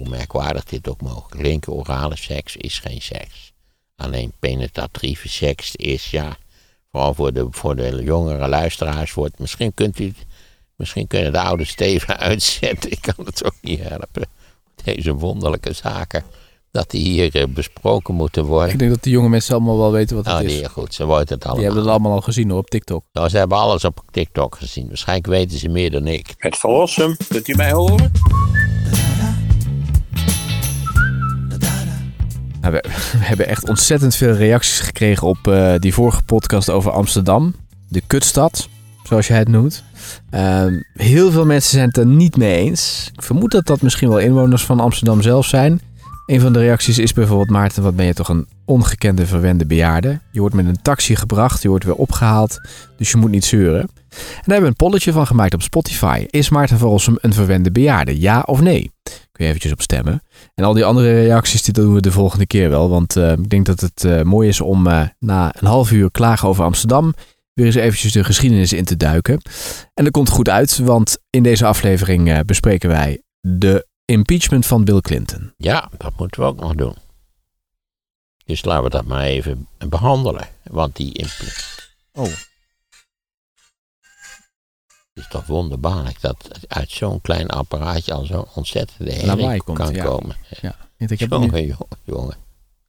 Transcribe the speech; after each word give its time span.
hoe 0.00 0.08
merkwaardig 0.08 0.64
dit 0.64 0.88
ook 0.88 1.00
mogen 1.00 1.28
klinken, 1.38 1.72
orale 1.72 2.16
seks 2.16 2.56
is 2.56 2.78
geen 2.78 3.00
seks. 3.02 3.52
Alleen 3.96 4.32
penetratieve 4.38 5.28
seks 5.28 5.76
is, 5.76 6.10
ja, 6.10 6.36
vooral 6.90 7.14
voor 7.14 7.32
de, 7.32 7.46
voor 7.50 7.76
de 7.76 8.00
jongere 8.04 8.48
luisteraars, 8.48 9.14
wordt, 9.14 9.38
misschien 9.38 9.74
kunt 9.74 9.98
u, 9.98 10.14
misschien 10.76 11.06
kunnen 11.06 11.32
de 11.32 11.40
oude 11.40 11.64
Steven 11.64 12.18
uitzetten, 12.28 12.90
ik 12.90 13.00
kan 13.00 13.24
het 13.24 13.44
ook 13.44 13.54
niet 13.60 13.80
helpen. 13.82 14.26
Deze 14.84 15.14
wonderlijke 15.14 15.72
zaken, 15.72 16.22
dat 16.70 16.90
die 16.90 17.02
hier 17.02 17.34
eh, 17.34 17.46
besproken 17.48 18.14
moeten 18.14 18.44
worden. 18.44 18.72
Ik 18.72 18.78
denk 18.78 18.90
dat 18.90 19.02
de 19.04 19.10
jonge 19.10 19.28
mensen 19.28 19.54
allemaal 19.54 19.78
wel 19.78 19.92
weten 19.92 20.16
wat 20.16 20.24
het 20.26 20.34
Oh, 20.34 20.42
is. 20.42 20.52
die, 20.58 20.68
goed, 20.68 20.94
ze 20.94 21.04
wordt 21.04 21.28
het 21.28 21.38
Die 21.40 21.48
allemaal. 21.48 21.64
hebben 21.66 21.82
het 21.82 21.90
allemaal 21.92 22.12
al 22.12 22.20
gezien 22.20 22.50
hoor, 22.50 22.58
op 22.58 22.70
TikTok. 22.70 23.04
Nou, 23.12 23.28
ze 23.28 23.36
hebben 23.38 23.58
alles 23.58 23.84
op 23.84 24.02
TikTok 24.10 24.56
gezien. 24.56 24.88
Waarschijnlijk 24.88 25.26
weten 25.28 25.58
ze 25.58 25.68
meer 25.68 25.90
dan 25.90 26.06
ik. 26.06 26.34
Het 26.38 26.56
verlossen, 26.56 27.16
kunt 27.28 27.48
u 27.48 27.54
mij 27.54 27.72
horen? 27.72 28.12
We, 32.72 32.84
hebben 33.30 33.48
echt 33.48 33.68
ontzettend 33.68 34.14
veel 34.14 34.32
reacties 34.32 34.80
gekregen 34.80 35.26
op 35.26 35.48
eh, 35.48 35.74
die 35.78 35.94
vorige 35.94 36.22
podcast 36.22 36.70
over 36.70 36.90
Amsterdam. 36.90 37.54
De 37.88 38.02
kutstad, 38.06 38.68
zoals 39.02 39.26
jij 39.26 39.38
het 39.38 39.48
noemt. 39.48 39.84
Ehm, 40.30 40.80
heel 40.94 41.30
veel 41.30 41.46
mensen 41.46 41.70
zijn 41.70 41.86
het 41.86 41.96
er 41.96 42.06
niet 42.06 42.36
mee 42.36 42.56
eens. 42.56 43.10
Ik 43.12 43.22
vermoed 43.22 43.50
dat 43.50 43.66
dat 43.66 43.82
misschien 43.82 44.08
wel 44.08 44.18
inwoners 44.18 44.64
van 44.64 44.80
Amsterdam 44.80 45.22
zelf 45.22 45.46
zijn. 45.46 45.80
Een 46.26 46.40
van 46.40 46.52
de 46.52 46.58
reacties 46.58 46.98
is 46.98 47.12
bijvoorbeeld... 47.12 47.50
Maarten, 47.50 47.82
wat 47.82 47.96
ben 47.96 48.06
je 48.06 48.14
toch 48.14 48.28
een 48.28 48.46
ongekende 48.64 49.26
verwende 49.26 49.66
bejaarde. 49.66 50.20
Je 50.30 50.40
wordt 50.40 50.54
met 50.54 50.66
een 50.66 50.82
taxi 50.82 51.16
gebracht, 51.16 51.62
je 51.62 51.68
wordt 51.68 51.84
weer 51.84 51.94
opgehaald. 51.94 52.60
Dus 52.96 53.10
je 53.10 53.16
moet 53.16 53.30
niet 53.30 53.44
zeuren. 53.44 53.80
En 53.80 53.88
daar 54.16 54.42
hebben 54.44 54.62
we 54.62 54.66
een 54.66 54.76
polletje 54.76 55.12
van 55.12 55.26
gemaakt 55.26 55.54
op 55.54 55.62
Spotify. 55.62 56.24
Is 56.26 56.48
Maarten 56.48 56.78
van 56.78 56.88
Rossum 56.88 57.18
een 57.20 57.32
verwende 57.32 57.70
bejaarde? 57.70 58.20
Ja 58.20 58.40
of 58.40 58.60
nee? 58.60 58.90
Kun 59.32 59.44
je 59.44 59.46
eventjes 59.46 59.72
op 59.72 59.82
stemmen. 59.82 60.22
En 60.60 60.66
al 60.66 60.72
die 60.72 60.84
andere 60.84 61.12
reacties 61.22 61.62
die 61.62 61.72
doen 61.72 61.94
we 61.94 62.00
de 62.00 62.12
volgende 62.12 62.46
keer 62.46 62.68
wel. 62.70 62.88
Want 62.88 63.16
eh, 63.16 63.32
ik 63.32 63.48
denk 63.48 63.66
dat 63.66 63.80
het 63.80 64.04
eh, 64.04 64.22
mooi 64.22 64.48
is 64.48 64.60
om 64.60 64.86
eh, 64.86 65.02
na 65.18 65.54
een 65.60 65.66
half 65.66 65.90
uur 65.90 66.10
klagen 66.10 66.48
over 66.48 66.64
Amsterdam... 66.64 67.14
weer 67.52 67.66
eens 67.66 67.74
eventjes 67.74 68.12
de 68.12 68.24
geschiedenis 68.24 68.72
in 68.72 68.84
te 68.84 68.96
duiken. 68.96 69.40
En 69.94 70.04
dat 70.04 70.12
komt 70.12 70.28
goed 70.28 70.48
uit, 70.48 70.78
want 70.78 71.18
in 71.30 71.42
deze 71.42 71.66
aflevering 71.66 72.30
eh, 72.30 72.38
bespreken 72.46 72.88
wij 72.88 73.22
de 73.40 73.86
impeachment 74.04 74.66
van 74.66 74.84
Bill 74.84 75.00
Clinton. 75.00 75.52
Ja, 75.56 75.88
dat 75.98 76.12
moeten 76.16 76.40
we 76.40 76.46
ook 76.46 76.60
nog 76.60 76.74
doen. 76.74 76.94
Dus 78.44 78.64
laten 78.64 78.84
we 78.84 78.90
dat 78.90 79.04
maar 79.04 79.24
even 79.24 79.68
behandelen. 79.88 80.46
Want 80.62 80.96
die 80.96 81.12
impl- 81.12 81.44
Oh. 82.12 82.28
Is 85.20 85.28
toch 85.28 85.46
wonderbaarlijk 85.46 86.20
dat 86.20 86.48
uit 86.68 86.90
zo'n 86.90 87.20
klein 87.20 87.48
apparaatje 87.48 88.12
al 88.12 88.24
zo'n 88.24 88.46
ontzettende 88.54 89.12
herrie 89.12 89.62
komt, 89.62 89.78
kan 89.78 89.94
ja. 89.94 90.04
komen. 90.04 90.36
Ja, 90.60 90.76
ik 90.96 91.18
heb 91.18 91.30
het 91.30 91.40
nu- 91.40 91.46
Jongen, 91.46 91.66
jongen, 91.66 91.86
jongen. 92.04 92.36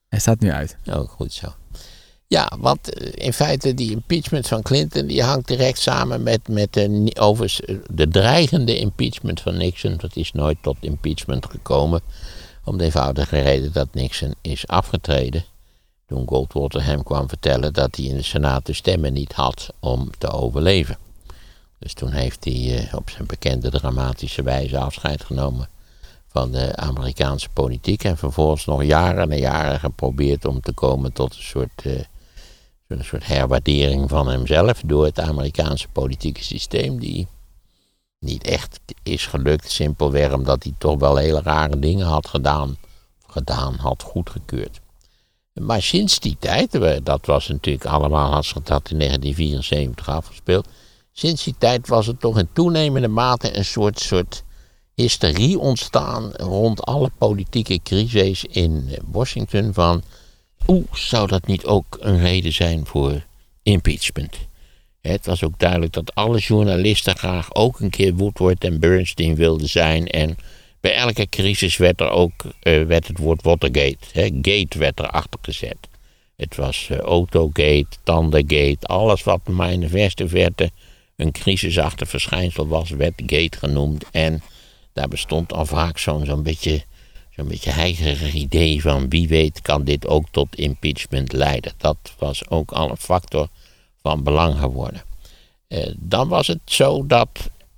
Hij 0.07 0.19
staat 0.19 0.39
nu 0.39 0.51
uit. 0.51 0.77
Oh, 0.85 1.09
goed 1.09 1.33
zo. 1.33 1.47
Ja, 2.27 2.51
want 2.59 2.93
eh, 2.93 3.25
in 3.25 3.33
feite 3.33 3.73
die 3.73 3.91
impeachment 3.91 4.47
van 4.47 4.61
Clinton... 4.61 5.07
die 5.07 5.23
hangt 5.23 5.47
direct 5.47 5.79
samen 5.79 6.23
met, 6.23 6.47
met 6.47 6.73
de, 6.73 7.11
overigens, 7.19 7.61
eh, 7.61 7.75
de 7.89 8.07
dreigende 8.07 8.77
impeachment 8.77 9.41
van 9.41 9.57
Nixon. 9.57 9.97
Dat 9.97 10.15
is 10.15 10.31
nooit 10.31 10.57
tot 10.61 10.77
impeachment 10.79 11.45
gekomen. 11.45 12.01
Om 12.63 12.77
de 12.77 12.83
eenvoudige 12.83 13.39
reden 13.41 13.71
dat 13.71 13.87
Nixon 13.93 14.33
is 14.41 14.67
afgetreden. 14.67 15.43
Toen 16.07 16.27
Goldwater 16.27 16.83
hem 16.83 17.03
kwam 17.03 17.29
vertellen 17.29 17.73
dat 17.73 17.95
hij 17.95 18.05
in 18.05 18.15
de 18.15 18.23
Senaat 18.23 18.65
de 18.65 18.73
stemmen 18.73 19.13
niet 19.13 19.33
had 19.33 19.69
om 19.79 20.09
te 20.17 20.31
overleven. 20.31 20.97
Dus 21.81 21.93
toen 21.93 22.11
heeft 22.11 22.43
hij 22.45 22.77
eh, 22.87 22.93
op 22.95 23.09
zijn 23.09 23.25
bekende 23.27 23.69
dramatische 23.69 24.43
wijze 24.43 24.77
afscheid 24.79 25.23
genomen 25.23 25.69
van 26.27 26.51
de 26.51 26.75
Amerikaanse 26.75 27.49
politiek. 27.49 28.03
En 28.03 28.17
vervolgens 28.17 28.65
nog 28.65 28.83
jaren 28.83 29.31
en 29.31 29.37
jaren 29.39 29.79
geprobeerd 29.79 30.45
om 30.45 30.61
te 30.61 30.73
komen 30.73 31.13
tot 31.13 31.35
een 31.35 31.41
soort, 31.43 31.81
eh, 31.83 31.99
een 32.87 33.03
soort 33.03 33.25
herwaardering 33.27 34.09
van 34.09 34.27
hemzelf 34.27 34.81
door 34.85 35.05
het 35.05 35.19
Amerikaanse 35.19 35.87
politieke 35.87 36.43
systeem. 36.43 36.99
Die 36.99 37.27
niet 38.19 38.43
echt 38.43 38.79
is 39.03 39.25
gelukt, 39.25 39.71
simpelweg 39.71 40.33
omdat 40.33 40.63
hij 40.63 40.73
toch 40.77 40.99
wel 40.99 41.15
hele 41.15 41.41
rare 41.41 41.79
dingen 41.79 42.05
had 42.05 42.27
gedaan. 42.27 42.77
Gedaan 43.27 43.75
had 43.75 44.03
goedgekeurd. 44.03 44.79
Maar 45.53 45.81
sinds 45.81 46.19
die 46.19 46.35
tijd, 46.39 46.71
we- 46.77 47.01
dat 47.03 47.25
was 47.25 47.47
natuurlijk 47.47 47.85
allemaal, 47.85 48.31
dat 48.63 48.89
in 48.89 48.97
1974 48.97 50.09
afgespeeld. 50.09 50.67
Sinds 51.13 51.43
die 51.43 51.55
tijd 51.57 51.87
was 51.87 52.07
er 52.07 52.17
toch 52.17 52.39
in 52.39 52.47
toenemende 52.53 53.07
mate 53.07 53.57
een 53.57 53.65
soort, 53.65 53.99
soort 53.99 54.43
hysterie 54.95 55.59
ontstaan 55.59 56.31
rond 56.31 56.85
alle 56.85 57.11
politieke 57.17 57.79
crises 57.83 58.45
in 58.45 58.89
Washington 59.11 59.73
van 59.73 60.03
oeh, 60.67 60.93
zou 60.93 61.27
dat 61.27 61.47
niet 61.47 61.65
ook 61.65 61.97
een 61.99 62.19
reden 62.19 62.53
zijn 62.53 62.85
voor 62.85 63.25
impeachment? 63.63 64.37
Het 65.01 65.25
was 65.25 65.43
ook 65.43 65.59
duidelijk 65.59 65.93
dat 65.93 66.15
alle 66.15 66.39
journalisten 66.39 67.17
graag 67.17 67.55
ook 67.55 67.79
een 67.79 67.89
keer 67.89 68.13
Woodward 68.13 68.63
en 68.63 68.79
Bernstein 68.79 69.35
wilden 69.35 69.69
zijn. 69.69 70.07
En 70.07 70.35
bij 70.79 70.93
elke 70.93 71.29
crisis 71.29 71.77
werd 71.77 72.01
er 72.01 72.09
ook 72.09 72.43
eh, 72.59 72.83
werd 72.83 73.07
het 73.07 73.17
woord 73.17 73.41
Watergate. 73.43 73.97
Hè, 74.11 74.23
gate 74.23 74.77
werd 74.77 74.99
erachter 74.99 75.39
gezet. 75.41 75.77
Het 76.35 76.55
was 76.55 76.87
eh, 76.89 76.97
Autogate, 76.97 77.87
Tandergate, 78.03 78.87
alles 78.87 79.23
wat 79.23 79.47
maar 79.47 79.71
in 79.71 79.79
de 79.79 79.89
verste 79.89 80.27
verte 80.27 80.71
een 81.21 81.31
crisisachtig 81.31 82.09
verschijnsel 82.09 82.67
was, 82.67 82.89
werd 82.89 83.21
gate 83.25 83.57
genoemd. 83.57 84.05
En 84.11 84.41
daar 84.93 85.07
bestond 85.07 85.53
al 85.53 85.65
vaak 85.65 85.97
zo'n 85.97 86.25
zo'n 86.25 86.43
beetje, 86.43 86.83
zo'n 87.35 87.47
beetje 87.47 87.71
heigerig 87.71 88.33
idee 88.33 88.81
van 88.81 89.09
wie 89.09 89.27
weet 89.27 89.61
kan 89.61 89.83
dit 89.83 90.07
ook 90.07 90.25
tot 90.31 90.55
impeachment 90.55 91.33
leiden. 91.33 91.73
Dat 91.77 91.97
was 92.17 92.49
ook 92.49 92.71
al 92.71 92.89
een 92.89 92.97
factor 92.97 93.47
van 94.01 94.23
belang 94.23 94.59
geworden. 94.59 95.03
Eh, 95.67 95.91
dan 95.97 96.27
was 96.27 96.47
het 96.47 96.59
zo 96.65 97.05
dat 97.05 97.29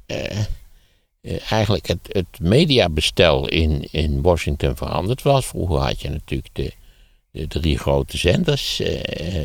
eh, 0.06 0.40
eh, 1.22 1.52
eigenlijk 1.52 1.88
het, 1.88 2.00
het 2.08 2.40
mediabestel 2.40 3.48
in, 3.48 3.88
in 3.92 4.22
Washington 4.22 4.76
veranderd 4.76 5.22
was. 5.22 5.46
Vroeger 5.46 5.78
had 5.78 6.02
je 6.02 6.10
natuurlijk 6.10 6.50
de, 6.54 6.74
de 7.32 7.48
drie 7.48 7.78
grote 7.78 8.18
zenders, 8.18 8.82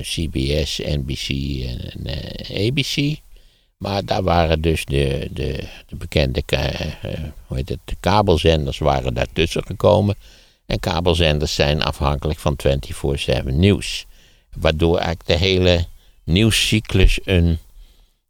CBS, 0.00 0.78
NBC 0.78 1.28
en 1.64 2.06
ABC. 2.54 3.20
Maar 3.78 4.04
daar 4.04 4.22
waren 4.22 4.60
dus 4.60 4.84
de, 4.84 5.28
de, 5.32 5.64
de 5.86 5.96
bekende 5.96 6.42
ka- 6.42 6.56
eh, 6.70 6.90
hoe 7.46 7.56
heet 7.56 7.68
het, 7.68 7.78
de 7.84 7.96
kabelzenders 8.00 8.78
waren 8.78 9.14
daartussen 9.14 9.62
gekomen. 9.66 10.14
En 10.66 10.80
kabelzenders 10.80 11.54
zijn 11.54 11.82
afhankelijk 11.82 12.38
van 12.38 12.56
24-7 13.42 13.44
nieuws. 13.44 14.06
Waardoor 14.56 14.96
eigenlijk 14.98 15.26
de 15.28 15.46
hele 15.46 15.84
nieuwscyclus 16.24 17.18
een, 17.24 17.58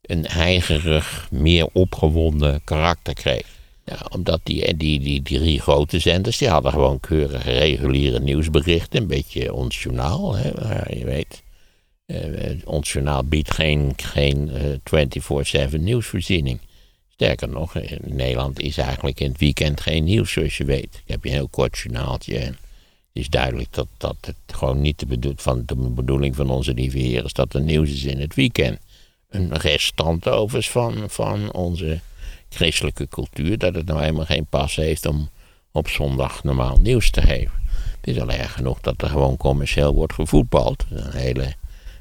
een 0.02 0.26
heigerig, 0.26 1.28
meer 1.30 1.68
opgewonden 1.72 2.60
karakter 2.64 3.14
kreeg. 3.14 3.46
Ja, 3.84 3.98
omdat 4.10 4.40
die, 4.42 4.76
die, 4.76 5.00
die, 5.00 5.22
die 5.22 5.38
drie 5.38 5.60
grote 5.60 5.98
zenders, 5.98 6.38
die 6.38 6.48
hadden 6.48 6.72
gewoon 6.72 7.00
keurige 7.00 7.50
reguliere 7.52 8.20
nieuwsberichten. 8.20 9.00
Een 9.00 9.06
beetje 9.06 9.54
ons 9.54 9.82
journaal, 9.82 10.34
hè, 10.36 10.48
je 10.98 11.04
weet. 11.04 11.42
Eh, 12.08 12.56
ons 12.64 12.92
journaal 12.92 13.24
biedt 13.24 13.54
geen, 13.54 13.92
geen 13.96 14.50
eh, 14.50 15.70
24-7 15.70 15.80
nieuwsvoorziening. 15.80 16.60
Sterker 17.08 17.48
nog, 17.48 17.76
in 17.76 18.16
Nederland 18.16 18.60
is 18.60 18.78
eigenlijk 18.78 19.20
in 19.20 19.30
het 19.30 19.40
weekend 19.40 19.80
geen 19.80 20.04
nieuws, 20.04 20.32
zoals 20.32 20.56
je 20.56 20.64
weet. 20.64 20.94
Ik 20.94 21.02
heb 21.06 21.24
een 21.24 21.30
heel 21.30 21.48
kort 21.48 21.78
journaaltje. 21.78 22.38
En 22.38 22.46
het 22.48 22.56
is 23.12 23.28
duidelijk 23.28 23.72
dat, 23.72 23.86
dat 23.96 24.16
het 24.20 24.36
gewoon 24.46 24.80
niet 24.80 25.04
de, 25.22 25.32
van 25.36 25.62
de 25.66 25.74
bedoeling 25.74 26.36
van 26.36 26.50
onze 26.50 26.74
lieve 26.74 26.98
Heer 26.98 27.24
is 27.24 27.32
dat 27.32 27.54
er 27.54 27.60
nieuws 27.60 27.90
is 27.90 28.04
in 28.04 28.20
het 28.20 28.34
weekend. 28.34 28.78
Een 29.28 29.56
restant 29.56 30.28
overigens 30.28 30.70
van, 30.70 31.10
van 31.10 31.52
onze 31.52 32.00
christelijke 32.48 33.08
cultuur, 33.08 33.58
dat 33.58 33.74
het 33.74 33.86
nou 33.86 34.00
helemaal 34.00 34.24
geen 34.24 34.46
pas 34.46 34.76
heeft 34.76 35.06
om 35.06 35.28
op 35.72 35.88
zondag 35.88 36.44
normaal 36.44 36.78
nieuws 36.78 37.10
te 37.10 37.22
geven. 37.22 37.52
Het 38.00 38.16
is 38.16 38.20
al 38.20 38.30
erg 38.30 38.52
genoeg 38.52 38.80
dat 38.80 39.02
er 39.02 39.08
gewoon 39.08 39.36
commercieel 39.36 39.94
wordt 39.94 40.14
gevoetbald. 40.14 40.84
Een 40.90 41.12
hele, 41.12 41.54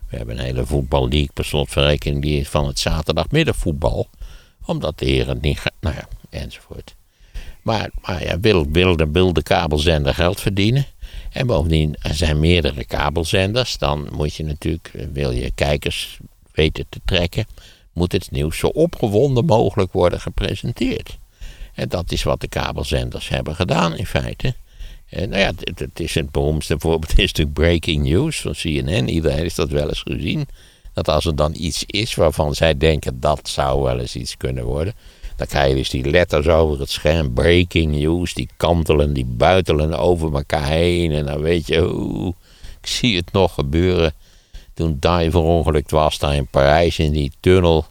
we 0.09 0.18
hebben 0.18 0.38
een 0.38 0.45
hele 0.45 0.65
voetballeague 0.65 1.30
per 1.33 1.45
slotverrekening 1.45 2.21
die 2.21 2.39
is 2.39 2.50
van 2.50 2.68
het 2.68 2.80
zaterdagmiddagvoetbal. 2.80 4.09
Omdat 4.65 5.00
de 5.00 5.06
heren 5.06 5.33
het 5.33 5.42
niet 5.42 5.59
gaan. 5.59 5.71
Nou 5.80 5.95
ja, 5.95 6.07
enzovoort. 6.30 6.95
Maar, 7.62 7.89
maar 8.01 8.24
ja, 8.24 8.39
wil, 8.39 8.71
wil, 8.71 8.95
de, 8.98 9.12
wil 9.12 9.33
de 9.33 9.44
kabelzender 9.44 10.13
geld 10.13 10.39
verdienen. 10.39 10.86
En 11.31 11.48
bovendien, 11.48 11.95
er 12.01 12.13
zijn 12.13 12.39
meerdere 12.39 12.86
kabelzenders. 12.86 13.77
Dan 13.77 14.07
moet 14.12 14.36
je 14.36 14.44
natuurlijk, 14.44 14.92
eh, 14.94 15.06
wil 15.13 15.31
je 15.31 15.51
kijkers 15.56 16.19
weten 16.51 16.86
te 16.89 17.00
trekken. 17.06 17.45
Moet 17.94 18.12
het 18.12 18.31
nieuws 18.31 18.57
zo 18.57 18.68
opgewonden 18.68 19.45
mogelijk 19.45 19.92
worden 19.92 20.21
gepresenteerd. 20.21 21.18
En 21.74 21.89
dat 21.89 22.12
is 22.12 22.24
wat 22.24 22.42
de 22.42 22.48
kabelzenders 22.48 23.30
hebben 23.30 23.56
gedaan 23.56 23.95
in 23.98 24.06
feite. 24.06 24.56
En 25.09 25.30
nou 25.30 25.42
ja, 25.42 25.51
het, 25.74 26.00
is 26.00 26.15
het 26.15 26.31
beroemdste 26.31 26.75
voorbeeld 26.80 27.19
is 27.19 27.31
natuurlijk 27.31 27.57
breaking 27.57 28.04
news 28.04 28.42
van 28.42 28.51
CNN. 28.51 29.09
Iedereen 29.09 29.38
heeft 29.38 29.56
dat 29.56 29.69
wel 29.69 29.88
eens 29.88 30.01
gezien. 30.01 30.48
Dat 30.94 31.09
als 31.09 31.25
er 31.25 31.36
dan 31.36 31.54
iets 31.57 31.83
is 31.86 32.15
waarvan 32.15 32.56
zij 32.56 32.77
denken 32.77 33.19
dat 33.19 33.50
zou 33.50 33.81
wel 33.81 34.00
eens 34.00 34.15
iets 34.15 34.38
kunnen 34.38 34.63
worden. 34.63 34.94
Dan 35.36 35.48
krijg 35.48 35.69
je 35.69 35.75
dus 35.75 35.89
die 35.89 36.09
letters 36.09 36.48
over 36.48 36.80
het 36.80 36.89
scherm, 36.89 37.33
breaking 37.33 37.95
news, 37.95 38.33
die 38.33 38.50
kantelen, 38.57 39.13
die 39.13 39.25
buitelen 39.25 40.00
over 40.00 40.33
elkaar 40.33 40.68
heen. 40.68 41.12
En 41.12 41.25
dan 41.25 41.42
weet 41.42 41.68
je, 41.68 41.94
oeh, 41.94 42.33
ik 42.81 42.88
zie 42.88 43.15
het 43.15 43.31
nog 43.31 43.54
gebeuren. 43.54 44.13
Toen 44.74 44.98
Dai 45.00 45.31
verongelukt 45.31 45.92
was 45.92 46.18
daar 46.18 46.36
in 46.36 46.48
Parijs 46.48 47.00
in 47.00 47.12
die 47.12 47.31
tunnel. 47.39 47.86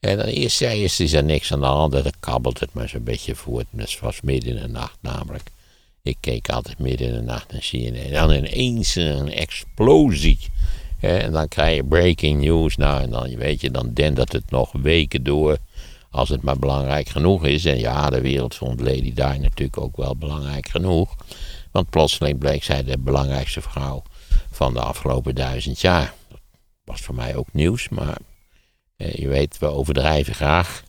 En 0.00 0.16
dan 0.16 0.26
eerst, 0.26 0.58
ja, 0.58 0.70
eerst 0.70 1.00
is 1.00 1.12
er 1.12 1.24
niks 1.24 1.52
aan 1.52 1.60
de 1.60 1.66
hand. 1.66 1.92
Dan 1.92 2.12
kabbelt 2.20 2.60
het 2.60 2.72
maar 2.72 2.88
zo'n 2.88 3.04
beetje 3.04 3.34
voort. 3.34 3.66
Het 3.76 4.00
was 4.00 4.20
midden 4.20 4.56
in 4.56 4.62
de 4.62 4.68
nacht 4.68 4.96
namelijk. 5.00 5.50
Ik 6.04 6.16
keek 6.20 6.48
altijd 6.48 6.78
midden 6.78 7.06
in 7.06 7.14
de 7.14 7.20
nacht 7.20 7.52
naar 7.52 7.60
CNN. 7.60 7.94
En 7.94 8.12
dan 8.12 8.30
ineens 8.30 8.94
een 8.94 9.32
explosie. 9.32 10.38
En 11.00 11.32
dan 11.32 11.48
krijg 11.48 11.76
je 11.76 11.84
breaking 11.84 12.40
news. 12.40 12.76
Nou, 12.76 13.02
en 13.02 13.10
dan 13.10 13.36
weet 13.36 13.60
je, 13.60 13.70
dan 13.70 13.92
dendert 13.92 14.32
het 14.32 14.50
nog 14.50 14.72
weken 14.72 15.22
door. 15.22 15.58
Als 16.10 16.28
het 16.28 16.42
maar 16.42 16.58
belangrijk 16.58 17.08
genoeg 17.08 17.44
is. 17.44 17.64
En 17.64 17.78
ja, 17.78 18.10
de 18.10 18.20
wereld 18.20 18.54
vond 18.54 18.80
Lady 18.80 19.12
Di 19.12 19.38
natuurlijk 19.38 19.78
ook 19.78 19.96
wel 19.96 20.16
belangrijk 20.16 20.68
genoeg. 20.68 21.16
Want 21.72 21.90
plotseling 21.90 22.38
bleek 22.38 22.64
zij 22.64 22.84
de 22.84 22.98
belangrijkste 22.98 23.60
vrouw 23.60 24.02
van 24.50 24.74
de 24.74 24.80
afgelopen 24.80 25.34
duizend 25.34 25.80
jaar. 25.80 26.14
Dat 26.28 26.40
was 26.84 27.00
voor 27.00 27.14
mij 27.14 27.36
ook 27.36 27.52
nieuws, 27.52 27.88
maar 27.88 28.18
eh, 28.96 29.14
je 29.14 29.28
weet, 29.28 29.58
we 29.58 29.66
overdrijven 29.66 30.34
graag. 30.34 30.82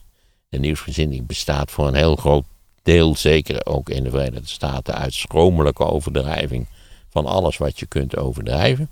De 0.48 0.58
nieuwsvoorziening 0.58 1.26
bestaat 1.26 1.70
voor 1.70 1.86
een 1.88 1.94
heel 1.94 2.16
groot 2.16 2.44
deel, 2.86 3.16
zeker 3.16 3.66
ook 3.66 3.88
in 3.88 4.04
de 4.04 4.10
Verenigde 4.10 4.48
Staten, 4.48 4.94
uit 4.94 5.14
schromelijke 5.14 5.84
overdrijving 5.84 6.66
van 7.08 7.26
alles 7.26 7.56
wat 7.56 7.78
je 7.78 7.86
kunt 7.86 8.16
overdrijven. 8.16 8.90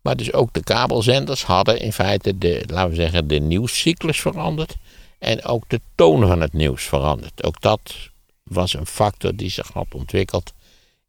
Maar 0.00 0.16
dus 0.16 0.32
ook 0.32 0.52
de 0.52 0.62
kabelzenders 0.62 1.44
hadden 1.44 1.80
in 1.80 1.92
feite 1.92 2.38
de, 2.38 2.62
laten 2.66 2.90
we 2.90 2.96
zeggen, 2.96 3.28
de 3.28 3.38
nieuwscyclus 3.38 4.20
veranderd. 4.20 4.76
En 5.18 5.44
ook 5.44 5.64
de 5.68 5.80
toon 5.94 6.26
van 6.26 6.40
het 6.40 6.52
nieuws 6.52 6.82
veranderd. 6.82 7.44
Ook 7.44 7.60
dat 7.60 7.94
was 8.42 8.74
een 8.74 8.86
factor 8.86 9.36
die 9.36 9.50
zich 9.50 9.68
had 9.72 9.94
ontwikkeld 9.94 10.52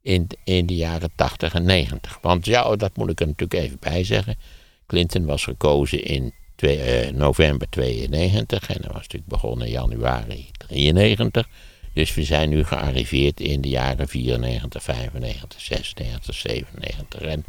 in, 0.01 0.27
in 0.43 0.65
de 0.65 0.75
jaren 0.75 1.11
80 1.15 1.53
en 1.53 1.63
90. 1.63 2.17
Want 2.21 2.45
ja, 2.45 2.75
dat 2.75 2.97
moet 2.97 3.09
ik 3.09 3.19
er 3.19 3.27
natuurlijk 3.27 3.63
even 3.63 3.77
bij 3.79 4.03
zeggen. 4.03 4.35
Clinton 4.87 5.25
was 5.25 5.43
gekozen 5.43 6.03
in 6.03 6.33
eh, 6.55 7.09
november 7.09 7.69
92 7.69 8.69
en 8.69 8.81
dat 8.81 8.91
was 8.91 9.01
natuurlijk 9.01 9.31
begonnen 9.31 9.67
in 9.67 9.73
januari 9.73 10.49
93. 10.67 11.47
Dus 11.93 12.13
we 12.13 12.23
zijn 12.23 12.49
nu 12.49 12.63
gearriveerd 12.63 13.39
in 13.39 13.61
de 13.61 13.69
jaren 13.69 14.07
94, 14.07 14.83
95, 14.83 15.61
96, 15.61 16.35
97 16.35 17.21
en 17.21 17.45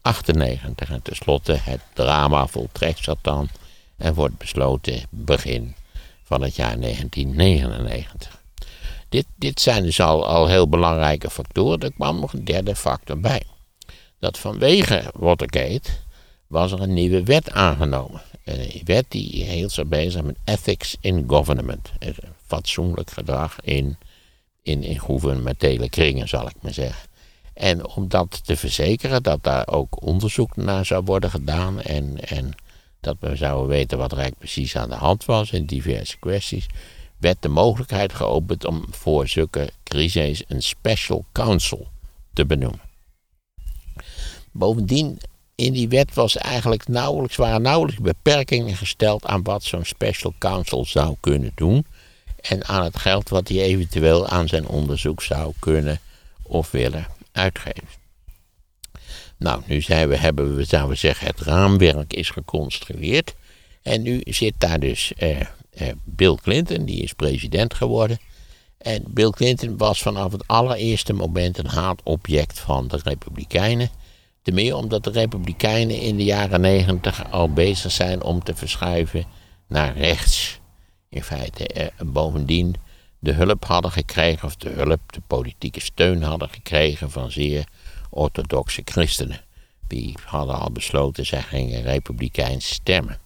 98. 0.00 0.90
En 0.90 1.02
tenslotte 1.02 1.52
het 1.52 1.80
drama 1.92 2.46
voltrekt 2.46 3.08
dan 3.22 3.48
en 3.96 4.14
wordt 4.14 4.38
besloten 4.38 5.02
begin 5.10 5.74
van 6.22 6.42
het 6.42 6.56
jaar 6.56 6.80
1999. 6.80 8.42
Dit, 9.08 9.26
dit 9.34 9.60
zijn 9.60 9.82
dus 9.82 10.00
al, 10.00 10.26
al 10.26 10.46
heel 10.46 10.68
belangrijke 10.68 11.30
factoren. 11.30 11.80
Er 11.80 11.92
kwam 11.92 12.20
nog 12.20 12.32
een 12.32 12.44
derde 12.44 12.76
factor 12.76 13.20
bij. 13.20 13.42
Dat 14.18 14.38
vanwege 14.38 15.10
Watergate 15.14 15.90
was 16.46 16.72
er 16.72 16.80
een 16.80 16.94
nieuwe 16.94 17.22
wet 17.22 17.50
aangenomen. 17.50 18.22
Een 18.44 18.80
wet 18.84 19.04
die 19.08 19.44
hield 19.44 19.72
zich 19.72 19.86
bezig 19.86 20.22
met 20.22 20.36
ethics 20.44 20.96
in 21.00 21.24
government. 21.26 21.92
Fatsoenlijk 22.46 23.10
gedrag 23.10 23.60
in, 23.60 23.96
in, 24.62 24.82
in 24.82 25.88
kringen, 25.90 26.28
zal 26.28 26.46
ik 26.46 26.54
maar 26.60 26.72
zeggen. 26.72 27.08
En 27.54 27.86
om 27.86 28.08
dat 28.08 28.44
te 28.44 28.56
verzekeren, 28.56 29.22
dat 29.22 29.42
daar 29.42 29.68
ook 29.68 30.02
onderzoek 30.02 30.56
naar 30.56 30.86
zou 30.86 31.04
worden 31.04 31.30
gedaan 31.30 31.80
en, 31.80 32.28
en 32.28 32.54
dat 33.00 33.16
we 33.20 33.36
zouden 33.36 33.68
weten 33.68 33.98
wat 33.98 34.12
eigenlijk 34.12 34.40
precies 34.40 34.76
aan 34.76 34.88
de 34.88 34.94
hand 34.94 35.24
was 35.24 35.50
in 35.50 35.64
diverse 35.64 36.18
kwesties, 36.18 36.66
werd 37.18 37.42
de 37.42 37.48
mogelijkheid 37.48 38.12
geopend 38.12 38.64
om 38.64 38.84
voor 38.90 39.28
zulke 39.28 39.70
crises 39.82 40.42
een 40.48 40.62
special 40.62 41.24
counsel 41.32 41.88
te 42.32 42.46
benoemen. 42.46 42.80
Bovendien, 44.52 45.20
in 45.54 45.72
die 45.72 45.88
wet 45.88 46.14
was 46.14 46.36
eigenlijk 46.36 46.88
nauwelijks, 46.88 47.36
waren 47.36 47.62
nauwelijks 47.62 48.00
beperkingen 48.00 48.76
gesteld 48.76 49.24
aan 49.24 49.42
wat 49.42 49.62
zo'n 49.62 49.84
special 49.84 50.34
counsel 50.38 50.84
zou 50.84 51.16
kunnen 51.20 51.52
doen 51.54 51.86
en 52.48 52.64
aan 52.64 52.84
het 52.84 52.98
geld 52.98 53.28
wat 53.28 53.48
hij 53.48 53.60
eventueel 53.60 54.28
aan 54.28 54.48
zijn 54.48 54.66
onderzoek 54.66 55.22
zou 55.22 55.52
kunnen 55.58 56.00
of 56.42 56.70
willen 56.70 57.06
uitgeven. 57.32 57.88
Nou, 59.36 59.62
nu 59.66 59.80
zijn 59.80 60.08
we, 60.08 60.16
hebben 60.16 60.56
we, 60.56 60.64
zouden 60.64 60.90
we 60.90 60.96
zeggen, 60.96 61.26
het 61.26 61.40
raamwerk 61.40 62.12
is 62.12 62.30
geconstrueerd. 62.30 63.34
En 63.82 64.02
nu 64.02 64.20
zit 64.24 64.54
daar 64.58 64.80
dus 64.80 65.12
eh, 65.14 65.40
eh, 65.40 65.46
Bill 66.04 66.34
Clinton, 66.42 66.84
die 66.84 67.02
is 67.02 67.12
president 67.12 67.74
geworden. 67.74 68.18
En 68.78 69.04
Bill 69.08 69.30
Clinton 69.30 69.76
was 69.76 70.02
vanaf 70.02 70.32
het 70.32 70.46
allereerste 70.46 71.12
moment 71.12 71.58
een 71.58 71.66
haatobject 71.66 72.58
van 72.58 72.88
de 72.88 73.00
Republikeinen. 73.04 73.90
Ten 74.42 74.54
meer 74.54 74.76
omdat 74.76 75.04
de 75.04 75.10
Republikeinen 75.10 76.00
in 76.00 76.16
de 76.16 76.24
jaren 76.24 76.60
negentig 76.60 77.30
al 77.30 77.52
bezig 77.52 77.92
zijn 77.92 78.22
om 78.22 78.42
te 78.42 78.54
verschuiven 78.54 79.24
naar 79.68 79.96
rechts. 79.96 80.60
In 81.14 81.22
feite, 81.22 81.66
eh, 81.66 81.86
bovendien 82.04 82.74
de 83.18 83.32
hulp 83.32 83.64
hadden 83.64 83.90
gekregen, 83.90 84.46
of 84.48 84.56
de 84.56 84.68
hulp, 84.68 85.12
de 85.12 85.20
politieke 85.26 85.80
steun 85.80 86.22
hadden 86.22 86.48
gekregen 86.48 87.10
van 87.10 87.30
zeer 87.30 87.68
orthodoxe 88.10 88.82
christenen. 88.84 89.40
Die 89.86 90.14
hadden 90.24 90.58
al 90.58 90.70
besloten, 90.70 91.26
zij 91.26 91.42
gingen 91.42 91.82
republikeins 91.82 92.68
stemmen. 92.68 93.18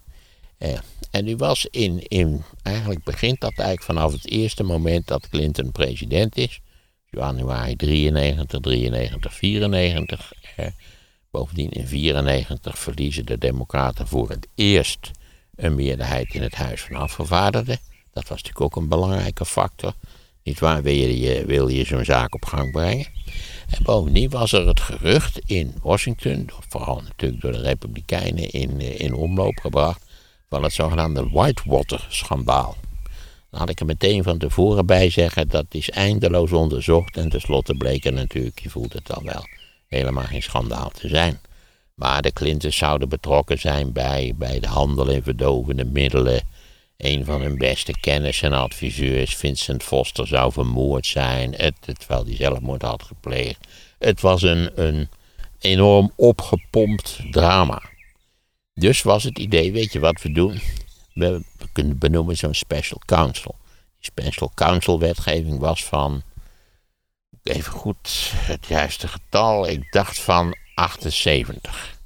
Eh, 0.59 0.79
en 1.11 1.25
nu 1.25 1.37
was 1.37 1.67
in, 1.71 2.09
in, 2.09 2.43
eigenlijk 2.63 3.05
begint 3.05 3.41
dat 3.41 3.53
eigenlijk 3.53 3.83
vanaf 3.83 4.13
het 4.13 4.31
eerste 4.31 4.63
moment 4.63 5.07
dat 5.07 5.29
Clinton 5.29 5.73
president 5.73 6.37
is. 6.37 6.61
Januari 7.11 7.77
93, 7.77 8.61
93, 8.61 9.35
94. 9.35 10.33
Eh, 10.57 10.67
bovendien 11.31 11.71
in 11.71 11.87
94 11.87 12.79
verliezen 12.79 13.27
de 13.27 13.39
democraten 13.39 14.07
voor 14.07 14.29
het 14.29 14.49
eerst 14.55 15.11
een 15.59 15.75
meerderheid 15.75 16.35
in 16.35 16.43
het 16.43 16.55
Huis 16.55 16.83
van 16.83 16.97
Afgevaardigden. 16.97 17.79
Dat 18.13 18.29
was 18.29 18.43
natuurlijk 18.43 18.61
ook 18.61 18.77
een 18.77 18.89
belangrijke 18.89 19.45
factor. 19.45 19.93
Niet 20.43 20.59
waar, 20.59 20.83
wil 20.83 20.95
je, 20.95 21.45
wil 21.47 21.69
je 21.69 21.85
zo'n 21.85 22.05
zaak 22.05 22.35
op 22.35 22.45
gang 22.45 22.73
brengen? 22.73 23.07
En 23.71 23.83
bovendien 23.83 24.31
was 24.31 24.53
er 24.53 24.67
het 24.67 24.81
gerucht 24.81 25.41
in 25.47 25.75
Washington, 25.83 26.51
vooral 26.69 27.01
natuurlijk 27.01 27.43
door 27.43 27.53
de 27.53 27.61
Republikeinen 27.61 28.51
in, 28.51 28.81
eh, 28.81 29.01
in 29.01 29.15
omloop 29.15 29.59
gebracht, 29.59 30.05
van 30.49 30.63
het 30.63 30.73
zogenaamde 30.73 31.29
Whitewater-schandaal. 31.29 32.77
Had 33.51 33.69
ik 33.69 33.81
er 33.81 33.87
meteen 33.87 34.23
van 34.23 34.39
tevoren 34.39 34.87
bij 34.87 35.11
zeggen, 35.11 35.49
dat 35.49 35.67
is 35.69 35.91
eindeloos 35.91 36.53
onderzocht 36.53 37.17
en 37.17 37.29
tenslotte 37.29 37.75
bleek 37.75 38.05
er 38.05 38.13
natuurlijk, 38.13 38.59
je 38.59 38.71
voelt 38.71 38.93
het 38.93 39.07
dan 39.07 39.25
wel, 39.25 39.47
helemaal 39.87 40.25
geen 40.25 40.43
schandaal 40.43 40.91
te 40.91 41.09
zijn. 41.09 41.41
Maar 41.99 42.23
de 42.23 42.33
Clintons 42.33 42.77
zouden 42.77 43.09
betrokken 43.09 43.59
zijn 43.59 43.93
bij, 43.93 44.35
bij 44.37 44.61
de 44.61 44.67
handel 44.67 45.09
in 45.09 45.23
verdovende 45.23 45.85
middelen, 45.85 46.43
een 46.97 47.25
van 47.25 47.41
hun 47.41 47.59
beste 47.59 47.93
kennissen 48.01 48.53
en 48.53 48.59
adviseurs, 48.59 49.37
Vincent 49.37 49.83
Foster, 49.83 50.27
zou 50.27 50.53
vermoord 50.53 51.07
zijn. 51.07 51.55
Het, 51.55 51.75
terwijl 51.81 52.25
hij 52.25 52.37
zelfmoord 52.37 52.83
had 52.83 53.03
gepleegd. 53.03 53.67
Het 53.99 54.21
was 54.21 54.43
een, 54.43 54.71
een 54.75 55.09
enorm 55.59 56.13
opgepompt 56.17 57.21
drama. 57.31 57.83
Dus 58.75 59.03
was 59.03 59.25
het 59.25 59.39
idee, 59.39 59.73
weet 59.73 59.93
je 59.93 59.99
wat 59.99 60.23
we 60.23 60.33
doen? 60.33 60.61
We, 61.15 61.43
we 61.59 61.67
kunnen 61.73 61.99
benoemen 61.99 62.37
zo'n 62.37 62.55
special 62.55 63.01
counsel. 63.05 63.55
Die 64.01 64.11
special 64.11 64.51
counsel 64.55 64.99
wetgeving 64.99 65.59
was 65.59 65.85
van, 65.85 66.23
even 67.43 67.73
goed 67.73 68.33
het 68.35 68.67
juiste 68.67 69.09
getal, 69.09 69.69
ik 69.69 69.93
dacht 69.93 70.21
van 70.21 70.57
78. 70.79 71.97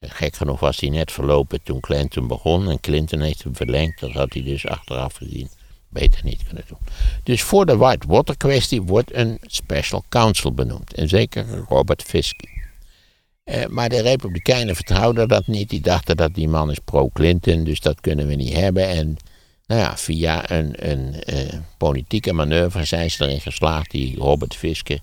Gek 0.00 0.36
genoeg 0.36 0.60
was 0.60 0.80
hij 0.80 0.88
net 0.88 1.12
verlopen 1.12 1.62
toen 1.62 1.80
Clinton 1.80 2.26
begon. 2.26 2.70
En 2.70 2.80
Clinton 2.80 3.20
heeft 3.20 3.42
hem 3.42 3.56
verlengd. 3.56 4.00
Dat 4.00 4.12
had 4.12 4.32
hij 4.32 4.42
dus 4.42 4.66
achteraf 4.66 5.14
gezien 5.14 5.48
beter 5.88 6.24
niet 6.24 6.44
kunnen 6.44 6.64
doen. 6.68 6.78
Dus 7.22 7.42
voor 7.42 7.66
de 7.66 7.76
Whitewater 7.76 8.36
kwestie 8.36 8.82
wordt 8.82 9.14
een 9.14 9.38
special 9.42 10.04
counsel 10.08 10.52
benoemd. 10.52 10.94
En 10.94 11.08
zeker 11.08 11.64
Robert 11.68 12.02
Fiske. 12.02 12.48
Eh, 13.44 13.66
maar 13.66 13.88
de 13.88 14.00
Republikeinen 14.00 14.74
vertrouwden 14.74 15.28
dat 15.28 15.46
niet. 15.46 15.70
Die 15.70 15.80
dachten 15.80 16.16
dat 16.16 16.34
die 16.34 16.48
man 16.48 16.70
is 16.70 16.78
pro-Clinton, 16.84 17.64
dus 17.64 17.80
dat 17.80 18.00
kunnen 18.00 18.26
we 18.26 18.34
niet 18.34 18.54
hebben. 18.54 18.88
En 18.88 19.16
nou 19.66 19.80
ja, 19.80 19.96
via 19.96 20.50
een, 20.50 20.90
een 20.90 21.22
eh, 21.22 21.58
politieke 21.76 22.32
manoeuvre 22.32 22.84
zijn 22.84 23.10
ze 23.10 23.24
erin 23.24 23.40
geslaagd, 23.40 23.90
die 23.90 24.16
Robert 24.16 24.56
Fiske, 24.56 25.00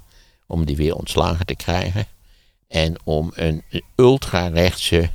om 0.47 0.65
die 0.65 0.75
weer 0.75 0.95
ontslagen 0.95 1.45
te 1.45 1.55
krijgen. 1.55 2.05
En 2.71 2.95
om 3.03 3.31
een 3.35 3.63
ultrarechtse 3.95 5.09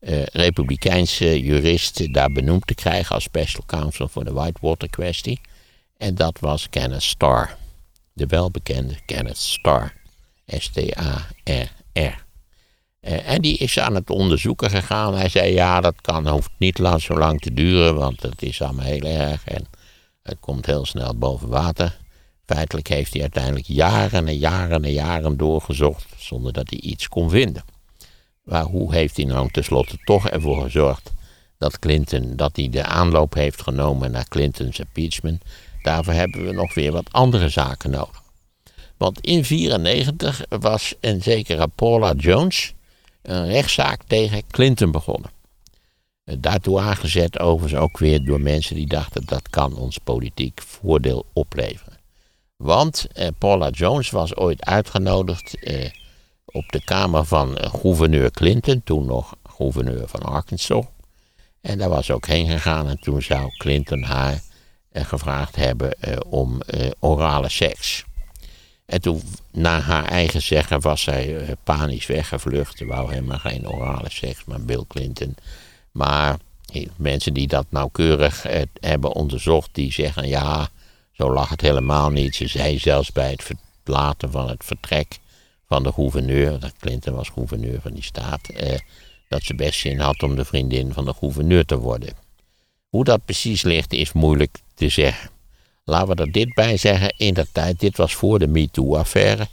uh, 0.00 0.22
republikeinse 0.22 1.40
jurist 1.40 2.14
daar 2.14 2.32
benoemd 2.32 2.66
te 2.66 2.74
krijgen 2.74 3.14
als 3.14 3.24
special 3.24 3.62
counsel 3.66 4.08
voor 4.08 4.24
de 4.24 4.32
Whitewater 4.32 4.90
kwestie. 4.90 5.40
En 5.96 6.14
dat 6.14 6.38
was 6.40 6.68
Kenneth 6.68 7.02
Starr. 7.02 7.56
De 8.12 8.26
welbekende 8.26 8.94
Kenneth 9.04 9.38
Starr. 9.38 9.92
S-T-A-R-R. 10.46 12.24
Uh, 13.00 13.28
en 13.28 13.42
die 13.42 13.58
is 13.58 13.78
aan 13.78 13.94
het 13.94 14.10
onderzoeken 14.10 14.70
gegaan. 14.70 15.14
Hij 15.14 15.28
zei, 15.28 15.52
ja, 15.52 15.80
dat 15.80 16.00
kan, 16.00 16.28
hoeft 16.28 16.50
niet 16.58 16.78
lang, 16.78 17.02
zo 17.02 17.18
lang 17.18 17.40
te 17.40 17.54
duren, 17.54 17.94
want 17.94 18.22
het 18.22 18.42
is 18.42 18.62
allemaal 18.62 18.84
heel 18.84 19.04
erg. 19.04 19.44
En 19.44 19.66
Het 20.22 20.36
komt 20.40 20.66
heel 20.66 20.84
snel 20.84 21.16
boven 21.16 21.48
water. 21.48 21.96
Feitelijk 22.46 22.88
heeft 22.88 23.12
hij 23.12 23.22
uiteindelijk 23.22 23.66
jaren 23.66 24.28
en 24.28 24.36
jaren 24.36 24.84
en 24.84 24.92
jaren 24.92 25.36
doorgezocht 25.36 26.06
zonder 26.16 26.52
dat 26.52 26.70
hij 26.70 26.78
iets 26.78 27.08
kon 27.08 27.30
vinden. 27.30 27.64
Maar 28.42 28.62
hoe 28.62 28.94
heeft 28.94 29.16
hij 29.16 29.26
nou 29.26 29.50
tenslotte 29.50 29.96
toch 30.04 30.28
ervoor 30.28 30.62
gezorgd 30.62 31.12
dat 31.58 31.78
Clinton, 31.78 32.36
dat 32.36 32.56
hij 32.56 32.68
de 32.68 32.84
aanloop 32.84 33.34
heeft 33.34 33.62
genomen 33.62 34.10
naar 34.10 34.28
Clintons 34.28 34.78
impeachment? 34.78 35.42
Daarvoor 35.82 36.12
hebben 36.12 36.46
we 36.46 36.52
nog 36.52 36.74
weer 36.74 36.92
wat 36.92 37.12
andere 37.12 37.48
zaken 37.48 37.90
nodig. 37.90 38.22
Want 38.96 39.20
in 39.20 39.42
1994 39.42 40.60
was 40.60 40.94
een 41.00 41.22
zekere 41.22 41.68
Paula 41.74 42.12
Jones 42.12 42.74
een 43.22 43.46
rechtszaak 43.46 44.02
tegen 44.06 44.42
Clinton 44.50 44.90
begonnen. 44.90 45.30
Daartoe 46.24 46.80
aangezet 46.80 47.38
overigens 47.38 47.80
ook 47.80 47.98
weer 47.98 48.24
door 48.24 48.40
mensen 48.40 48.74
die 48.74 48.86
dachten 48.86 49.24
dat 49.24 49.50
kan 49.50 49.76
ons 49.76 49.98
politiek 49.98 50.62
voordeel 50.62 51.26
opleveren. 51.32 51.95
Want 52.56 53.06
eh, 53.12 53.28
Paula 53.38 53.70
Jones 53.70 54.10
was 54.10 54.36
ooit 54.36 54.64
uitgenodigd 54.64 55.58
eh, 55.58 55.90
op 56.56 56.72
de 56.72 56.84
kamer 56.84 57.24
van 57.24 57.56
eh, 57.56 57.74
gouverneur 57.74 58.30
Clinton, 58.30 58.82
toen 58.84 59.06
nog 59.06 59.34
gouverneur 59.56 60.08
van 60.08 60.22
Arkansas. 60.22 60.84
En 61.60 61.78
daar 61.78 61.88
was 61.88 62.10
ook 62.10 62.26
heen 62.26 62.48
gegaan 62.48 62.88
en 62.88 63.00
toen 63.00 63.22
zou 63.22 63.50
Clinton 63.56 64.02
haar 64.02 64.40
eh, 64.92 65.04
gevraagd 65.04 65.56
hebben 65.56 65.92
eh, 66.00 66.16
om 66.26 66.60
orale 66.98 67.48
seks. 67.48 68.04
En 68.86 69.00
toen, 69.00 69.22
na 69.52 69.80
haar 69.80 70.04
eigen 70.04 70.42
zeggen, 70.42 70.80
was 70.80 71.02
zij 71.02 71.56
panisch 71.64 72.06
weggevlucht. 72.06 72.78
Ze 72.78 72.86
wou 72.86 73.10
helemaal 73.12 73.38
geen 73.38 73.68
orale 73.68 74.10
seks, 74.10 74.44
maar 74.44 74.60
Bill 74.60 74.84
Clinton. 74.88 75.34
Maar 75.92 76.36
mensen 76.96 77.34
die 77.34 77.46
dat 77.46 77.66
nauwkeurig 77.68 78.46
hebben 78.80 79.12
onderzocht, 79.12 79.68
die 79.72 79.92
zeggen 79.92 80.28
ja, 80.28 80.68
zo 81.16 81.32
lag 81.32 81.48
het 81.48 81.60
helemaal 81.60 82.10
niet. 82.10 82.34
Ze 82.34 82.46
zei 82.46 82.78
zelfs 82.78 83.12
bij 83.12 83.30
het 83.30 83.50
verlaten 83.82 84.30
van 84.30 84.48
het 84.48 84.64
vertrek 84.64 85.18
van 85.68 85.82
de 85.82 85.92
gouverneur, 85.92 86.60
dat 86.60 86.72
Clinton 86.80 87.14
was 87.14 87.28
gouverneur 87.28 87.80
van 87.80 87.92
die 87.92 88.02
staat, 88.02 88.48
eh, 88.48 88.78
dat 89.28 89.42
ze 89.42 89.54
best 89.54 89.80
zin 89.80 89.98
had 89.98 90.22
om 90.22 90.36
de 90.36 90.44
vriendin 90.44 90.92
van 90.92 91.04
de 91.04 91.14
gouverneur 91.14 91.64
te 91.64 91.78
worden. 91.78 92.14
Hoe 92.88 93.04
dat 93.04 93.24
precies 93.24 93.62
ligt 93.62 93.92
is 93.92 94.12
moeilijk 94.12 94.58
te 94.74 94.88
zeggen. 94.88 95.30
Laten 95.84 96.16
we 96.16 96.22
er 96.22 96.32
dit 96.32 96.54
bij 96.54 96.76
zeggen, 96.76 97.14
in 97.16 97.34
dat 97.34 97.48
tijd, 97.52 97.80
dit 97.80 97.96
was 97.96 98.14
voor 98.14 98.38
de 98.38 98.46
MeToo-affaire. 98.46 99.46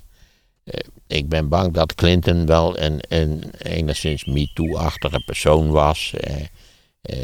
Eh, 0.63 0.79
ik 1.08 1.29
ben 1.29 1.50
bang 1.50 1.74
dat 1.74 1.96
Clinton 1.96 2.46
wel 2.46 2.79
een, 2.79 3.00
een 3.08 3.51
enigszins 3.58 4.25
MeToo-achtige 4.25 5.24
persoon 5.25 5.70
was. 5.70 6.13
Eh, 6.13 6.36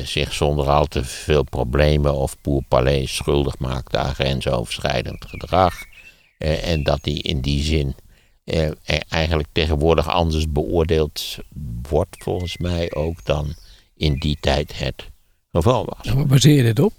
zich 0.03 0.33
zonder 0.33 0.69
al 0.69 0.86
te 0.86 1.03
veel 1.03 1.43
problemen 1.43 2.13
of 2.15 2.41
pourparlers 2.41 3.15
schuldig 3.15 3.57
maakte 3.59 3.98
aan 3.98 4.13
grensoverschrijdend 4.13 5.25
gedrag. 5.25 5.86
Eh, 6.39 6.67
en 6.67 6.83
dat 6.83 7.00
hij 7.01 7.13
in 7.13 7.41
die 7.41 7.63
zin 7.63 7.95
eh, 8.43 8.69
eigenlijk 9.09 9.50
tegenwoordig 9.51 10.07
anders 10.07 10.51
beoordeeld 10.51 11.38
wordt, 11.89 12.24
volgens 12.24 12.57
mij 12.57 12.93
ook, 12.93 13.25
dan 13.25 13.53
in 13.95 14.13
die 14.13 14.38
tijd 14.39 14.79
het 14.79 15.09
geval 15.51 15.86
was. 15.86 16.07
En 16.07 16.15
waar 16.15 16.25
baseer 16.25 16.55
je 16.55 16.63
dit 16.63 16.79
op? 16.79 16.93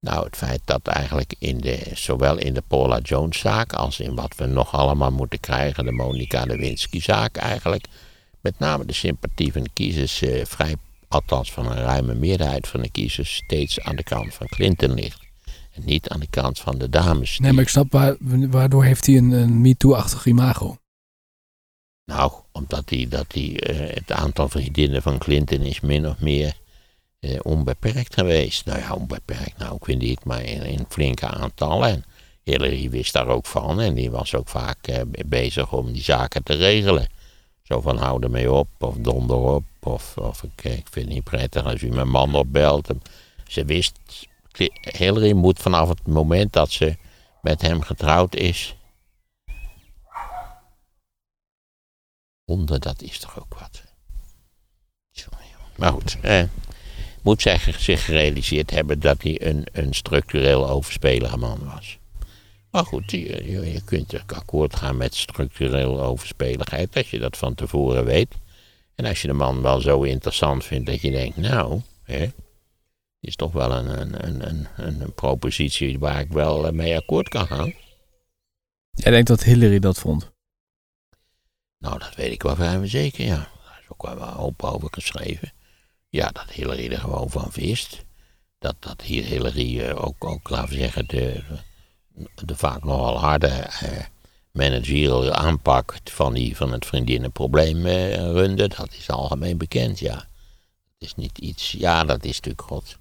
Nou, 0.00 0.24
het 0.24 0.36
feit 0.36 0.60
dat 0.64 0.86
eigenlijk 0.86 1.34
in 1.38 1.58
de, 1.58 1.78
zowel 1.94 2.38
in 2.38 2.54
de 2.54 2.62
Paula 2.68 2.98
Jones 2.98 3.38
zaak 3.38 3.72
als 3.72 4.00
in 4.00 4.14
wat 4.14 4.34
we 4.36 4.46
nog 4.46 4.72
allemaal 4.72 5.10
moeten 5.10 5.40
krijgen, 5.40 5.84
de 5.84 5.92
Monica 5.92 6.44
Lewinsky 6.44 7.00
zaak 7.00 7.36
eigenlijk, 7.36 7.86
met 8.40 8.58
name 8.58 8.84
de 8.84 8.92
sympathie 8.92 9.52
van 9.52 9.66
kiezers 9.72 10.22
eh, 10.22 10.44
vrij 10.44 10.74
althans 11.14 11.52
van 11.52 11.70
een 11.70 11.82
ruime 11.82 12.14
meerderheid 12.14 12.68
van 12.68 12.82
de 12.82 12.90
kiezers, 12.90 13.34
steeds 13.34 13.80
aan 13.80 13.96
de 13.96 14.02
kant 14.02 14.34
van 14.34 14.46
Clinton 14.46 14.94
ligt. 14.94 15.22
En 15.72 15.82
niet 15.84 16.08
aan 16.08 16.20
de 16.20 16.30
kant 16.30 16.58
van 16.58 16.78
de 16.78 16.88
dames. 16.88 17.38
Nee, 17.38 17.52
maar 17.52 17.62
ik 17.62 17.68
snap, 17.68 17.92
waar, 17.92 18.16
waardoor 18.50 18.84
heeft 18.84 19.06
hij 19.06 19.16
een, 19.16 19.30
een 19.30 19.60
MeToo-achtig 19.60 20.26
imago? 20.26 20.76
Nou, 22.04 22.32
omdat 22.52 22.90
hij, 22.90 23.06
dat 23.08 23.26
hij, 23.32 23.70
uh, 23.70 23.94
het 23.94 24.12
aantal 24.12 24.48
vriendinnen 24.48 25.02
van 25.02 25.18
Clinton 25.18 25.60
is 25.60 25.80
min 25.80 26.08
of 26.08 26.20
meer 26.20 26.56
uh, 27.20 27.38
onbeperkt 27.42 28.14
geweest. 28.14 28.64
Nou 28.64 28.78
ja, 28.78 28.94
onbeperkt, 28.94 29.58
nou 29.58 29.74
ik 29.74 29.84
weet 29.84 29.98
niet, 29.98 30.24
maar 30.24 30.42
in, 30.42 30.62
in 30.62 30.84
flinke 30.88 31.26
aantallen. 31.26 31.88
En 31.88 32.04
Hillary 32.42 32.90
wist 32.90 33.12
daar 33.12 33.26
ook 33.26 33.46
van 33.46 33.80
en 33.80 33.94
die 33.94 34.10
was 34.10 34.34
ook 34.34 34.48
vaak 34.48 34.88
uh, 34.88 35.00
bezig 35.26 35.72
om 35.72 35.92
die 35.92 36.02
zaken 36.02 36.42
te 36.42 36.54
regelen. 36.54 37.06
Zo 37.68 37.80
van 37.80 37.96
hou 37.96 38.22
ermee 38.22 38.52
op 38.52 38.68
of 38.78 38.96
donder 38.96 39.36
op 39.36 39.64
of, 39.80 40.16
of 40.16 40.42
ik, 40.42 40.64
ik 40.64 40.86
vind 40.90 41.06
het 41.06 41.14
niet 41.14 41.24
prettig 41.24 41.64
als 41.64 41.82
u 41.82 41.88
mijn 41.88 42.08
man 42.08 42.34
opbelt. 42.34 42.88
Ze 43.46 43.64
wist, 43.64 43.98
Hillary 44.96 45.32
moet 45.32 45.58
vanaf 45.58 45.88
het 45.88 46.06
moment 46.06 46.52
dat 46.52 46.70
ze 46.70 46.96
met 47.42 47.62
hem 47.62 47.80
getrouwd 47.80 48.34
is. 48.34 48.76
Honden, 52.44 52.80
dat 52.80 53.02
is 53.02 53.18
toch 53.18 53.40
ook 53.40 53.58
wat. 53.58 53.82
Maar 55.76 55.92
goed, 55.92 56.16
eh, 56.20 56.42
moet 57.22 57.42
zij 57.42 57.58
zich 57.58 58.04
gerealiseerd 58.04 58.70
hebben 58.70 59.00
dat 59.00 59.22
hij 59.22 59.42
een, 59.42 59.66
een 59.72 59.94
structureel 59.94 60.68
overspelige 60.68 61.36
man 61.36 61.64
was. 61.64 61.98
Maar 62.74 62.84
goed, 62.84 63.10
je, 63.10 63.50
je 63.72 63.82
kunt 63.84 64.14
akkoord 64.26 64.76
gaan 64.76 64.96
met 64.96 65.14
structureel 65.14 66.02
overspeligheid 66.02 66.96
als 66.96 67.10
je 67.10 67.18
dat 67.18 67.36
van 67.36 67.54
tevoren 67.54 68.04
weet. 68.04 68.34
En 68.94 69.04
als 69.04 69.22
je 69.22 69.28
de 69.28 69.34
man 69.34 69.62
wel 69.62 69.80
zo 69.80 70.02
interessant 70.02 70.64
vindt 70.64 70.86
dat 70.86 71.00
je 71.00 71.10
denkt, 71.10 71.36
nou, 71.36 71.80
hè, 72.02 72.32
is 73.20 73.36
toch 73.36 73.52
wel 73.52 73.72
een, 73.72 74.00
een, 74.00 74.26
een, 74.26 74.48
een, 74.76 75.00
een 75.00 75.12
propositie 75.12 75.98
waar 75.98 76.20
ik 76.20 76.32
wel 76.32 76.72
mee 76.72 76.96
akkoord 76.96 77.28
kan 77.28 77.46
gaan. 77.46 77.74
Jij 78.90 79.10
denkt 79.10 79.28
dat 79.28 79.42
Hillary 79.42 79.78
dat 79.78 79.98
vond? 79.98 80.32
Nou, 81.78 81.98
dat 81.98 82.14
weet 82.14 82.32
ik 82.32 82.42
wel 82.42 82.54
vrijwel 82.54 82.88
zeker, 82.88 83.24
ja. 83.24 83.50
Daar 83.64 83.78
is 83.82 83.88
ook 83.88 84.02
wel 84.02 84.12
een 84.12 84.34
hoop 84.34 84.62
over 84.62 84.88
geschreven. 84.90 85.52
Ja, 86.08 86.28
dat 86.28 86.50
Hillary 86.50 86.92
er 86.92 86.98
gewoon 86.98 87.30
van 87.30 87.50
wist. 87.52 88.04
Dat, 88.58 88.76
dat 88.78 89.02
hier 89.02 89.24
Hillary 89.24 89.80
eh, 89.80 90.04
ook, 90.04 90.24
ook, 90.24 90.48
laten 90.50 90.68
we 90.68 90.80
zeggen, 90.80 91.06
de, 91.06 91.42
de 92.34 92.56
vaak 92.56 92.84
nogal 92.84 93.18
harde 93.18 93.46
eh, 93.46 94.04
managerial 94.50 95.32
aanpak 95.32 95.96
van, 96.04 96.32
die, 96.32 96.56
van 96.56 96.72
het 96.72 96.86
vriendinnenprobleem 96.86 97.86
runde. 97.86 98.68
Dat 98.68 98.88
is 98.98 99.10
algemeen 99.10 99.56
bekend, 99.56 99.98
ja. 99.98 100.14
Het 100.14 101.08
is 101.08 101.14
niet 101.14 101.38
iets, 101.38 101.72
ja, 101.72 102.04
dat 102.04 102.24
is 102.24 102.34
natuurlijk 102.34 102.68
god. 102.68 102.96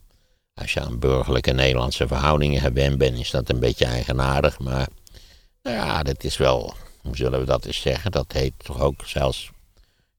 Als 0.53 0.73
je 0.73 0.81
aan 0.81 0.99
burgerlijke 0.99 1.51
Nederlandse 1.51 2.07
verhoudingen 2.07 2.61
gewend 2.61 2.97
bent, 2.97 3.19
is 3.19 3.31
dat 3.31 3.49
een 3.49 3.59
beetje 3.59 3.85
eigenaardig. 3.85 4.59
Maar 4.59 4.87
nou 5.63 5.75
ja, 5.75 6.03
dat 6.03 6.23
is 6.23 6.37
wel, 6.37 6.73
hoe 7.01 7.15
zullen 7.15 7.39
we 7.39 7.45
dat 7.45 7.65
eens 7.65 7.81
zeggen? 7.81 8.11
Dat 8.11 8.31
heet 8.31 8.53
toch 8.57 8.79
ook 8.79 9.01
zelfs, 9.05 9.51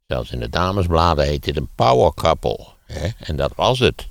zelfs 0.07 0.31
in 0.31 0.41
de 0.41 0.49
damesbladen 0.49 1.25
heet 1.25 1.45
dit 1.45 1.57
een 1.57 1.69
power 1.75 2.15
couple. 2.15 2.67
Hè? 2.87 3.09
En 3.19 3.37
dat 3.37 3.53
was 3.55 3.79
het. 3.79 4.09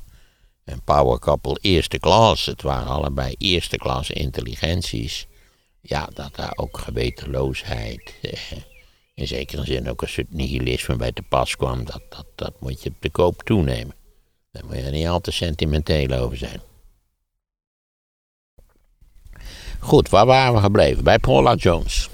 Een 0.66 1.20
couple 1.20 1.58
eerste 1.62 2.00
klas. 2.00 2.46
Het 2.46 2.62
waren 2.62 2.88
allebei 2.88 3.36
eerste 3.38 3.78
klas 3.78 4.10
intelligenties 4.10 5.28
ja, 5.84 6.10
dat 6.14 6.36
daar 6.36 6.54
ook 6.56 6.78
gewetenloosheid, 6.78 8.14
eh, 8.22 8.52
in 9.14 9.28
zekere 9.28 9.66
zin 9.66 9.90
ook 9.90 10.02
een 10.02 10.10
soort 10.10 10.34
nihilisme 10.34 10.96
bij 10.96 11.12
te 11.12 11.22
pas 11.22 11.56
kwam, 11.56 11.86
dat, 11.86 12.02
dat, 12.10 12.26
dat 12.36 12.54
moet 12.60 12.84
je 12.84 12.92
de 13.00 13.10
koop 13.10 13.44
toenemen. 13.44 13.96
Daar 14.52 14.66
moet 14.66 14.76
je 14.76 14.82
niet 14.82 15.08
al 15.08 15.22
te 15.22 15.32
sentimenteel 15.32 16.12
over 16.12 16.38
zijn. 16.38 16.62
Goed, 19.80 20.10
waar 20.10 20.26
waren 20.26 20.54
we 20.54 20.60
gebleven? 20.60 21.04
Bij 21.04 21.20
Paula 21.20 21.56
Jones. 21.56 22.10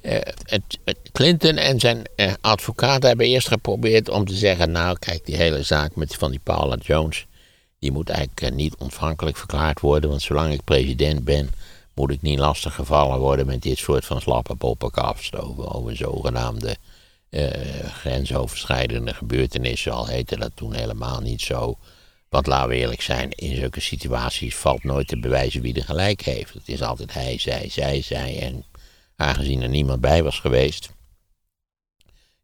Het, 0.00 0.78
Clinton 1.12 1.56
en 1.56 1.80
zijn 1.80 2.02
uh, 2.16 2.32
advocaat 2.40 3.02
hebben 3.02 3.26
eerst 3.26 3.48
geprobeerd 3.48 4.08
om 4.08 4.24
te 4.24 4.34
zeggen: 4.34 4.70
Nou, 4.70 4.98
kijk, 4.98 5.26
die 5.26 5.36
hele 5.36 5.62
zaak 5.62 5.96
met, 5.96 6.14
van 6.14 6.30
die 6.30 6.40
Paula 6.42 6.76
Jones. 6.80 7.26
Die 7.78 7.92
moet 7.92 8.08
eigenlijk 8.08 8.42
uh, 8.42 8.50
niet 8.50 8.76
ontvankelijk 8.76 9.36
verklaard 9.36 9.80
worden. 9.80 10.10
Want 10.10 10.22
zolang 10.22 10.52
ik 10.52 10.64
president 10.64 11.24
ben 11.24 11.50
moet 11.94 12.10
ik 12.10 12.22
niet 12.22 12.38
lastig 12.38 12.74
gevallen 12.74 13.18
worden 13.18 13.46
met 13.46 13.62
dit 13.62 13.78
soort 13.78 14.04
van 14.04 14.20
slappe 14.20 14.54
poppenkast 14.54 15.36
over, 15.36 15.96
zogenaamde 15.96 16.76
uh, 17.30 17.50
grensoverschrijdende 17.84 19.14
gebeurtenissen. 19.14 19.92
Al 19.92 20.06
heette 20.06 20.36
dat 20.36 20.50
toen 20.54 20.74
helemaal 20.74 21.20
niet 21.20 21.40
zo. 21.40 21.78
Want 22.28 22.46
laten 22.46 22.68
we 22.68 22.74
eerlijk 22.74 23.02
zijn, 23.02 23.30
in 23.30 23.56
zulke 23.56 23.80
situaties 23.80 24.56
valt 24.56 24.84
nooit 24.84 25.08
te 25.08 25.18
bewijzen 25.18 25.62
wie 25.62 25.74
er 25.74 25.84
gelijk 25.84 26.20
heeft. 26.20 26.54
Het 26.54 26.68
is 26.68 26.82
altijd 26.82 27.12
hij, 27.12 27.38
zij, 27.38 27.68
zij, 27.68 28.02
zij. 28.02 28.40
En 28.40 28.64
aangezien 29.16 29.62
er 29.62 29.68
niemand 29.68 30.00
bij 30.00 30.22
was 30.22 30.40
geweest, 30.40 30.90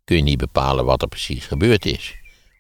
kun 0.04 0.16
je 0.16 0.22
niet 0.22 0.38
bepalen 0.38 0.84
wat 0.84 1.02
er 1.02 1.08
precies 1.08 1.46
gebeurd 1.46 1.86
is. 1.86 2.14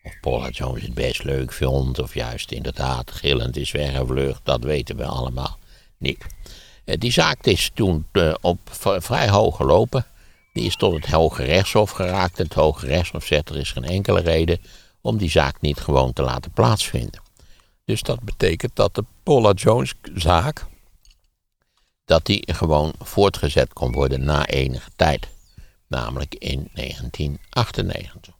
Of 0.04 0.20
Paula 0.20 0.48
Jones 0.48 0.82
het 0.82 0.94
best 0.94 1.22
leuk 1.24 1.52
vond, 1.52 1.98
of 1.98 2.14
juist 2.14 2.50
inderdaad 2.50 3.10
gillend 3.10 3.56
is 3.56 3.70
weggevlucht, 3.70 4.40
dat 4.44 4.64
weten 4.64 4.96
we 4.96 5.04
allemaal 5.04 5.58
niet. 5.98 6.26
Eh, 6.84 6.98
die 6.98 7.12
zaak 7.12 7.46
is 7.46 7.70
toen 7.74 8.06
eh, 8.12 8.34
op 8.40 8.58
vrij 8.98 9.28
hoog 9.28 9.56
gelopen. 9.56 10.06
Die 10.52 10.64
is 10.66 10.76
tot 10.76 10.94
het 10.94 11.06
Hoge 11.06 11.44
Rechtshof 11.44 11.90
geraakt. 11.90 12.38
Het 12.38 12.54
Hoge 12.54 12.86
Rechtshof 12.86 13.24
zegt 13.24 13.48
er 13.48 13.56
is 13.56 13.72
geen 13.72 13.84
enkele 13.84 14.20
reden 14.20 14.58
om 15.00 15.16
die 15.16 15.30
zaak 15.30 15.60
niet 15.60 15.78
gewoon 15.78 16.12
te 16.12 16.22
laten 16.22 16.50
plaatsvinden. 16.50 17.22
Dus 17.84 18.02
dat 18.02 18.20
betekent 18.20 18.76
dat 18.76 18.94
de 18.94 19.04
Paula 19.22 19.52
Jones-zaak, 19.52 20.66
dat 22.04 22.26
die 22.26 22.54
gewoon 22.54 22.92
voortgezet 22.98 23.72
kon 23.72 23.92
worden 23.92 24.24
na 24.24 24.46
enige 24.46 24.90
tijd. 24.96 25.28
Namelijk 25.86 26.34
in 26.34 26.68
1998. 26.72 28.33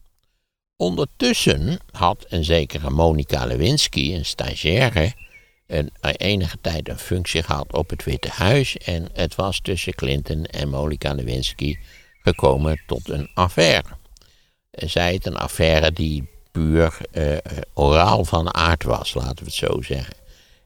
Ondertussen 0.77 1.79
had 1.91 2.25
een 2.29 2.43
zekere 2.43 2.89
Monica 2.89 3.45
Lewinsky, 3.45 4.13
een 4.13 4.25
stagiaire, 4.25 5.13
een, 5.67 5.91
enige 6.01 6.57
tijd 6.61 6.89
een 6.89 6.99
functie 6.99 7.43
gehad 7.43 7.73
op 7.73 7.89
het 7.89 8.03
Witte 8.03 8.29
Huis. 8.29 8.77
En 8.77 9.09
het 9.13 9.35
was 9.35 9.59
tussen 9.59 9.95
Clinton 9.95 10.45
en 10.45 10.69
Monica 10.69 11.13
Lewinsky 11.13 11.77
gekomen 12.21 12.81
tot 12.87 13.09
een 13.09 13.29
affaire. 13.33 13.87
Zij 14.71 15.13
het 15.13 15.25
een 15.25 15.37
affaire 15.37 15.91
die 15.91 16.27
puur 16.51 16.97
uh, 17.11 17.37
oraal 17.73 18.25
van 18.25 18.53
aard 18.53 18.83
was, 18.83 19.13
laten 19.13 19.37
we 19.37 19.43
het 19.45 19.53
zo 19.53 19.81
zeggen. 19.81 20.15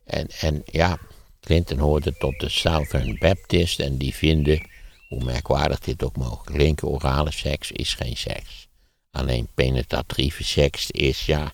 En, 0.06 0.28
en 0.40 0.64
ja, 0.66 0.98
Clinton 1.42 1.78
hoorde 1.78 2.18
tot 2.18 2.40
de 2.40 2.50
Southern 2.50 3.18
Baptist 3.20 3.80
en 3.80 3.98
die 3.98 4.16
vinden, 4.16 4.70
hoe 5.08 5.24
merkwaardig 5.24 5.80
dit 5.80 6.04
ook 6.04 6.18
mogen 6.18 6.54
klinken, 6.54 6.88
orale 6.88 7.32
seks 7.32 7.72
is 7.72 7.94
geen 7.94 8.18
seks. 8.18 8.69
Alleen 9.12 9.48
penetratieve 9.54 10.44
seks 10.44 10.92
is, 10.92 11.26
ja, 11.26 11.52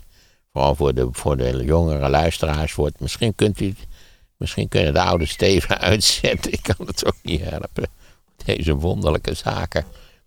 vooral 0.52 0.76
voor 0.76 0.94
de, 0.94 1.08
voor 1.12 1.38
de 1.38 1.64
jongere 1.64 2.10
luisteraars, 2.10 2.76
wordt, 2.76 3.00
misschien 3.00 3.36
kunt 3.36 3.62
u, 3.62 3.76
misschien 4.38 4.68
kunnen 4.68 4.94
de 4.94 5.02
oude 5.02 5.26
Steven 5.26 5.80
uitzetten, 5.92 6.52
ik 6.52 6.64
kan 6.64 6.88
het 6.88 7.06
ook 7.06 7.18
niet 7.24 7.42
helpen. 7.42 7.88
Deze 8.46 8.76
wonderlijke 8.76 9.34
zaken 9.34 9.86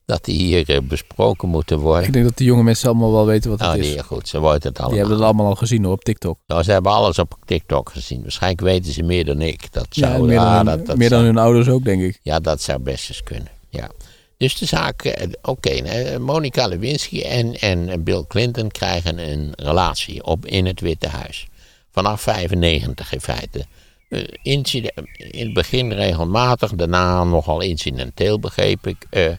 dat 0.08 0.24
die 0.24 0.38
hier 0.38 0.68
eh, 0.68 0.80
besproken 0.82 1.48
moeten 1.48 1.78
worden. 1.78 2.06
Ik 2.06 2.12
denk 2.12 2.24
dat 2.24 2.36
de 2.38 2.44
jonge 2.44 2.62
mensen 2.62 2.88
allemaal 2.88 3.12
wel 3.12 3.26
weten 3.26 3.50
wat 3.50 3.58
het 3.58 3.68
nou, 3.68 3.80
is. 3.80 3.88
Die, 3.88 4.02
goed, 4.02 4.28
ze 4.28 4.40
weten 4.40 4.68
het 4.68 4.78
allemaal. 4.78 4.88
Die 4.88 4.98
hebben 4.98 5.16
het 5.16 5.26
allemaal 5.26 5.46
al 5.46 5.54
gezien 5.54 5.84
hoor, 5.84 5.92
op 5.92 6.04
TikTok. 6.04 6.38
Nou, 6.46 6.62
ze 6.62 6.72
hebben 6.72 6.92
alles 6.92 7.18
op 7.18 7.36
TikTok 7.44 7.90
gezien. 7.90 8.22
Waarschijnlijk 8.22 8.60
weten 8.62 8.92
ze 8.92 9.02
meer 9.02 9.24
dan 9.24 9.40
ik. 9.40 9.72
Dat 9.72 9.86
zou, 9.90 10.12
ja, 10.12 10.18
meer, 10.18 10.36
dan, 10.36 10.46
ah, 10.46 10.56
hun, 10.56 10.64
dat, 10.64 10.86
dat 10.86 10.96
meer 10.96 11.08
dan 11.08 11.18
zou- 11.18 11.32
hun 11.32 11.42
ouders 11.42 11.68
ook, 11.68 11.84
denk 11.84 12.02
ik. 12.02 12.20
Ja, 12.22 12.40
dat 12.40 12.62
zou 12.62 12.78
best 12.78 13.08
eens 13.08 13.22
kunnen. 13.22 13.48
Ja. 13.68 13.90
Dus 14.38 14.58
de 14.58 14.66
zaak, 14.66 15.02
eh, 15.02 15.28
oké, 15.42 15.68
eh, 15.70 16.18
Monica 16.18 16.66
Lewinsky 16.66 17.20
en, 17.20 17.54
en 17.54 18.02
Bill 18.04 18.24
Clinton 18.28 18.68
krijgen 18.70 19.30
een 19.30 19.52
relatie 19.56 20.24
op 20.24 20.46
in 20.46 20.66
het 20.66 20.80
Witte 20.80 21.08
Huis. 21.08 21.46
Vanaf 21.90 22.20
95 22.20 23.12
in 23.12 23.20
feite. 23.20 23.64
Eh, 24.08 24.22
incide- 24.42 24.92
in 25.16 25.44
het 25.44 25.54
begin 25.54 25.92
regelmatig, 25.92 26.72
daarna 26.74 27.24
nogal 27.24 27.60
incidenteel 27.60 28.38
begreep 28.38 28.86
ik. 28.86 29.06
eh, 29.10 29.32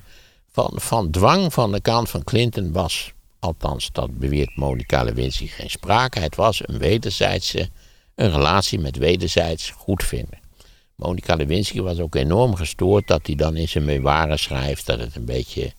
van, 0.51 0.71
van 0.75 1.11
dwang 1.11 1.53
van 1.53 1.71
de 1.71 1.81
kant 1.81 2.09
van 2.09 2.23
Clinton 2.23 2.71
was, 2.71 3.11
althans 3.39 3.89
dat 3.91 4.17
beweert 4.19 4.55
Monica 4.55 5.03
Lewinsky, 5.03 5.47
geen 5.47 5.69
sprake. 5.69 6.19
Het 6.19 6.35
was 6.35 6.61
een 6.67 6.77
wederzijdse, 6.77 7.69
een 8.15 8.31
relatie 8.31 8.79
met 8.79 8.97
wederzijds 8.97 9.69
goedvinden. 9.69 10.38
Monica 10.99 11.35
Lewinsky 11.35 11.81
was 11.81 11.99
ook 11.99 12.15
enorm 12.15 12.55
gestoord 12.55 13.07
dat 13.07 13.25
hij 13.25 13.35
dan 13.35 13.55
in 13.55 13.67
zijn 13.67 13.85
memoires 13.85 14.41
schrijft 14.41 14.85
dat 14.85 14.99
het 14.99 15.15
een 15.15 15.25
beetje 15.25 15.73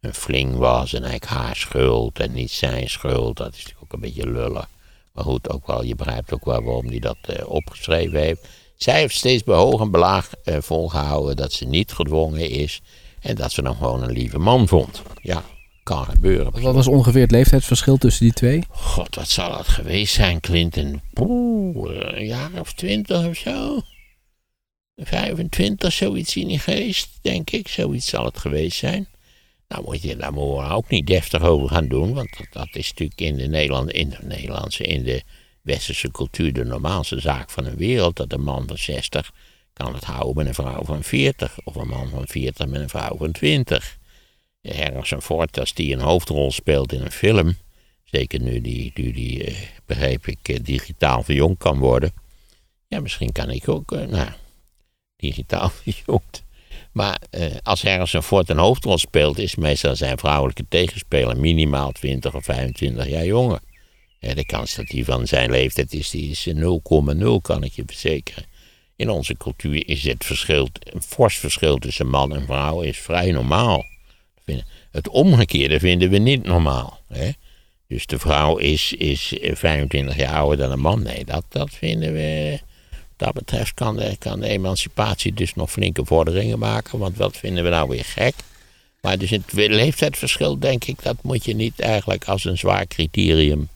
een 0.00 0.14
fling 0.14 0.56
was 0.56 0.92
en 0.92 1.02
eigenlijk 1.02 1.32
haar 1.32 1.56
schuld 1.56 2.18
en 2.18 2.32
niet 2.32 2.50
zijn 2.50 2.90
schuld. 2.90 3.36
Dat 3.36 3.52
is 3.52 3.56
natuurlijk 3.56 3.82
ook 3.82 3.92
een 3.92 4.00
beetje 4.00 4.30
lullig. 4.30 4.68
Maar 5.12 5.24
goed, 5.24 5.50
ook 5.50 5.66
wel, 5.66 5.84
je 5.84 5.94
begrijpt 5.94 6.32
ook 6.32 6.44
wel 6.44 6.62
waarom 6.62 6.86
hij 6.86 6.98
dat 6.98 7.16
eh, 7.20 7.48
opgeschreven 7.48 8.20
heeft. 8.20 8.48
Zij 8.76 8.98
heeft 8.98 9.14
steeds 9.14 9.44
bij 9.44 9.56
hoog 9.56 9.80
en 9.80 9.90
belaag 9.90 10.30
eh, 10.44 10.56
volgehouden 10.60 11.36
dat 11.36 11.52
ze 11.52 11.64
niet 11.64 11.92
gedwongen 11.92 12.50
is 12.50 12.80
en 13.20 13.34
dat 13.34 13.52
ze 13.52 13.62
dan 13.62 13.76
gewoon 13.76 14.02
een 14.02 14.12
lieve 14.12 14.38
man 14.38 14.68
vond. 14.68 15.02
Ja, 15.22 15.42
kan 15.82 16.04
gebeuren. 16.04 16.62
Wat 16.62 16.74
was 16.74 16.86
ongeveer 16.86 17.22
het 17.22 17.30
leeftijdsverschil 17.30 17.96
tussen 17.96 18.24
die 18.24 18.34
twee? 18.34 18.64
God, 18.68 19.14
wat 19.14 19.28
zal 19.28 19.50
dat 19.50 19.68
geweest 19.68 20.14
zijn, 20.14 20.40
Clinton? 20.40 21.00
Poeh, 21.12 21.90
een 21.90 22.26
jaar 22.26 22.50
of 22.60 22.72
twintig 22.72 23.26
of 23.26 23.36
zo. 23.36 23.82
25, 24.96 25.92
zoiets 25.92 26.36
in 26.36 26.48
die 26.48 26.58
geest, 26.58 27.18
denk 27.22 27.50
ik. 27.50 27.68
Zoiets 27.68 28.08
zal 28.08 28.24
het 28.24 28.38
geweest 28.38 28.78
zijn. 28.78 29.08
Nou, 29.68 29.84
moet 29.84 30.02
je, 30.02 30.16
daar 30.16 30.32
we 30.32 30.40
ook 30.40 30.88
niet 30.88 31.06
deftig 31.06 31.42
over 31.42 31.68
gaan 31.68 31.88
doen. 31.88 32.14
Want 32.14 32.36
dat, 32.38 32.46
dat 32.50 32.68
is 32.72 32.88
natuurlijk 32.88 33.20
in 33.20 33.36
de, 33.36 33.46
Nederland, 33.46 33.90
in 33.90 34.08
de 34.08 34.18
Nederlandse, 34.22 34.84
in 34.84 35.02
de 35.02 35.22
westerse 35.62 36.10
cultuur 36.10 36.52
de 36.52 36.64
normaalste 36.64 37.20
zaak 37.20 37.50
van 37.50 37.64
de 37.64 37.74
wereld. 37.74 38.16
Dat 38.16 38.32
een 38.32 38.42
man 38.42 38.66
van 38.66 38.78
60 38.78 39.32
kan 39.72 39.94
het 39.94 40.04
houden 40.04 40.34
met 40.34 40.46
een 40.46 40.54
vrouw 40.54 40.84
van 40.84 41.02
40. 41.02 41.58
Of 41.64 41.74
een 41.74 41.88
man 41.88 42.08
van 42.08 42.26
40 42.26 42.66
met 42.66 42.80
een 42.80 42.88
vrouw 42.88 43.16
van 43.16 43.32
20. 43.32 43.98
Harrison 44.62 45.22
Ford, 45.22 45.58
als 45.58 45.74
die 45.74 45.92
een 45.92 46.00
hoofdrol 46.00 46.50
speelt 46.50 46.92
in 46.92 47.02
een 47.02 47.10
film. 47.10 47.56
Zeker 48.04 48.40
nu 48.40 48.60
die, 48.60 48.92
nu 48.94 49.12
die 49.12 49.44
eh, 49.44 49.54
begreep 49.86 50.26
ik, 50.26 50.48
eh, 50.48 50.56
digitaal 50.62 51.22
verjongd 51.22 51.58
kan 51.58 51.78
worden. 51.78 52.12
Ja, 52.88 53.00
misschien 53.00 53.32
kan 53.32 53.50
ik 53.50 53.68
ook, 53.68 53.92
eh, 53.92 54.06
nou, 54.06 54.28
digitaal 55.16 55.68
verjongd. 55.82 56.44
Maar 56.92 57.20
eh, 57.30 57.46
als 57.62 57.82
Harrison 57.82 58.22
Ford 58.22 58.48
een 58.48 58.58
hoofdrol 58.58 58.98
speelt, 58.98 59.38
is 59.38 59.54
meestal 59.54 59.96
zijn 59.96 60.18
vrouwelijke 60.18 60.64
tegenspeler 60.68 61.36
minimaal 61.36 61.92
20 61.92 62.34
of 62.34 62.44
25 62.44 63.08
jaar 63.08 63.26
jonger. 63.26 63.60
De 64.34 64.46
kans 64.46 64.74
dat 64.74 64.88
hij 64.88 65.04
van 65.04 65.26
zijn 65.26 65.50
leeftijd 65.50 65.92
is, 65.92 66.10
die 66.10 66.30
is 66.30 66.48
0,0, 66.48 66.58
kan 67.42 67.62
ik 67.62 67.72
je 67.72 67.82
verzekeren. 67.86 68.44
In 68.96 69.10
onze 69.10 69.36
cultuur 69.36 69.88
is 69.88 70.02
het 70.02 70.24
verschil, 70.24 70.68
een 70.80 71.02
fors 71.02 71.38
verschil 71.38 71.76
tussen 71.76 72.08
man 72.08 72.34
en 72.34 72.44
vrouw 72.44 72.80
is 72.80 72.98
vrij 72.98 73.30
normaal. 73.30 73.84
Het 74.90 75.08
omgekeerde 75.08 75.78
vinden 75.78 76.10
we 76.10 76.18
niet 76.18 76.44
normaal. 76.44 77.00
Hè? 77.08 77.30
Dus 77.88 78.06
de 78.06 78.18
vrouw 78.18 78.56
is, 78.56 78.92
is 78.92 79.34
25 79.40 80.16
jaar 80.16 80.34
ouder 80.34 80.56
dan 80.56 80.70
een 80.70 80.80
man. 80.80 81.02
Nee, 81.02 81.24
dat, 81.24 81.44
dat 81.48 81.70
vinden 81.70 82.12
we. 82.12 82.58
Dat 83.16 83.32
betreft 83.32 83.74
kan 83.74 83.96
de, 83.96 84.16
emancipatie 84.40 85.34
dus 85.34 85.54
nog 85.54 85.70
flinke 85.70 86.04
vorderingen 86.04 86.58
maken. 86.58 86.98
Want 86.98 87.16
wat 87.16 87.36
vinden 87.36 87.64
we 87.64 87.70
nou 87.70 87.88
weer 87.88 88.04
gek? 88.04 88.34
Maar 89.00 89.18
dus 89.18 89.30
het 89.30 89.52
leeftijdsverschil, 89.52 90.58
denk 90.58 90.84
ik, 90.84 91.02
dat 91.02 91.16
moet 91.22 91.44
je 91.44 91.54
niet 91.54 91.80
eigenlijk 91.80 92.24
als 92.24 92.44
een 92.44 92.58
zwaar 92.58 92.86
criterium 92.86 93.68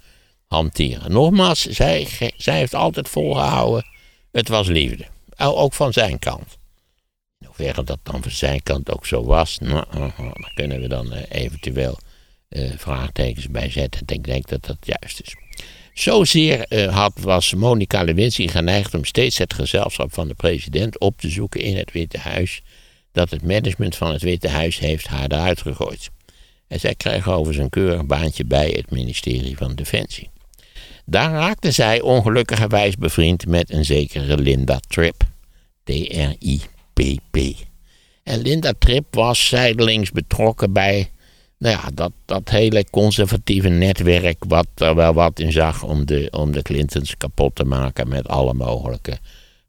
hanteren. 0.46 1.12
Nogmaals, 1.12 1.60
zij, 1.60 2.08
zij 2.36 2.56
heeft 2.56 2.74
altijd 2.74 3.08
volgehouden, 3.08 3.86
het 4.32 4.48
was 4.48 4.66
liefde. 4.66 5.06
Ook 5.36 5.72
van 5.72 5.92
zijn 5.92 6.18
kant. 6.18 6.58
In 7.56 7.72
dat 7.84 7.98
dan 8.02 8.22
van 8.22 8.30
zijn 8.30 8.62
kant 8.62 8.90
ook 8.92 9.06
zo 9.06 9.24
was, 9.24 9.58
nou, 9.58 9.84
daar 10.16 10.52
kunnen 10.54 10.80
we 10.80 10.88
dan 10.88 11.12
eventueel 11.12 11.98
uh, 12.48 12.70
vraagtekens 12.76 13.48
bij 13.48 13.70
zetten. 13.70 14.02
Ik 14.06 14.24
denk 14.24 14.48
dat 14.48 14.64
dat 14.64 14.76
juist 14.80 15.20
is. 15.20 15.34
Zozeer 16.00 16.66
uh, 16.68 16.94
had, 16.94 17.12
was 17.20 17.54
Monica 17.54 18.02
Lewinsky 18.02 18.48
geneigd 18.48 18.94
om 18.94 19.04
steeds 19.04 19.38
het 19.38 19.54
gezelschap 19.54 20.14
van 20.14 20.28
de 20.28 20.34
president 20.34 20.98
op 20.98 21.20
te 21.20 21.28
zoeken 21.28 21.60
in 21.60 21.76
het 21.76 21.92
Witte 21.92 22.18
Huis, 22.18 22.62
dat 23.12 23.30
het 23.30 23.42
management 23.42 23.96
van 23.96 24.12
het 24.12 24.22
Witte 24.22 24.48
Huis 24.48 24.78
heeft 24.78 25.06
haar 25.06 25.30
eruit 25.30 25.60
gegooid. 25.60 26.10
En 26.68 26.80
zij 26.80 26.94
kreeg 26.94 27.28
over 27.28 27.54
zijn 27.54 27.68
keurig 27.68 28.06
baantje 28.06 28.44
bij 28.44 28.68
het 28.68 28.90
ministerie 28.90 29.56
van 29.56 29.74
Defensie. 29.74 30.30
Daar 31.04 31.30
raakte 31.30 31.70
zij 31.70 32.00
ongelukkigerwijs 32.00 32.96
bevriend 32.96 33.46
met 33.46 33.70
een 33.70 33.84
zekere 33.84 34.38
Linda 34.38 34.80
Tripp. 34.88 35.22
T-R-I-P-P. 35.84 37.36
En 38.22 38.40
Linda 38.42 38.72
Tripp 38.78 39.14
was 39.14 39.48
zijdelings 39.48 40.10
betrokken 40.10 40.72
bij 40.72 41.10
nou 41.60 41.76
ja, 41.76 41.90
dat, 41.94 42.12
dat 42.24 42.48
hele 42.48 42.84
conservatieve 42.90 43.68
netwerk, 43.68 44.44
wat 44.44 44.66
er 44.74 44.94
wel 44.94 45.12
wat 45.12 45.38
in 45.38 45.52
zag 45.52 45.82
om 45.82 46.06
de, 46.06 46.28
om 46.30 46.52
de 46.52 46.62
Clintons 46.62 47.16
kapot 47.16 47.54
te 47.54 47.64
maken 47.64 48.08
met 48.08 48.28
alle 48.28 48.54
mogelijke 48.54 49.18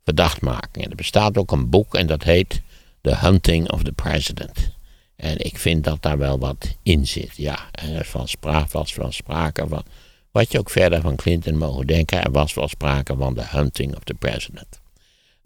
verdachtmakingen. 0.03 0.89
Er 0.89 0.95
bestaat 0.95 1.37
ook 1.37 1.51
een 1.51 1.69
boek 1.69 1.95
en 1.95 2.07
dat 2.07 2.23
heet 2.23 2.61
The 3.01 3.15
Hunting 3.15 3.71
of 3.71 3.83
the 3.83 3.91
President. 3.91 4.71
En 5.15 5.37
ik 5.37 5.57
vind 5.57 5.83
dat 5.83 6.01
daar 6.01 6.17
wel 6.17 6.39
wat 6.39 6.75
in 6.83 7.07
zit. 7.07 7.35
Ja, 7.35 7.59
er 7.71 8.05
van 8.05 8.27
sprake, 8.27 8.71
was 8.71 8.93
van 8.93 9.13
sprake 9.13 9.67
van. 9.67 9.83
Wat 10.31 10.51
je 10.51 10.59
ook 10.59 10.69
verder 10.69 11.01
van 11.01 11.15
Clinton 11.15 11.57
mogen 11.57 11.87
denken, 11.87 12.23
er 12.23 12.31
was 12.31 12.53
wel 12.53 12.67
sprake 12.67 13.15
van 13.15 13.33
The 13.33 13.45
Hunting 13.49 13.95
of 13.95 14.03
the 14.03 14.13
President. 14.13 14.80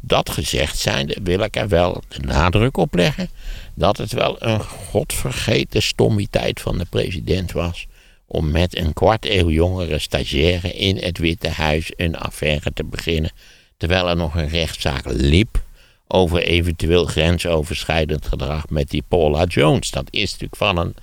Dat 0.02 0.30
gezegd 0.30 0.78
zijnde 0.78 1.18
wil 1.24 1.40
ik 1.40 1.56
er 1.56 1.68
wel 1.68 2.04
de 2.08 2.20
nadruk 2.20 2.78
op 2.78 2.94
leggen 2.96 3.30
dat 3.74 3.98
het 3.98 4.12
wel 4.12 4.44
een 4.44 4.60
godvergeten 4.60 5.82
stommiteit 5.82 6.62
van 6.62 6.78
de 6.78 6.86
president 6.86 7.52
was 7.52 7.88
om 8.28 8.52
met 8.52 8.78
een 8.78 8.94
kwart 8.94 9.26
eeuw 9.26 9.50
jongere 9.50 10.00
stagiaire 10.00 10.74
in 10.74 10.98
het 10.98 11.18
Witte 11.18 11.50
Huis 11.50 11.92
een 11.96 12.18
affaire 12.18 12.74
te 12.74 12.84
beginnen, 12.84 13.32
terwijl 13.78 14.10
er 14.10 14.16
nog 14.16 14.36
een 14.36 14.50
rechtszaak 14.50 15.04
liep 15.06 15.64
over 16.08 16.44
eventueel 16.44 17.06
grensoverschrijdend 17.06 18.26
gedrag 18.28 18.70
met 18.70 18.90
die 18.90 19.04
Paula 19.08 19.44
Jones. 19.44 19.92
Dat 19.92 20.08
is 20.10 20.32
natuurlijk 20.32 20.56
van 20.56 20.78
een 20.78 20.96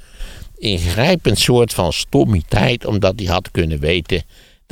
ingrijpend 0.59 1.39
soort 1.39 1.75
van 1.75 1.93
stommiteit, 1.93 2.87
omdat 2.87 3.13
hij 3.17 3.29
had 3.29 3.51
kunnen 3.51 3.79
weten 3.79 4.23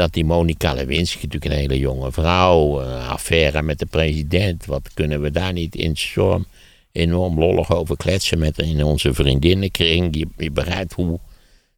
dat 0.01 0.13
die 0.13 0.25
Monica 0.25 0.73
Lewinsky, 0.73 1.25
natuurlijk 1.25 1.53
een 1.53 1.59
hele 1.59 1.79
jonge 1.79 2.13
vrouw, 2.13 2.81
een 2.81 3.09
affaire 3.09 3.63
met 3.63 3.79
de 3.79 3.87
president, 3.87 4.67
wat 4.67 4.91
kunnen 4.95 5.21
we 5.21 5.31
daar 5.31 5.53
niet 5.53 5.75
in 5.75 5.97
storm 5.97 6.47
enorm 6.93 7.39
lollig 7.39 7.73
over 7.73 7.97
kletsen 7.97 8.39
met 8.39 8.59
in 8.59 8.85
onze 8.85 9.15
vriendinnenkring. 9.15 10.17
Je, 10.17 10.27
je 10.37 10.51
begrijpt 10.51 10.93
hoe, 10.93 11.19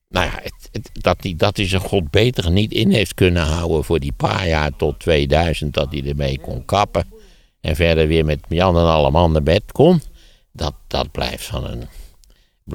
nou 0.09 0.27
ja, 0.27 0.41
het, 0.43 0.91
dat 0.93 1.17
hij 1.23 1.35
dat 1.37 1.57
hij 1.57 1.69
zijn 1.69 1.83
god 1.83 2.11
beter 2.11 2.51
niet 2.51 2.73
in 2.73 2.91
heeft 2.91 3.15
kunnen 3.15 3.43
houden 3.43 3.85
voor 3.85 4.01
die 4.01 4.13
paar 4.13 4.49
jaar 4.49 4.77
tot 4.77 4.99
2000 5.01 5.75
dat 5.75 5.93
hij 5.93 6.05
ermee 6.05 6.41
kon 6.41 6.65
kappen. 6.65 7.05
En 7.61 7.77
verder 7.77 8.07
weer 8.07 8.25
met 8.25 8.41
Jan 8.49 8.77
en 8.77 8.85
Alleman 8.85 9.33
naar 9.33 9.43
bed 9.43 9.73
kon. 9.73 10.01
Dat, 10.53 10.75
dat 10.87 11.11
blijft 11.11 11.45
van 11.45 11.65
een. 11.65 11.83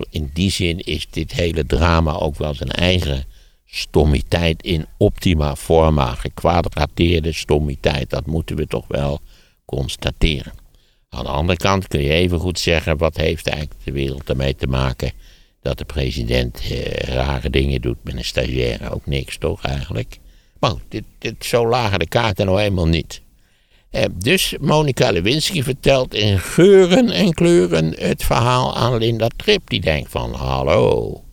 In 0.09 0.29
die 0.33 0.51
zin 0.51 0.79
is 0.79 1.07
dit 1.09 1.31
hele 1.31 1.65
drama 1.65 2.13
ook 2.13 2.37
wel 2.37 2.53
zijn 2.53 2.71
eigen 2.71 3.25
stommiteit 3.67 4.63
in 4.63 4.85
optima 4.97 5.55
forma. 5.55 6.15
Gekwadrateerde 6.15 7.31
stommiteit, 7.31 8.09
dat 8.09 8.25
moeten 8.25 8.55
we 8.55 8.67
toch 8.67 8.85
wel 8.87 9.19
constateren. 9.65 10.53
Aan 11.09 11.23
de 11.23 11.29
andere 11.29 11.57
kant 11.57 11.87
kun 11.87 12.01
je 12.01 12.09
even 12.09 12.39
goed 12.39 12.59
zeggen: 12.59 12.97
wat 12.97 13.17
heeft 13.17 13.47
eigenlijk 13.47 13.79
de 13.83 13.91
wereld 13.91 14.29
ermee 14.29 14.55
te 14.55 14.67
maken 14.67 15.11
dat 15.61 15.77
de 15.77 15.85
president 15.85 16.59
eh, 16.59 16.91
rare 16.91 17.49
dingen 17.49 17.81
doet 17.81 17.97
met 18.03 18.15
een 18.15 18.25
stagiaire? 18.25 18.89
Ook 18.89 19.05
niks, 19.05 19.37
toch 19.37 19.63
eigenlijk? 19.63 20.19
Maar 20.59 20.69
goed, 20.69 20.83
dit, 20.89 21.03
dit, 21.17 21.45
zo 21.45 21.67
lagen 21.67 21.99
de 21.99 22.07
kaarten 22.07 22.45
nou 22.45 22.59
eenmaal 22.59 22.87
niet. 22.87 23.21
Eh, 23.89 24.03
dus 24.15 24.55
Monica 24.59 25.11
Lewinsky 25.11 25.63
vertelt 25.63 26.13
in 26.13 26.39
geuren 26.39 27.09
en 27.09 27.33
kleuren 27.33 27.93
het 27.97 28.23
verhaal 28.23 28.75
aan 28.75 28.97
Linda 28.97 29.27
Tripp. 29.35 29.69
Die 29.69 29.81
denkt 29.81 30.11
van, 30.11 30.33
hallo, 30.33 31.23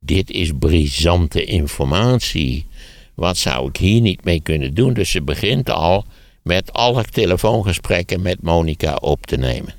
dit 0.00 0.30
is 0.30 0.50
brisante 0.58 1.44
informatie. 1.44 2.66
Wat 3.14 3.36
zou 3.36 3.68
ik 3.68 3.76
hier 3.76 4.00
niet 4.00 4.24
mee 4.24 4.40
kunnen 4.40 4.74
doen? 4.74 4.92
Dus 4.92 5.10
ze 5.10 5.22
begint 5.22 5.70
al 5.70 6.04
met 6.42 6.72
alle 6.72 7.04
telefoongesprekken 7.04 8.22
met 8.22 8.42
Monica 8.42 8.94
op 8.94 9.26
te 9.26 9.36
nemen. 9.36 9.74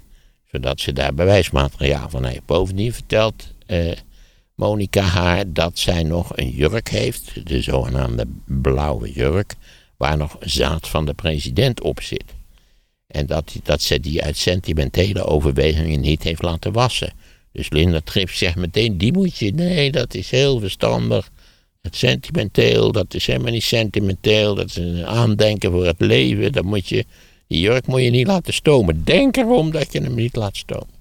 Zodat 0.45 0.79
ze 0.79 0.93
daar 0.93 1.13
bewijsmateriaal 1.13 2.10
van 2.10 2.25
heeft. 2.25 2.45
Bovendien 2.45 2.93
vertelt 2.93 3.53
eh, 3.65 3.91
Monica 4.55 5.01
haar 5.01 5.53
dat 5.53 5.79
zij 5.79 6.03
nog 6.03 6.38
een 6.38 6.49
jurk 6.49 6.89
heeft. 6.89 7.47
De 7.47 7.62
zogenaamde 7.62 8.25
blauwe 8.45 9.12
jurk. 9.12 9.55
Waar 9.97 10.17
nog 10.17 10.38
zaad 10.39 10.89
van 10.89 11.05
de 11.05 11.13
president 11.13 11.81
op 11.81 12.01
zit. 12.01 12.34
En 13.07 13.25
dat, 13.25 13.55
dat 13.63 13.81
ze 13.81 13.99
die 13.99 14.23
uit 14.23 14.38
sentimentele 14.38 15.23
overwegingen 15.23 15.99
niet 15.99 16.23
heeft 16.23 16.41
laten 16.41 16.71
wassen. 16.71 17.13
Dus 17.54 17.70
Linda 17.70 18.00
Tripp 18.04 18.30
zegt 18.30 18.56
meteen, 18.56 18.98
die 18.98 19.14
moet 19.14 19.38
je, 19.38 19.52
nee, 19.54 19.92
dat 19.92 20.14
is 20.14 20.30
heel 20.30 20.60
verstandig. 20.60 21.30
Het 21.82 21.96
sentimenteel, 21.96 22.92
dat 22.92 23.14
is 23.14 23.28
helemaal 23.28 23.52
niet 23.52 23.64
sentimenteel. 23.64 24.56
Dat 24.56 24.66
is 24.66 24.76
een 24.76 25.06
aandenken 25.06 25.72
voor 25.72 25.86
het 25.86 26.00
leven. 26.00 26.52
Dat 26.52 26.64
moet 26.64 26.90
je, 26.90 27.06
die 27.48 27.60
jurk 27.60 27.88
moet 27.88 28.02
je 28.02 28.10
niet 28.10 28.28
laten 28.28 28.54
stomen. 28.54 29.04
Denk 29.04 29.38
erom 29.38 29.72
dat 29.72 29.94
je 29.94 30.02
hem 30.02 30.16
niet 30.16 30.36
laat 30.36 30.58
stomen. 30.58 31.00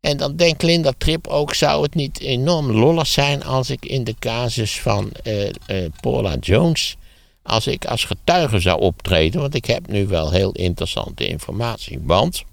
En 0.00 0.16
dan 0.16 0.36
denkt 0.36 0.62
Linda 0.62 0.92
Tripp 0.98 1.26
ook, 1.26 1.54
zou 1.54 1.82
het 1.82 1.94
niet 1.94 2.20
enorm 2.20 2.70
lollig 2.70 3.06
zijn 3.06 3.44
als 3.44 3.70
ik 3.70 3.86
in 3.86 4.04
de 4.04 4.14
casus 4.18 4.80
van 4.80 5.10
eh, 5.22 5.48
eh, 5.48 5.90
Paula 6.00 6.36
Jones, 6.40 6.96
als 7.42 7.66
ik 7.66 7.84
als 7.84 8.04
getuige 8.04 8.58
zou 8.58 8.80
optreden, 8.80 9.40
want 9.40 9.54
ik 9.54 9.64
heb 9.64 9.88
nu 9.88 10.06
wel 10.06 10.30
heel 10.30 10.52
interessante 10.52 11.26
informatie. 11.26 11.98
Want 12.02 12.44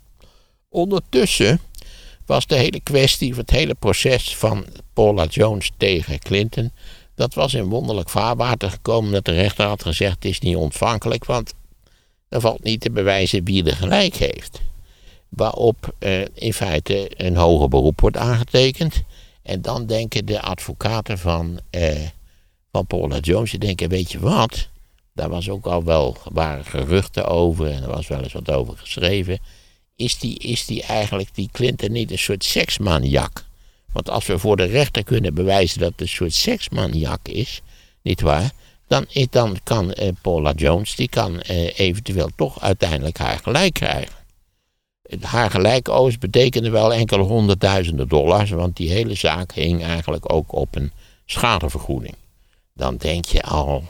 ondertussen 0.69 1.59
was 2.25 2.47
de 2.47 2.55
hele 2.55 2.79
kwestie, 2.79 3.35
het 3.35 3.49
hele 3.49 3.73
proces 3.73 4.35
van 4.35 4.65
Paula 4.93 5.25
Jones 5.25 5.71
tegen 5.77 6.19
Clinton, 6.19 6.71
dat 7.15 7.33
was 7.33 7.53
in 7.53 7.69
wonderlijk 7.69 8.09
vaarwater 8.09 8.69
gekomen 8.69 9.11
dat 9.11 9.25
de 9.25 9.31
rechter 9.31 9.65
had 9.65 9.83
gezegd, 9.83 10.15
het 10.15 10.25
is 10.25 10.39
niet 10.39 10.55
ontvankelijk, 10.55 11.25
want 11.25 11.53
er 12.29 12.41
valt 12.41 12.63
niet 12.63 12.81
te 12.81 12.91
bewijzen 12.91 13.43
wie 13.43 13.63
er 13.63 13.75
gelijk 13.75 14.15
heeft. 14.15 14.61
Waarop 15.29 15.93
eh, 15.99 16.21
in 16.33 16.53
feite 16.53 17.11
een 17.15 17.35
hoger 17.35 17.67
beroep 17.67 18.01
wordt 18.01 18.17
aangetekend. 18.17 19.03
En 19.43 19.61
dan 19.61 19.85
denken 19.85 20.25
de 20.25 20.41
advocaten 20.41 21.17
van, 21.17 21.59
eh, 21.69 22.07
van 22.71 22.85
Paula 22.85 23.17
Jones, 23.17 23.51
denken, 23.51 23.89
weet 23.89 24.11
je 24.11 24.19
wat, 24.19 24.67
daar 25.13 25.29
was 25.29 25.49
ook 25.49 25.65
al 25.65 25.83
wel, 25.83 26.17
waren 26.31 26.65
geruchten 26.65 27.25
over 27.25 27.71
en 27.71 27.83
er 27.83 27.89
was 27.89 28.07
wel 28.07 28.23
eens 28.23 28.33
wat 28.33 28.51
over 28.51 28.77
geschreven. 28.77 29.39
Is 30.01 30.17
die, 30.17 30.37
is 30.39 30.65
die 30.65 30.83
eigenlijk, 30.83 31.29
die 31.33 31.49
Clinton, 31.51 31.91
niet 31.91 32.11
een 32.11 32.17
soort 32.17 32.43
seksmaniak? 32.43 33.45
Want 33.93 34.09
als 34.09 34.25
we 34.25 34.39
voor 34.39 34.57
de 34.57 34.63
rechter 34.63 35.03
kunnen 35.03 35.33
bewijzen 35.33 35.79
dat 35.79 35.91
het 35.91 36.01
een 36.01 36.07
soort 36.07 36.33
seksmaniak 36.33 37.27
is, 37.27 37.61
niet 38.01 38.21
waar? 38.21 38.51
Dan, 38.87 39.05
dan 39.29 39.57
kan 39.63 39.93
eh, 39.93 40.09
Paula 40.21 40.53
Jones, 40.55 40.95
die 40.95 41.09
kan 41.09 41.41
eh, 41.41 41.79
eventueel 41.79 42.29
toch 42.35 42.61
uiteindelijk 42.61 43.17
haar 43.17 43.39
gelijk 43.43 43.73
krijgen. 43.73 44.13
Haar 45.21 45.51
gelijkoos 45.51 46.17
betekende 46.17 46.69
wel 46.69 46.93
enkele 46.93 47.23
honderdduizenden 47.23 48.07
dollars, 48.07 48.49
want 48.49 48.75
die 48.75 48.91
hele 48.91 49.15
zaak 49.15 49.53
hing 49.53 49.83
eigenlijk 49.83 50.33
ook 50.33 50.53
op 50.53 50.75
een 50.75 50.91
schadevergoeding. 51.25 52.15
Dan 52.73 52.97
denk 52.97 53.25
je 53.25 53.43
al, 53.43 53.83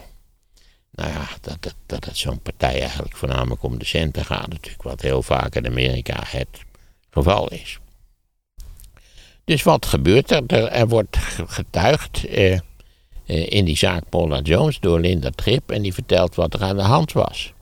nou 0.92 1.10
ja, 1.10 1.28
dat, 1.40 1.56
dat, 1.60 1.74
dat 1.86 2.04
het 2.04 2.16
zo'n 2.16 2.40
partij 2.40 2.80
eigenlijk 2.80 3.16
voornamelijk 3.16 3.62
om 3.62 3.78
de 3.78 3.84
centen 3.84 4.24
gaat, 4.24 4.48
natuurlijk, 4.48 4.82
wat 4.82 5.00
heel 5.00 5.22
vaak 5.22 5.54
in 5.54 5.66
Amerika 5.66 6.22
het 6.26 6.64
geval 7.10 7.48
is. 7.48 7.78
Dus 9.44 9.62
wat 9.62 9.86
gebeurt 9.86 10.30
er? 10.30 10.42
Er, 10.46 10.68
er 10.68 10.88
wordt 10.88 11.16
getuigd 11.46 12.24
eh, 12.24 12.52
eh, 12.52 12.60
in 13.26 13.64
die 13.64 13.76
zaak 13.76 14.08
Paula 14.08 14.40
Jones 14.40 14.80
door 14.80 15.00
Linda 15.00 15.30
Tripp 15.30 15.70
en 15.70 15.82
die 15.82 15.94
vertelt 15.94 16.34
wat 16.34 16.54
er 16.54 16.62
aan 16.62 16.76
de 16.76 16.82
hand 16.82 17.12
was. 17.12 17.52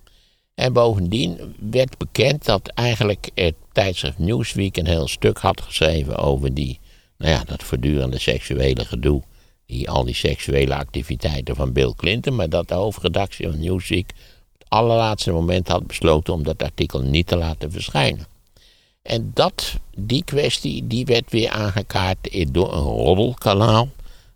En 0.54 0.72
bovendien 0.72 1.54
werd 1.70 1.98
bekend 1.98 2.44
dat 2.44 2.68
eigenlijk 2.68 3.30
het 3.34 3.54
tijdschrift 3.72 4.18
Newsweek 4.18 4.76
een 4.76 4.86
heel 4.86 5.08
stuk 5.08 5.38
had 5.38 5.60
geschreven 5.60 6.16
over 6.16 6.54
die, 6.54 6.80
nou 7.18 7.32
ja, 7.32 7.44
dat 7.44 7.62
voortdurende 7.62 8.18
seksuele 8.18 8.84
gedoe. 8.84 9.22
Die, 9.70 9.90
al 9.90 10.04
die 10.04 10.14
seksuele 10.14 10.74
activiteiten 10.74 11.56
van 11.56 11.72
Bill 11.72 11.92
Clinton. 11.96 12.34
Maar 12.34 12.48
dat 12.48 12.68
de 12.68 12.74
hoofdredactie 12.74 13.48
van 13.48 13.60
Newsweek 13.60 14.10
op 14.10 14.58
het 14.58 14.68
allerlaatste 14.68 15.32
moment 15.32 15.68
had 15.68 15.86
besloten 15.86 16.32
om 16.32 16.42
dat 16.42 16.62
artikel 16.62 17.00
niet 17.00 17.26
te 17.26 17.36
laten 17.36 17.72
verschijnen. 17.72 18.26
En 19.02 19.30
dat, 19.34 19.74
die 19.96 20.24
kwestie, 20.24 20.86
die 20.86 21.04
werd 21.04 21.30
weer 21.30 21.50
aangekaart 21.50 22.48
door 22.52 22.72
een 22.72 22.82
roddelkanaal. 22.82 23.88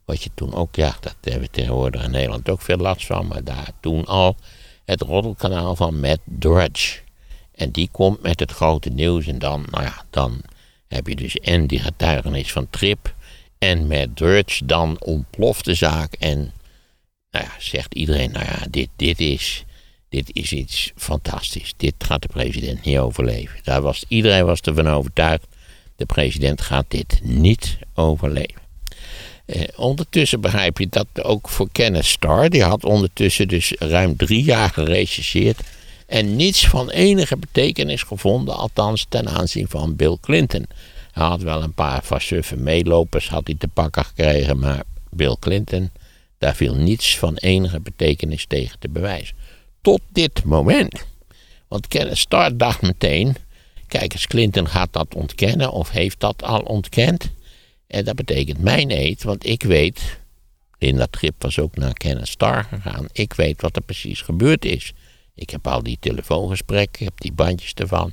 Wat 0.05 0.23
je 0.23 0.31
toen 0.35 0.55
ook, 0.55 0.77
ja, 0.77 0.97
dat 1.01 1.17
hebben 1.21 1.43
we 1.43 1.51
tegenwoordig 1.51 2.05
in 2.05 2.11
Nederland 2.11 2.51
ook 2.51 2.63
veel 2.63 2.77
last 2.77 3.07
van. 3.07 3.27
Maar 3.27 3.45
daar 3.45 3.71
toen 3.81 4.07
al 4.07 4.37
het 4.85 5.01
roddelkanaal 5.01 5.77
van 5.77 6.01
Matt 6.01 6.21
Drudge. 6.25 6.99
En 7.55 7.71
die 7.71 7.89
komt 7.93 8.23
met 8.23 8.41
het 8.41 8.51
grote 8.51 8.91
nieuws. 8.91 9.27
En 9.27 9.39
dan, 9.39 9.67
nou 9.71 9.85
ja, 9.85 10.05
dan 10.11 10.41
heb 10.89 11.07
je 11.07 11.17
dus 11.17 11.37
en 11.37 11.67
die 11.67 11.79
getuigenis 11.79 12.53
van 12.53 12.67
Trip. 12.71 13.15
En 13.59 13.87
Matt 13.87 14.17
Drudge, 14.17 14.67
dan 14.67 14.97
ontploft 15.01 15.65
de 15.65 15.75
zaak. 15.75 16.13
En 16.13 16.53
nou 17.31 17.45
ja, 17.45 17.53
zegt 17.59 17.95
iedereen, 17.95 18.33
nou 18.33 18.45
ja, 18.45 18.67
dit, 18.71 18.89
dit, 18.97 19.21
is, 19.21 19.65
dit 20.09 20.31
is 20.33 20.53
iets 20.53 20.93
fantastisch. 20.97 21.75
Dit 21.77 21.95
gaat 21.99 22.23
de 22.23 22.29
president 22.29 22.85
niet 22.85 22.99
overleven. 22.99 23.61
Daar 23.63 23.83
was, 23.83 24.05
iedereen 24.09 24.45
was 24.45 24.61
ervan 24.61 24.89
overtuigd. 24.89 25.47
De 25.97 26.07
president 26.07 26.61
gaat 26.61 26.87
dit 26.89 27.21
niet 27.23 27.79
overleven. 27.95 28.63
Eh, 29.47 29.63
ondertussen 29.77 30.41
begrijp 30.41 30.79
je 30.79 30.89
dat 30.89 31.07
ook 31.23 31.49
voor 31.49 31.69
Kenneth 31.73 32.05
Starr, 32.05 32.51
die 32.51 32.63
had 32.63 32.85
ondertussen 32.85 33.49
dus 33.49 33.73
ruim 33.79 34.17
drie 34.17 34.45
jaar 34.45 34.71
gerechercheerd 34.71 35.61
en 36.07 36.37
niets 36.37 36.69
van 36.69 36.91
enige 36.91 37.37
betekenis 37.37 38.03
gevonden, 38.03 38.57
althans 38.57 39.07
ten 39.09 39.29
aanzien 39.29 39.69
van 39.69 39.97
Bill 39.97 40.17
Clinton. 40.21 40.67
Hij 41.15 41.27
had 41.27 41.43
wel 41.43 41.63
een 41.63 41.75
paar 41.75 42.05
van 42.05 42.21
suffe 42.21 42.57
meelopers 42.57 43.29
had 43.29 43.47
hij 43.47 43.57
te 43.59 43.69
pakken 43.69 44.05
gekregen, 44.05 44.59
maar 44.59 44.83
Bill 45.11 45.37
Clinton, 45.41 45.91
daar 46.39 46.55
viel 46.55 46.75
niets 46.75 47.19
van 47.19 47.37
enige 47.37 47.81
betekenis 47.81 48.47
tegen 48.47 48.79
te 48.79 48.89
bewijzen. 48.89 49.37
Tot 49.81 50.01
dit 50.13 50.45
moment. 50.45 51.05
Want 51.69 51.89
Kenneth 51.89 52.19
Starr 52.19 52.57
dacht 52.57 52.83
meteen, 52.83 53.37
kijk 53.89 54.13
eens, 54.13 54.27
Clinton 54.27 54.69
gaat 54.69 54.93
dat 54.93 55.15
ontkennen 55.15 55.73
of 55.73 55.91
heeft 55.91 56.21
dat 56.21 56.43
al 56.43 56.61
ontkend. 56.61 57.31
En 57.87 58.05
dat 58.05 58.15
betekent 58.15 58.59
mijn 58.59 58.91
eet, 58.91 59.23
want 59.23 59.47
ik 59.47 59.63
weet, 59.63 60.19
Linda 60.79 61.07
Trip 61.11 61.43
was 61.43 61.59
ook 61.59 61.77
naar 61.77 61.93
Kenneth 61.93 62.29
Starr 62.29 62.65
gegaan, 62.65 63.07
ik 63.13 63.33
weet 63.33 63.61
wat 63.61 63.77
er 63.77 63.83
precies 63.83 64.21
gebeurd 64.21 64.65
is. 64.65 64.93
Ik 65.35 65.51
heb 65.51 65.67
al 65.67 65.83
die 65.83 65.97
telefoongesprekken, 66.01 67.01
ik 67.01 67.09
heb 67.09 67.21
die 67.21 67.33
bandjes 67.33 67.75
ervan. 67.75 68.13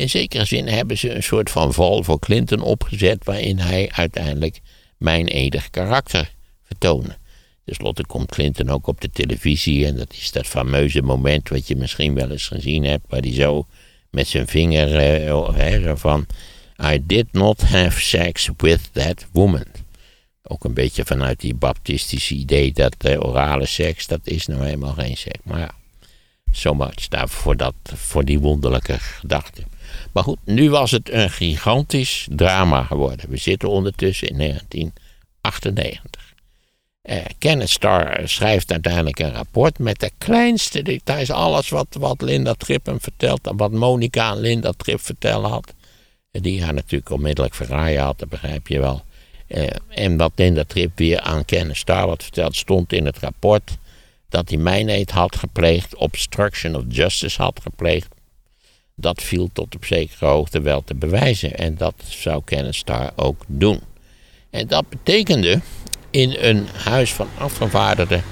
In 0.00 0.10
zekere 0.10 0.44
zin 0.44 0.68
hebben 0.68 0.98
ze 0.98 1.14
een 1.14 1.22
soort 1.22 1.50
van 1.50 1.72
val 1.72 2.02
voor 2.02 2.18
Clinton 2.18 2.60
opgezet, 2.60 3.24
waarin 3.24 3.58
hij 3.58 3.90
uiteindelijk 3.92 4.60
mijn 4.96 5.26
edig 5.26 5.70
karakter 5.70 6.32
vertoonde. 6.62 7.16
Ten 7.64 7.74
slotte 7.74 8.06
komt 8.06 8.30
Clinton 8.30 8.68
ook 8.68 8.86
op 8.86 9.00
de 9.00 9.10
televisie 9.10 9.86
en 9.86 9.96
dat 9.96 10.12
is 10.12 10.32
dat 10.32 10.46
fameuze 10.46 11.02
moment 11.02 11.48
wat 11.48 11.68
je 11.68 11.76
misschien 11.76 12.14
wel 12.14 12.30
eens 12.30 12.46
gezien 12.46 12.84
hebt, 12.84 13.04
waar 13.08 13.20
hij 13.20 13.32
zo 13.32 13.66
met 14.10 14.28
zijn 14.28 14.46
vinger 14.46 14.96
eh, 14.96 15.54
hè, 15.54 15.96
van 15.96 16.26
I 16.92 17.06
did 17.06 17.32
not 17.32 17.60
have 17.60 18.00
sex 18.00 18.50
with 18.56 18.92
that 18.92 19.26
woman. 19.32 19.66
Ook 20.42 20.64
een 20.64 20.74
beetje 20.74 21.04
vanuit 21.04 21.40
die 21.40 21.54
baptistische 21.54 22.34
idee 22.34 22.72
dat 22.72 22.96
uh, 23.06 23.20
orale 23.20 23.66
seks, 23.66 24.06
dat 24.06 24.20
is 24.24 24.46
nou 24.46 24.64
helemaal 24.64 24.94
geen 24.94 25.16
seks. 25.16 25.38
Maar 25.42 25.58
ja, 25.58 25.74
so 26.52 26.74
much 26.74 27.08
daarvoor 27.08 27.56
dat, 27.56 27.74
voor 27.82 28.24
die 28.24 28.38
wonderlijke 28.38 28.98
gedachte. 28.98 29.62
Maar 30.12 30.22
goed, 30.22 30.38
nu 30.44 30.70
was 30.70 30.90
het 30.90 31.10
een 31.12 31.30
gigantisch 31.30 32.26
drama 32.30 32.82
geworden. 32.82 33.30
We 33.30 33.36
zitten 33.36 33.68
ondertussen 33.68 34.28
in 34.28 34.38
1998. 34.38 36.30
Eh, 37.02 37.24
Kenneth 37.38 37.70
Starr 37.70 38.28
schrijft 38.28 38.72
uiteindelijk 38.72 39.18
een 39.18 39.32
rapport 39.32 39.78
met 39.78 40.00
de 40.00 40.10
kleinste 40.18 40.82
details. 40.82 41.30
Alles 41.30 41.68
wat, 41.68 41.86
wat 41.98 42.22
Linda 42.22 42.54
Tripp 42.54 42.86
hem 42.86 43.00
vertelt. 43.00 43.50
Wat 43.56 43.72
Monica 43.72 44.24
aan 44.24 44.40
Linda 44.40 44.72
Tripp 44.76 45.00
verteld 45.00 45.46
had. 45.46 45.74
Die 46.30 46.62
haar 46.62 46.74
natuurlijk 46.74 47.10
onmiddellijk 47.10 47.54
verraaien 47.54 48.02
had, 48.02 48.18
dat 48.18 48.28
begrijp 48.28 48.68
je 48.68 48.80
wel. 48.80 49.02
Eh, 49.46 49.66
en 49.88 50.16
wat 50.16 50.32
Linda 50.34 50.64
Tripp 50.66 50.98
weer 50.98 51.20
aan 51.20 51.44
Kenneth 51.44 51.76
Starr 51.76 52.08
had 52.08 52.22
verteld, 52.22 52.56
stond 52.56 52.92
in 52.92 53.06
het 53.06 53.18
rapport. 53.18 53.78
Dat 54.28 54.48
hij 54.48 54.58
mijneed 54.58 55.10
had 55.10 55.36
gepleegd, 55.36 55.94
obstruction 55.94 56.76
of 56.76 56.82
justice 56.88 57.42
had 57.42 57.60
gepleegd. 57.62 58.08
Dat 59.00 59.22
viel 59.22 59.50
tot 59.52 59.74
op 59.74 59.84
zekere 59.84 60.26
hoogte 60.26 60.60
wel 60.60 60.84
te 60.84 60.94
bewijzen. 60.94 61.56
En 61.56 61.76
dat 61.76 61.94
zou 62.08 62.42
Kenneth 62.44 62.74
Starr 62.74 63.10
ook 63.16 63.44
doen. 63.46 63.80
En 64.50 64.66
dat 64.66 64.88
betekende 64.88 65.60
in 66.10 66.36
een 66.38 66.66
huis 66.66 67.12
van 67.12 67.28
afgevaardigden 67.38 68.22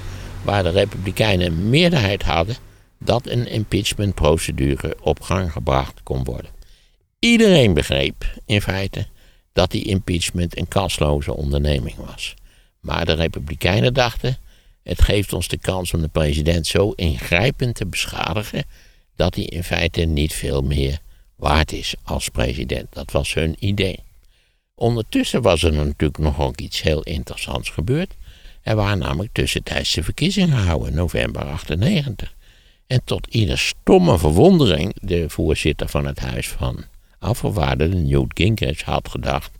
waar 0.43 0.63
de 0.63 0.69
Republikeinen 0.69 1.47
een 1.47 1.69
meerderheid 1.69 2.23
hadden, 2.23 2.55
dat 2.99 3.27
een 3.27 3.47
impeachmentprocedure 3.47 4.97
op 5.01 5.21
gang 5.21 5.51
gebracht 5.51 6.03
kon 6.03 6.23
worden. 6.23 6.51
Iedereen 7.19 7.73
begreep 7.73 8.25
in 8.45 8.61
feite 8.61 9.07
dat 9.53 9.71
die 9.71 9.83
impeachment 9.83 10.57
een 10.57 10.67
kansloze 10.67 11.35
onderneming 11.35 11.95
was. 11.95 12.33
Maar 12.79 13.05
de 13.05 13.13
Republikeinen 13.13 13.93
dachten: 13.93 14.37
het 14.83 15.01
geeft 15.01 15.33
ons 15.33 15.47
de 15.47 15.57
kans 15.57 15.93
om 15.93 16.01
de 16.01 16.07
president 16.07 16.67
zo 16.67 16.91
ingrijpend 16.91 17.75
te 17.75 17.85
beschadigen 17.85 18.63
dat 19.19 19.35
hij 19.35 19.43
in 19.43 19.63
feite 19.63 20.01
niet 20.01 20.33
veel 20.33 20.61
meer 20.61 20.99
waard 21.35 21.71
is 21.71 21.95
als 22.03 22.29
president. 22.29 22.87
Dat 22.93 23.11
was 23.11 23.33
hun 23.33 23.55
idee. 23.59 23.99
Ondertussen 24.75 25.41
was 25.41 25.63
er 25.63 25.73
natuurlijk 25.73 26.17
nog 26.17 26.39
ook 26.39 26.59
iets 26.59 26.81
heel 26.81 27.01
interessants 27.01 27.69
gebeurd. 27.69 28.13
Er 28.61 28.75
waren 28.75 28.97
namelijk 28.97 29.33
tussentijdse 29.33 30.03
verkiezingen 30.03 30.57
gehouden, 30.57 30.93
november 30.93 31.43
98. 31.43 32.33
En 32.87 33.01
tot 33.03 33.27
ieder 33.27 33.57
stomme 33.57 34.17
verwondering, 34.17 34.95
de 35.01 35.29
voorzitter 35.29 35.87
van 35.87 36.05
het 36.05 36.19
Huis 36.19 36.47
van 36.47 36.83
Afgevaardigden, 37.19 38.07
Newt 38.07 38.31
Gingrich, 38.33 38.81
had 38.81 39.09
gedacht 39.09 39.51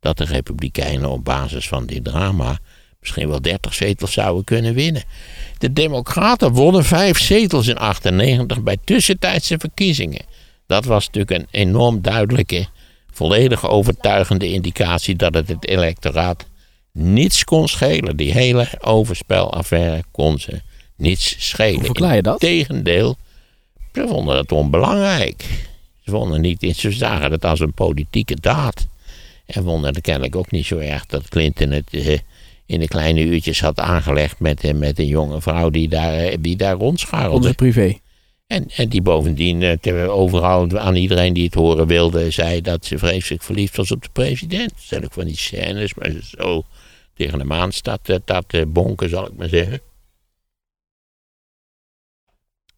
dat 0.00 0.18
de 0.18 0.24
Republikeinen 0.24 1.10
op 1.10 1.24
basis 1.24 1.68
van 1.68 1.86
dit 1.86 2.04
drama 2.04 2.58
misschien 3.00 3.28
wel 3.28 3.42
30 3.42 3.74
zetels 3.74 4.12
zouden 4.12 4.44
kunnen 4.44 4.74
winnen. 4.74 5.02
De 5.58 5.72
Democraten 5.72 6.52
wonnen 6.52 6.84
vijf 6.84 7.18
zetels 7.18 7.66
in 7.66 7.76
98 7.76 8.62
bij 8.62 8.76
tussentijdse 8.84 9.58
verkiezingen. 9.58 10.24
Dat 10.66 10.84
was 10.84 11.06
natuurlijk 11.06 11.40
een 11.40 11.48
enorm 11.50 12.02
duidelijke 12.02 12.66
volledig 13.12 13.68
overtuigende 13.68 14.52
indicatie 14.52 15.16
dat 15.16 15.34
het 15.34 15.48
het 15.48 15.66
electoraat 15.66 16.46
niets 16.92 17.44
kon 17.44 17.68
schelen. 17.68 18.16
Die 18.16 18.32
hele 18.32 18.68
overspelaffaire 18.80 20.02
kon 20.10 20.38
ze 20.38 20.60
niets 20.96 21.48
schelen. 21.48 21.74
Hoe 21.74 21.84
verklaar 21.84 22.14
je 22.14 22.22
dat? 22.22 22.42
Integendeel, 22.42 23.16
ze 23.92 24.06
vonden 24.08 24.36
het 24.36 24.52
onbelangrijk. 24.52 25.44
Ze 26.00 26.10
vonden 26.10 26.40
niet, 26.40 26.76
ze 26.76 26.92
zagen 26.92 27.30
het 27.30 27.44
als 27.44 27.60
een 27.60 27.74
politieke 27.74 28.36
daad. 28.40 28.86
En 29.46 29.64
vonden 29.64 29.94
het 29.94 30.00
kennelijk 30.00 30.36
ook 30.36 30.50
niet 30.50 30.66
zo 30.66 30.78
erg 30.78 31.06
dat 31.06 31.28
Clinton 31.28 31.70
het 31.70 31.88
eh, 31.90 32.18
in 32.68 32.80
de 32.80 32.88
kleine 32.88 33.20
uurtjes 33.20 33.60
had 33.60 33.80
aangelegd 33.80 34.40
met, 34.40 34.64
eh, 34.64 34.74
met 34.74 34.98
een 34.98 35.06
jonge 35.06 35.40
vrouw 35.40 35.70
die 35.70 35.88
daar, 35.88 36.14
eh, 36.14 36.36
die 36.40 36.56
daar 36.56 36.74
rondscharrelde. 36.74 37.36
Onze 37.36 37.54
privé. 37.54 37.98
En, 38.46 38.70
en 38.76 38.88
die 38.88 39.02
bovendien 39.02 39.62
eh, 39.62 40.10
overal 40.10 40.78
aan 40.78 40.94
iedereen 40.94 41.32
die 41.32 41.44
het 41.44 41.54
horen 41.54 41.86
wilde, 41.86 42.30
zei 42.30 42.60
dat 42.60 42.84
ze 42.84 42.98
vreselijk 42.98 43.42
verliefd 43.42 43.76
was 43.76 43.90
op 43.90 44.02
de 44.02 44.08
president. 44.12 44.72
Stel 44.76 45.02
ik 45.02 45.12
van 45.12 45.24
die 45.24 45.36
scènes, 45.36 45.94
maar 45.94 46.10
zo 46.36 46.64
tegen 47.14 47.38
hem 47.38 47.52
aan 47.52 47.72
staat, 47.72 48.20
dat 48.24 48.72
bonken, 48.72 49.08
zal 49.08 49.26
ik 49.26 49.36
maar 49.36 49.48
zeggen. 49.48 49.80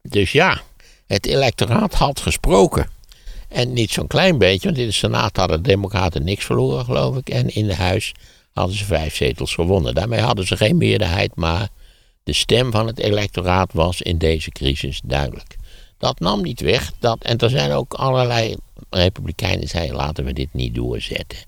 Dus 0.03 0.33
ja, 0.33 0.61
het 1.07 1.26
electoraat 1.26 1.94
had 1.94 2.20
gesproken. 2.20 2.88
En 3.48 3.72
niet 3.72 3.90
zo'n 3.90 4.07
klein 4.07 4.38
beetje, 4.38 4.66
want 4.66 4.81
in 4.81 4.87
de 4.87 4.92
Senaat 4.92 5.37
hadden 5.37 5.62
de 5.62 5.68
Democraten 5.68 6.24
niks 6.24 6.44
verloren, 6.44 6.85
geloof 6.85 7.16
ik. 7.16 7.29
En 7.29 7.55
in 7.55 7.66
de 7.66 7.74
Huis 7.74 8.14
hadden 8.53 8.77
ze 8.77 8.85
vijf 8.85 9.15
zetels 9.15 9.55
gewonnen. 9.55 9.95
Daarmee 9.95 10.21
hadden 10.21 10.47
ze 10.47 10.57
geen 10.57 10.77
meerderheid, 10.77 11.35
maar 11.37 11.69
de 12.23 12.33
stem 12.33 12.71
van 12.71 12.87
het 12.87 12.99
electoraat 12.99 13.73
was 13.73 14.03
in 14.03 14.19
deze 14.19 14.51
crisis 14.51 15.01
duidelijk. 15.05 15.57
Dat 15.99 16.19
nam 16.21 16.43
niet 16.43 16.61
weg. 16.61 16.93
Dat, 16.99 17.23
en 17.23 17.39
er 17.39 17.51
zijn 17.51 17.73
ook 17.73 17.95
allerlei 17.95 18.57
republikeinen 18.91 19.61
die 19.61 19.69
zeiden: 19.69 19.97
laten 19.97 20.25
we 20.25 20.33
dit 20.33 20.53
niet 20.53 20.75
doorzetten. 20.75 21.39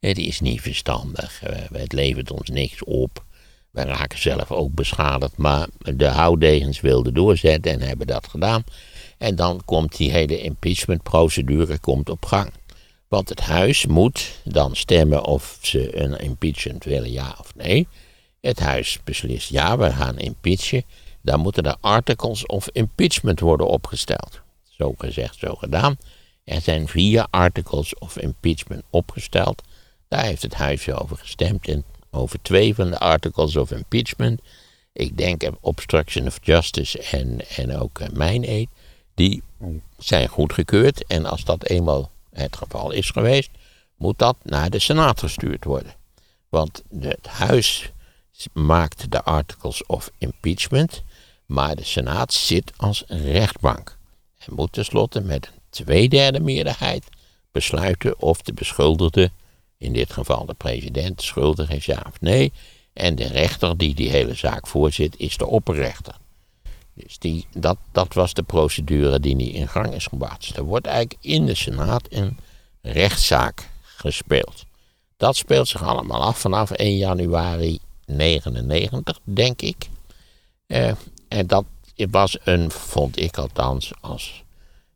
Het 0.00 0.18
is 0.18 0.40
niet 0.40 0.60
verstandig. 0.60 1.42
Eh, 1.42 1.56
Het 1.72 1.92
levert 1.92 2.30
ons 2.30 2.48
niks 2.48 2.84
op. 2.84 3.24
Wij 3.70 3.84
raken 3.84 4.18
zelf 4.18 4.50
ook 4.50 4.74
beschadigd. 4.74 5.36
Maar 5.36 5.68
de 5.78 6.06
houdegens 6.06 6.80
wilden 6.80 7.14
doorzetten 7.14 7.72
en 7.72 7.80
hebben 7.80 8.06
dat 8.06 8.26
gedaan. 8.26 8.64
En 9.18 9.36
dan 9.36 9.62
komt 9.64 9.96
die 9.96 10.10
hele 10.10 10.40
impeachmentprocedure 10.40 11.78
op 11.86 12.24
gang. 12.24 12.52
Want 13.12 13.28
het 13.28 13.40
huis 13.40 13.86
moet 13.86 14.40
dan 14.44 14.76
stemmen 14.76 15.24
of 15.24 15.58
ze 15.60 16.00
een 16.00 16.18
impeachment 16.18 16.84
willen, 16.84 17.10
ja 17.10 17.36
of 17.40 17.54
nee. 17.54 17.88
Het 18.40 18.58
huis 18.60 18.98
beslist 19.04 19.48
ja, 19.48 19.78
we 19.78 19.90
gaan 19.90 20.18
impeachen. 20.18 20.84
Dan 21.20 21.40
moeten 21.40 21.62
er 21.64 21.76
articles 21.80 22.46
of 22.46 22.68
impeachment 22.68 23.40
worden 23.40 23.66
opgesteld. 23.66 24.40
Zo 24.70 24.94
gezegd, 24.98 25.38
zo 25.38 25.54
gedaan. 25.54 25.96
Er 26.44 26.60
zijn 26.60 26.88
vier 26.88 27.26
articles 27.30 27.98
of 27.98 28.16
impeachment 28.16 28.82
opgesteld. 28.90 29.62
Daar 30.08 30.24
heeft 30.24 30.42
het 30.42 30.54
huis 30.54 30.90
over 30.90 31.16
gestemd. 31.16 31.68
En 31.68 31.84
over 32.10 32.42
twee 32.42 32.74
van 32.74 32.90
de 32.90 32.98
articles 32.98 33.56
of 33.56 33.70
impeachment. 33.70 34.40
Ik 34.92 35.16
denk 35.16 35.50
obstruction 35.60 36.26
of 36.26 36.38
justice 36.42 36.98
en, 36.98 37.40
en 37.56 37.76
ook 37.76 38.12
mijn. 38.12 38.68
Die 39.14 39.42
zijn 39.98 40.28
goedgekeurd. 40.28 41.06
En 41.06 41.26
als 41.26 41.44
dat 41.44 41.64
eenmaal 41.64 42.11
het 42.32 42.56
geval 42.56 42.90
is 42.90 43.10
geweest, 43.10 43.50
moet 43.96 44.18
dat 44.18 44.36
naar 44.42 44.70
de 44.70 44.78
Senaat 44.78 45.20
gestuurd 45.20 45.64
worden. 45.64 45.94
Want 46.48 46.82
het 47.00 47.26
huis 47.26 47.92
maakt 48.52 49.10
de 49.10 49.22
articles 49.22 49.86
of 49.86 50.10
impeachment, 50.18 51.02
maar 51.46 51.76
de 51.76 51.84
Senaat 51.84 52.32
zit 52.32 52.72
als 52.76 53.04
rechtbank. 53.06 53.98
En 54.38 54.54
moet 54.54 54.72
tenslotte 54.72 55.20
met 55.20 55.46
een 55.46 55.60
tweederde 55.70 56.40
meerderheid 56.40 57.04
besluiten 57.52 58.20
of 58.20 58.42
de 58.42 58.52
beschuldigde, 58.52 59.30
in 59.78 59.92
dit 59.92 60.12
geval 60.12 60.46
de 60.46 60.54
president, 60.54 61.22
schuldig 61.22 61.70
is 61.70 61.84
ja 61.84 62.02
of 62.06 62.20
nee. 62.20 62.52
En 62.92 63.14
de 63.14 63.26
rechter 63.26 63.76
die 63.76 63.94
die 63.94 64.10
hele 64.10 64.34
zaak 64.34 64.66
voorzit, 64.66 65.14
is 65.18 65.36
de 65.36 65.46
opperrechter. 65.46 66.14
Dus 66.94 67.18
die, 67.18 67.46
dat, 67.54 67.76
dat 67.92 68.14
was 68.14 68.34
de 68.34 68.42
procedure 68.42 69.20
die 69.20 69.34
nu 69.34 69.44
in 69.44 69.68
gang 69.68 69.94
is 69.94 70.06
gebracht. 70.06 70.40
Dus 70.40 70.56
er 70.56 70.64
wordt 70.64 70.86
eigenlijk 70.86 71.16
in 71.20 71.46
de 71.46 71.54
Senaat 71.54 72.06
een 72.10 72.38
rechtszaak 72.82 73.68
gespeeld. 73.82 74.64
Dat 75.16 75.36
speelt 75.36 75.68
zich 75.68 75.82
allemaal 75.82 76.22
af 76.22 76.38
vanaf 76.38 76.70
1 76.70 76.96
januari 76.96 77.78
99, 78.06 79.18
denk 79.24 79.62
ik. 79.62 79.88
Eh, 80.66 80.92
en 81.28 81.46
dat 81.46 81.64
was 82.10 82.38
een, 82.44 82.70
vond 82.70 83.18
ik 83.18 83.38
althans, 83.38 83.92
als... 84.00 84.44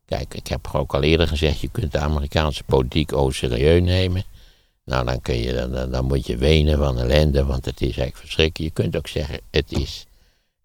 Kijk, 0.04 0.34
ik 0.34 0.46
heb 0.46 0.68
ook 0.72 0.94
al 0.94 1.02
eerder 1.02 1.28
gezegd, 1.28 1.60
je 1.60 1.68
kunt 1.68 1.92
de 1.92 1.98
Amerikaanse 1.98 2.62
politiek 2.64 3.12
ook 3.12 3.34
serieus 3.34 3.82
nemen. 3.82 4.24
Nou, 4.84 5.04
dan, 5.04 5.20
kun 5.20 5.36
je, 5.36 5.68
dan, 5.68 5.90
dan 5.90 6.04
moet 6.04 6.26
je 6.26 6.36
wenen 6.36 6.78
van 6.78 6.98
ellende, 6.98 7.44
want 7.44 7.64
het 7.64 7.80
is 7.80 7.86
eigenlijk 7.86 8.16
verschrikkelijk. 8.16 8.74
Je 8.74 8.82
kunt 8.82 8.96
ook 8.96 9.08
zeggen, 9.08 9.40
het 9.50 9.72
is, 9.72 10.06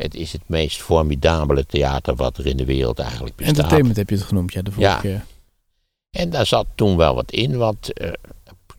het 0.01 0.15
is 0.15 0.31
het 0.31 0.41
meest 0.45 0.81
formidabele 0.81 1.65
theater 1.65 2.15
wat 2.15 2.37
er 2.37 2.45
in 2.45 2.57
de 2.57 2.65
wereld 2.65 2.99
eigenlijk 2.99 3.35
bestaat. 3.35 3.55
Entertainment 3.55 3.95
heb 3.97 4.09
je 4.09 4.15
het 4.15 4.23
genoemd, 4.25 4.53
ja, 4.53 4.61
de 4.61 4.71
vorige 4.71 4.91
Ja. 4.93 4.99
keer. 4.99 5.25
En 6.09 6.29
daar 6.29 6.45
zat 6.45 6.65
toen 6.75 6.97
wel 6.97 7.15
wat 7.15 7.31
in, 7.31 7.57
want 7.57 7.93
eh, 7.93 8.11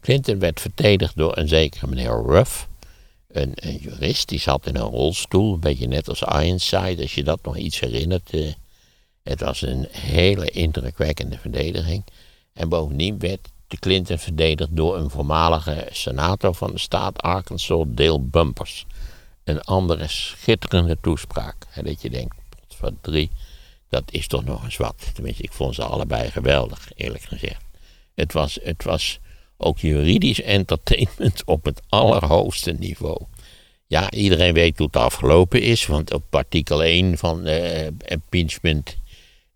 Clinton 0.01 0.39
werd 0.39 0.61
verdedigd 0.61 1.17
door 1.17 1.37
een 1.39 1.49
zekere 1.49 1.87
meneer 1.87 2.23
Ruff. 2.27 2.69
Een, 3.29 3.53
een 3.55 3.77
jurist, 3.77 4.29
die 4.29 4.41
zat 4.41 4.67
in 4.67 4.77
een 4.77 4.83
rolstoel, 4.83 5.55
een 5.55 5.61
beetje 5.61 5.87
net 5.89 6.09
als 6.09 6.23
Ironside, 6.23 7.03
als 7.03 7.15
je 7.15 7.25
dat 7.25 7.39
nog 7.43 7.57
iets 7.57 7.81
herinnert. 7.81 8.31
eh. 8.31 8.53
het 9.23 9.41
was 9.41 9.63
een 9.63 9.87
hele 9.91 10.51
indrukwekkende 10.51 11.39
verdediging. 11.39 12.05
En 12.53 12.69
bovendien 12.69 13.19
werd 13.19 13.49
de 13.67 13.77
Clinton 13.79 14.19
verdedigd 14.19 14.77
door 14.77 14.97
een 14.99 15.11
voormalige 15.11 15.87
senator 15.93 16.55
van 16.55 16.71
de 16.73 16.79
staat 16.79 17.23
Arkansas, 17.23 17.85
Dale 17.89 18.19
Bumpers. 18.21 18.87
Een 19.45 19.61
andere 19.61 20.09
schitterende 20.09 20.97
toespraak. 21.01 21.57
Hè, 21.69 21.83
dat 21.83 22.03
je 22.03 22.11
denkt, 22.11 22.37
van 22.69 22.99
drie, 23.01 23.31
dat 23.89 24.03
is 24.11 24.27
toch 24.27 24.45
nog 24.45 24.65
eens 24.65 24.77
wat. 24.77 25.11
Tenminste, 25.15 25.43
ik 25.43 25.53
vond 25.53 25.75
ze 25.75 25.85
allebei 25.85 26.31
geweldig, 26.31 26.91
eerlijk 26.97 27.23
gezegd. 27.23 27.65
Het 28.15 28.33
was, 28.33 28.59
het 28.63 28.85
was 28.85 29.21
ook 29.57 29.79
juridisch 29.79 30.41
entertainment 30.41 31.45
op 31.55 31.65
het 31.65 31.81
allerhoogste 31.89 32.73
niveau. 32.73 33.19
Ja, 33.87 34.11
iedereen 34.11 34.55
weet 34.55 34.79
hoe 34.79 34.87
het 34.87 34.97
afgelopen 34.97 35.63
is, 35.63 35.87
want 35.87 36.13
op 36.13 36.35
artikel 36.35 36.83
1 36.83 37.19
van 37.19 37.47
eh 37.47 37.87
impeachment 38.07 38.97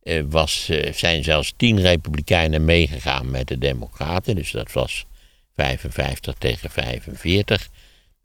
eh, 0.03 0.23
was, 0.29 0.69
eh, 0.69 0.93
zijn 0.93 1.25
zelfs 1.25 1.53
tien 1.57 1.81
republikeinen 1.81 2.65
meegegaan 2.65 3.31
met 3.31 3.49
de 3.49 3.59
democraten. 3.59 4.35
Dus 4.35 4.51
dat 4.51 4.73
was 4.73 5.07
55 5.55 6.35
tegen 6.35 6.71
45. 6.71 7.69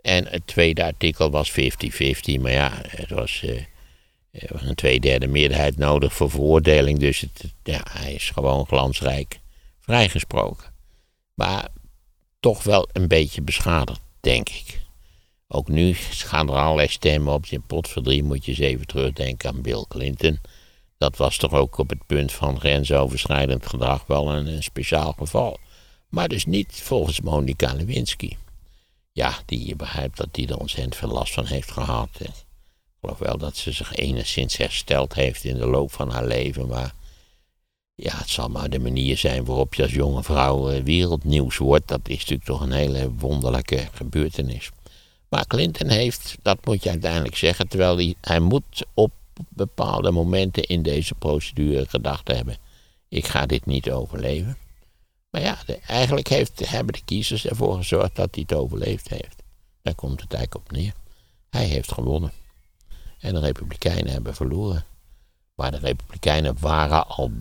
En 0.01 0.27
het 0.27 0.47
tweede 0.47 0.83
artikel 0.83 1.29
was 1.29 1.51
50-50. 1.51 1.55
Maar 2.39 2.51
ja, 2.51 2.71
het 2.87 3.09
was, 3.09 3.41
eh, 3.43 3.57
er 4.31 4.49
was 4.51 4.61
een 4.61 4.75
tweederde 4.75 5.27
meerderheid 5.27 5.77
nodig 5.77 6.13
voor 6.13 6.29
veroordeling. 6.29 6.99
Dus 6.99 7.19
het, 7.19 7.43
ja, 7.63 7.81
hij 7.89 8.13
is 8.13 8.29
gewoon 8.29 8.65
glansrijk 8.65 9.39
vrijgesproken. 9.79 10.73
Maar 11.33 11.67
toch 12.39 12.63
wel 12.63 12.87
een 12.91 13.07
beetje 13.07 13.41
beschadigd, 13.41 14.01
denk 14.19 14.49
ik. 14.49 14.79
Ook 15.47 15.67
nu 15.67 15.93
gaan 15.93 16.49
er 16.49 16.55
allerlei 16.55 16.87
stemmen 16.87 17.33
op. 17.33 17.45
Je 17.45 17.59
potverdrie 17.59 18.23
moet 18.23 18.45
je 18.45 18.51
eens 18.51 18.59
even 18.59 18.87
terugdenken 18.87 19.49
aan 19.49 19.61
Bill 19.61 19.85
Clinton. 19.87 20.39
Dat 20.97 21.17
was 21.17 21.37
toch 21.37 21.53
ook 21.53 21.77
op 21.77 21.89
het 21.89 22.05
punt 22.05 22.31
van 22.31 22.59
grensoverschrijdend 22.59 23.65
gedrag 23.65 24.05
wel 24.07 24.31
een, 24.31 24.47
een 24.47 24.63
speciaal 24.63 25.13
geval. 25.17 25.57
Maar 26.09 26.27
dus 26.27 26.45
niet 26.45 26.81
volgens 26.83 27.21
Monica 27.21 27.73
Lewinsky. 27.73 28.35
Ja, 29.11 29.39
die 29.45 29.67
je 29.67 29.75
begrijpt 29.75 30.17
dat 30.17 30.27
die 30.31 30.47
er 30.47 30.57
ontzettend 30.57 30.95
veel 30.95 31.09
last 31.09 31.33
van 31.33 31.45
heeft 31.45 31.71
gehad. 31.71 32.09
Ik 32.19 32.29
geloof 33.01 33.17
wel 33.17 33.37
dat 33.37 33.55
ze 33.55 33.71
zich 33.71 33.95
enigszins 33.95 34.57
hersteld 34.57 35.13
heeft 35.13 35.43
in 35.43 35.57
de 35.57 35.67
loop 35.67 35.91
van 35.91 36.09
haar 36.09 36.25
leven. 36.25 36.67
Maar 36.67 36.93
ja, 37.95 38.17
het 38.17 38.29
zal 38.29 38.47
maar 38.49 38.69
de 38.69 38.79
manier 38.79 39.17
zijn 39.17 39.45
waarop 39.45 39.73
je 39.73 39.83
als 39.83 39.91
jonge 39.91 40.23
vrouw 40.23 40.69
eh, 40.69 40.83
wereldnieuws 40.83 41.57
wordt. 41.57 41.87
Dat 41.87 41.99
is 42.03 42.17
natuurlijk 42.17 42.43
toch 42.43 42.61
een 42.61 42.71
hele 42.71 43.11
wonderlijke 43.11 43.87
gebeurtenis. 43.91 44.69
Maar 45.29 45.47
Clinton 45.47 45.87
heeft, 45.87 46.37
dat 46.41 46.65
moet 46.65 46.83
je 46.83 46.89
uiteindelijk 46.89 47.35
zeggen, 47.35 47.67
terwijl 47.67 47.95
hij, 47.95 48.15
hij 48.21 48.39
moet 48.39 48.85
op 48.93 49.11
bepaalde 49.49 50.11
momenten 50.11 50.63
in 50.63 50.81
deze 50.81 51.15
procedure 51.15 51.85
gedacht 51.89 52.27
hebben. 52.27 52.57
Ik 53.07 53.27
ga 53.27 53.45
dit 53.45 53.65
niet 53.65 53.91
overleven. 53.91 54.57
Maar 55.31 55.41
ja, 55.41 55.57
eigenlijk 55.87 56.27
heeft, 56.27 56.69
hebben 56.69 56.93
de 56.93 57.03
kiezers 57.05 57.45
ervoor 57.45 57.75
gezorgd 57.75 58.15
dat 58.15 58.35
hij 58.35 58.45
het 58.47 58.57
overleefd 58.57 59.09
heeft. 59.09 59.43
Daar 59.81 59.95
komt 59.95 60.21
het 60.21 60.33
eigenlijk 60.33 60.65
op 60.65 60.71
neer. 60.71 60.93
Hij 61.49 61.65
heeft 61.65 61.91
gewonnen. 61.91 62.31
En 63.19 63.33
de 63.33 63.39
Republikeinen 63.39 64.11
hebben 64.11 64.35
verloren. 64.35 64.85
Maar 65.55 65.71
de 65.71 65.77
Republikeinen 65.77 66.55
waren 66.59 67.07
al 67.07 67.31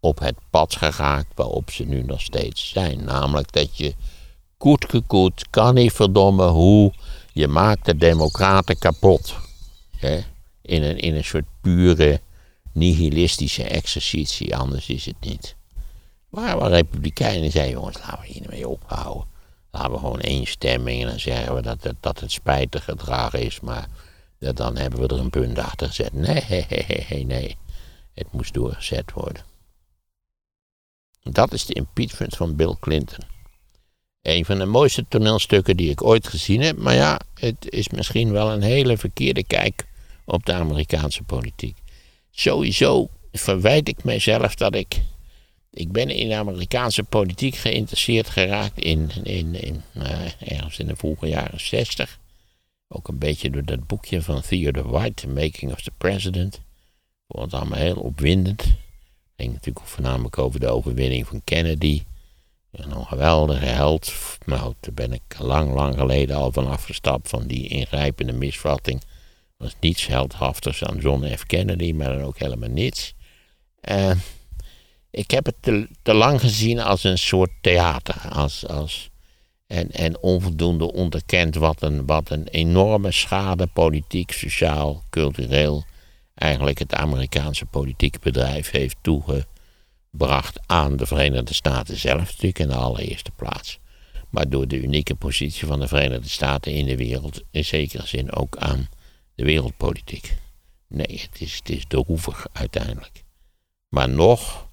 op 0.00 0.18
het 0.18 0.36
pad 0.50 0.76
geraakt 0.76 1.32
waarop 1.34 1.70
ze 1.70 1.84
nu 1.84 2.02
nog 2.02 2.20
steeds 2.20 2.68
zijn. 2.68 3.04
Namelijk 3.04 3.52
dat 3.52 3.76
je 3.76 3.94
koet 4.56 4.84
gekoet, 4.88 5.46
kan 5.50 5.74
niet 5.74 5.92
verdomme 5.92 6.46
hoe, 6.46 6.92
je 7.32 7.48
maakt 7.48 7.84
de 7.84 7.96
democraten 7.96 8.78
kapot. 8.78 9.34
In, 10.62 10.82
een, 10.82 10.98
in 10.98 11.14
een 11.14 11.24
soort 11.24 11.46
pure 11.60 12.20
nihilistische 12.72 13.64
exercitie, 13.64 14.56
anders 14.56 14.88
is 14.88 15.04
het 15.04 15.20
niet. 15.20 15.56
Waar 16.28 16.70
republikeinen 16.70 17.50
zeiden, 17.50 17.74
jongens, 17.74 17.98
laten 17.98 18.20
we 18.20 18.26
hiermee 18.26 18.68
ophouden. 18.68 19.26
Laten 19.70 19.92
we 19.92 19.98
gewoon 19.98 20.20
één 20.20 20.46
stemming 20.46 21.02
en 21.02 21.08
dan 21.08 21.20
zeggen 21.20 21.54
we 21.54 21.62
dat 21.62 21.82
het, 21.82 21.96
dat 22.00 22.20
het 22.20 22.32
spijtig 22.32 22.84
gedrag 22.84 23.34
is, 23.34 23.60
maar 23.60 23.88
dat, 24.38 24.56
dan 24.56 24.76
hebben 24.76 25.00
we 25.00 25.08
er 25.14 25.20
een 25.20 25.30
punt 25.30 25.58
achter 25.58 25.88
gezet. 25.88 26.12
Nee, 27.08 27.24
nee, 27.24 27.56
het 28.14 28.32
moest 28.32 28.54
doorgezet 28.54 29.12
worden. 29.12 29.42
Dat 31.22 31.52
is 31.52 31.66
de 31.66 31.74
impeachment 31.74 32.36
van 32.36 32.56
Bill 32.56 32.76
Clinton. 32.80 33.24
Een 34.22 34.44
van 34.44 34.58
de 34.58 34.64
mooiste 34.64 35.04
toneelstukken 35.08 35.76
die 35.76 35.90
ik 35.90 36.02
ooit 36.02 36.28
gezien 36.28 36.60
heb, 36.60 36.76
maar 36.76 36.94
ja, 36.94 37.20
het 37.34 37.70
is 37.70 37.88
misschien 37.88 38.32
wel 38.32 38.52
een 38.52 38.62
hele 38.62 38.96
verkeerde 38.96 39.44
kijk 39.44 39.86
op 40.24 40.46
de 40.46 40.52
Amerikaanse 40.52 41.22
politiek. 41.22 41.78
Sowieso 42.30 43.08
verwijt 43.32 43.88
ik 43.88 44.04
mijzelf 44.04 44.54
dat 44.54 44.74
ik 44.74 45.00
ik 45.78 45.92
ben 45.92 46.10
in 46.10 46.28
de 46.28 46.34
Amerikaanse 46.34 47.02
politiek 47.02 47.54
geïnteresseerd 47.54 48.28
geraakt 48.28 48.78
in, 48.78 49.10
in, 49.22 49.54
in 49.54 49.82
eh, 49.92 50.52
ergens 50.52 50.78
in 50.78 50.86
de 50.86 50.96
vroege 50.96 51.26
jaren 51.26 51.60
zestig. 51.60 52.18
Ook 52.88 53.08
een 53.08 53.18
beetje 53.18 53.50
door 53.50 53.64
dat 53.64 53.86
boekje 53.86 54.22
van 54.22 54.40
Theodore 54.40 54.88
White, 54.88 55.14
The 55.14 55.28
Making 55.28 55.72
of 55.72 55.80
the 55.80 55.90
President. 55.98 56.60
Vond 57.28 57.52
het 57.52 57.60
allemaal 57.60 57.78
heel 57.78 57.96
opwindend. 57.96 58.64
Ging 59.36 59.52
natuurlijk 59.52 59.86
voornamelijk 59.86 60.38
over 60.38 60.60
de 60.60 60.68
overwinning 60.68 61.26
van 61.26 61.40
Kennedy. 61.44 62.02
En 62.70 62.90
een 62.90 63.06
geweldige 63.06 63.66
held. 63.66 64.12
Nou, 64.44 64.74
daar 64.80 64.94
ben 64.94 65.12
ik 65.12 65.38
lang, 65.38 65.74
lang 65.74 65.96
geleden 65.96 66.36
al 66.36 66.52
van 66.52 66.66
afgestapt 66.66 67.28
van 67.28 67.46
die 67.46 67.68
ingrijpende 67.68 68.32
misvatting. 68.32 69.00
Er 69.00 69.64
was 69.64 69.74
niets 69.80 70.06
heldhaftigs 70.06 70.84
aan 70.84 70.98
John 70.98 71.34
F. 71.36 71.46
Kennedy, 71.46 71.92
maar 71.92 72.08
dan 72.08 72.22
ook 72.22 72.38
helemaal 72.38 72.68
niets. 72.68 73.14
Eh, 73.80 74.10
ik 75.18 75.30
heb 75.30 75.46
het 75.46 75.56
te, 76.02 76.14
lang 76.14 76.40
gezien 76.40 76.80
als 76.80 77.04
een 77.04 77.18
soort 77.18 77.50
theater. 77.60 78.28
Als, 78.28 78.66
als, 78.66 79.10
en, 79.66 79.90
en 79.90 80.22
onvoldoende 80.22 80.92
onderkend 80.92 81.54
wat 81.54 81.82
een, 81.82 82.06
wat 82.06 82.30
een 82.30 82.48
enorme 82.48 83.12
schade, 83.12 83.66
politiek, 83.66 84.32
sociaal, 84.32 85.02
cultureel, 85.10 85.84
eigenlijk 86.34 86.78
het 86.78 86.94
Amerikaanse 86.94 87.64
politieke 87.64 88.18
bedrijf 88.22 88.70
heeft 88.70 88.96
toegebracht 89.00 90.60
aan 90.66 90.96
de 90.96 91.06
Verenigde 91.06 91.54
Staten 91.54 91.96
zelf, 91.96 92.20
natuurlijk 92.20 92.58
in 92.58 92.68
de 92.68 92.74
allereerste 92.74 93.30
plaats. 93.30 93.78
Maar 94.30 94.48
door 94.48 94.68
de 94.68 94.82
unieke 94.82 95.14
positie 95.14 95.66
van 95.66 95.80
de 95.80 95.88
Verenigde 95.88 96.28
Staten 96.28 96.72
in 96.72 96.86
de 96.86 96.96
wereld, 96.96 97.42
in 97.50 97.64
zekere 97.64 98.06
zin 98.06 98.32
ook 98.32 98.56
aan 98.56 98.88
de 99.34 99.44
wereldpolitiek. 99.44 100.36
Nee, 100.88 101.28
het 101.30 101.40
is, 101.40 101.54
het 101.54 101.68
is 101.68 101.84
droevig 101.88 102.46
uiteindelijk. 102.52 103.24
Maar 103.88 104.08
nog, 104.08 104.67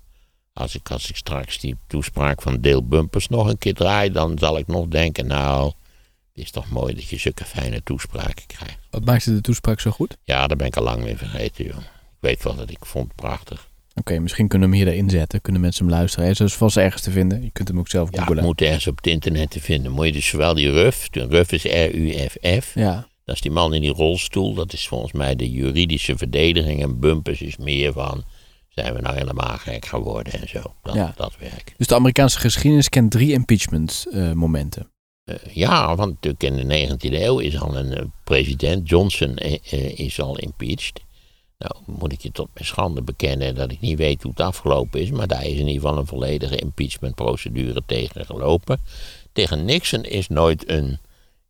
als 0.58 0.76
ik, 0.76 0.92
als 0.92 1.10
ik 1.10 1.16
straks 1.16 1.60
die 1.60 1.76
toespraak 1.88 2.42
van 2.42 2.62
Dale 2.62 2.84
Bumpers 2.84 3.28
nog 3.28 3.48
een 3.48 3.58
keer 3.58 3.74
draai, 3.74 4.12
dan 4.12 4.40
zal 4.40 4.58
ik 4.58 4.68
nog 4.68 4.88
denken, 4.88 5.28
nou, 5.28 5.66
het 5.66 6.44
is 6.44 6.52
toch 6.52 6.70
mooi 6.70 6.94
dat 6.94 7.08
je 7.08 7.18
zulke 7.18 7.46
fijne 7.46 7.84
toespraken 7.84 8.46
krijgt. 8.48 8.78
Wat 8.90 9.06
maakte 9.06 9.34
de 9.34 9.42
toespraak 9.42 9.80
zo 9.80 9.92
goed? 9.92 10.18
Ja, 10.24 10.48
daar 10.48 10.58
ben 10.58 10.68
ik 10.68 10.76
al 10.78 10.84
lang 10.84 11.04
weer 11.04 11.18
vergeten, 11.18 11.66
joh. 11.66 11.78
Ik 11.78 12.32
weet 12.32 12.44
wel 12.44 12.56
dat 12.56 12.70
ik 12.70 12.86
vond 12.86 13.16
prachtig. 13.16 13.68
Oké, 13.96 14.20
misschien 14.20 14.48
kunnen 14.48 14.70
we 14.70 14.76
hem 14.78 14.86
hierin 14.86 15.10
zetten. 15.10 15.42
Kunnen 15.42 15.62
mensen 15.62 15.86
hem 15.86 15.94
luisteren. 15.94 16.24
Hij 16.24 16.34
is 16.34 16.38
dus 16.40 16.54
vast 16.54 16.78
ergens 16.78 17.02
te 17.02 17.12
vinden. 17.12 17.44
Je 17.44 17.52
kunt 17.52 17.68
hem 17.68 17.80
ook 17.80 17.88
zelf 17.88 18.10
Ja, 18.12 18.18
het 18.18 18.26
googlen. 18.28 18.44
moet 18.44 18.62
ergens 18.62 18.88
op 18.88 18.96
het 18.98 19.08
internet 19.08 19.50
te 19.50 19.60
vinden. 19.62 19.92
Moet 19.92 20.06
je 20.06 20.12
dus 20.12 20.28
zowel 20.28 20.54
die 20.54 20.72
RUF, 20.72 21.10
de 21.10 21.26
RUF 21.28 21.52
is 21.52 21.64
R-U-F-F, 21.64 22.74
Ja, 22.74 23.08
dat 23.26 23.36
is 23.36 23.42
die 23.42 23.52
man 23.52 23.74
in 23.74 23.82
die 23.82 23.94
rolstoel, 23.94 24.54
dat 24.54 24.74
is 24.74 24.88
volgens 24.88 25.12
mij 25.12 25.36
de 25.36 25.50
juridische 25.52 26.18
verdediging. 26.18 26.82
En 26.82 27.00
Bumpers 27.00 27.42
is 27.42 27.58
meer 27.58 27.94
van, 27.94 28.24
zijn 28.76 28.94
we 28.94 29.02
nou 29.02 29.16
helemaal 29.16 29.58
gek 29.58 29.86
geworden 29.86 30.34
en 30.34 30.48
zo. 30.50 30.62
Dat, 30.84 30.96
Ja. 30.96 31.14
dat 31.16 31.34
werk. 31.40 31.74
dus 31.78 31.88
de 31.88 31.96
Amerikaanse 31.96 32.40
geschiedenis 32.40 32.90
kent 32.90 33.12
drie 33.12 33.32
impeachment 33.32 34.06
eh, 34.12 34.32
momenten. 34.32 34.92
Eh, 35.24 35.36
ja, 35.54 35.96
want 35.96 36.10
natuurlijk 36.14 36.44
in 36.44 36.68
de 36.68 36.88
19e 37.10 37.14
eeuw 37.24 37.40
is 37.40 37.60
al 37.60 37.78
een 37.78 37.94
eh, 37.94 38.04
president, 38.24 38.90
Johnson, 38.90 39.36
is 39.96 40.22
al 40.22 40.38
impeached. 40.40 41.04
Nou, 41.58 41.76
moet 41.86 42.12
ik 42.12 42.22
je 42.22 42.32
tot 42.32 42.50
mijn 42.54 42.66
schande 42.66 43.02
bekennen 43.02 43.56
dat 43.56 43.72
ik 43.72 43.80
niet 43.80 43.98
weet 43.98 44.22
hoe 44.22 44.32
het 44.32 44.40
afgelopen 44.46 45.02
is, 45.02 45.12
maar 45.12 45.28
daar 45.28 45.44
is 45.46 45.52
in 45.58 45.68
ieder 45.68 45.82
geval 45.82 45.98
een 45.98 46.08
volledige 46.08 46.56
impeachmentprocedure 46.58 47.82
tegen 47.86 48.26
gelopen. 48.26 48.80
Tegen 49.34 49.66
Nixon 49.66 50.04
is 50.04 50.28
nooit 50.28 50.70
een 50.70 51.00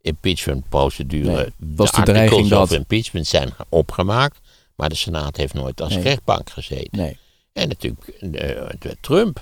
impeachmentprocedure. 0.02 1.32
Nee, 1.36 1.76
was 1.76 1.92
de 1.92 1.98
de 1.98 2.04
dreiging 2.12 2.48
dat- 2.48 2.72
impeachment 2.72 3.28
zijn 3.28 3.54
opgemaakt, 3.70 4.40
maar 4.76 4.90
de 4.90 4.96
Senaat 4.96 5.38
heeft 5.38 5.54
nooit 5.54 5.82
als 5.82 5.94
Nee. 5.94 6.04
rechtbank 6.04 6.50
gezeten. 6.50 6.98
Nee. 7.00 7.18
En 7.54 7.68
natuurlijk, 7.68 8.08
eh, 8.08 8.70
de 8.80 8.98
Trump 9.02 9.40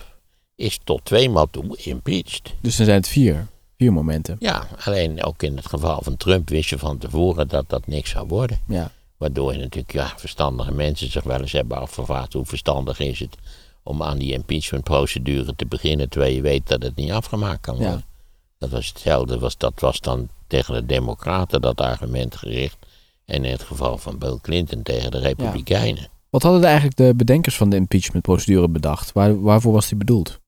is 0.56 0.80
tot 0.84 1.06
tweemaal 1.06 1.50
toe 1.50 1.78
impeached. 1.78 2.54
Dus 2.62 2.76
dan 2.76 2.86
zijn 2.86 2.98
het 2.98 3.08
vier. 3.08 3.48
Vier 3.78 3.93
momenten. 3.93 4.36
Ja, 4.39 4.67
alleen 4.86 5.24
ook 5.24 5.43
in 5.43 5.56
het 5.56 5.67
geval 5.67 6.02
van 6.04 6.17
Trump 6.17 6.50
wist 6.50 6.69
je 6.69 6.78
van 6.78 6.98
tevoren 6.98 7.48
dat 7.48 7.69
dat 7.69 7.88
niks 7.88 8.10
zou 8.10 8.28
worden. 8.28 8.60
Ja. 8.67 8.91
Waardoor 9.17 9.54
je 9.54 9.60
natuurlijk, 9.60 9.93
ja, 9.93 10.13
verstandige 10.17 10.72
mensen 10.72 11.12
zich 11.12 11.24
wel 11.24 11.39
eens 11.41 11.52
hebben 11.52 11.78
afgevraagd 11.78 12.34
hoe 12.34 12.46
verstandig 12.46 13.00
is 13.00 13.19
het 13.19 13.36
om 13.84 14.04
aan 14.04 14.17
die 14.17 14.34
impeachmentprocedure 14.34 15.56
te 15.56 15.65
beginnen 15.65 16.10
terwijl 16.10 16.34
je 16.36 16.41
weet 16.41 16.67
dat 16.67 16.84
het 16.84 16.96
niet 16.96 17.12
afgemaakt 17.12 17.62
kan 17.62 17.76
worden. 17.76 17.93
Ja. 17.93 18.04
Dat 18.60 18.69
was 18.69 18.88
hetzelfde, 18.88 19.39
was, 19.39 19.58
dat 19.58 19.80
was 19.80 20.00
dan 20.00 20.30
tegen 20.48 20.74
de 20.74 20.86
Democraten 20.86 21.62
dat 21.62 21.82
argument 21.82 22.36
gericht. 22.36 22.78
En 23.34 23.46
in 23.46 23.52
het 23.52 23.63
geval 23.63 23.98
van 23.98 24.17
Bill 24.17 24.38
Clinton 24.41 24.84
tegen 24.84 25.12
de 25.12 25.19
Republikeinen. 25.19 26.08
Wat 26.30 26.43
hadden 26.43 26.63
eigenlijk 26.63 26.98
de 26.98 27.13
bedenkers 27.15 27.56
van 27.56 27.70
de 27.70 27.76
impeachmentprocedure 27.76 28.70
bedacht? 28.70 29.12
Waar, 29.12 29.41
waarvoor 29.41 29.74
was 29.74 29.88
die 29.88 29.97
bedoeld? 29.97 30.39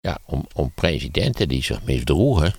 Ja, 0.00 0.18
om, 0.26 0.46
om 0.54 0.72
presidenten 0.74 1.48
die 1.48 1.62
zich 1.62 1.82
misdroegen. 1.82 2.54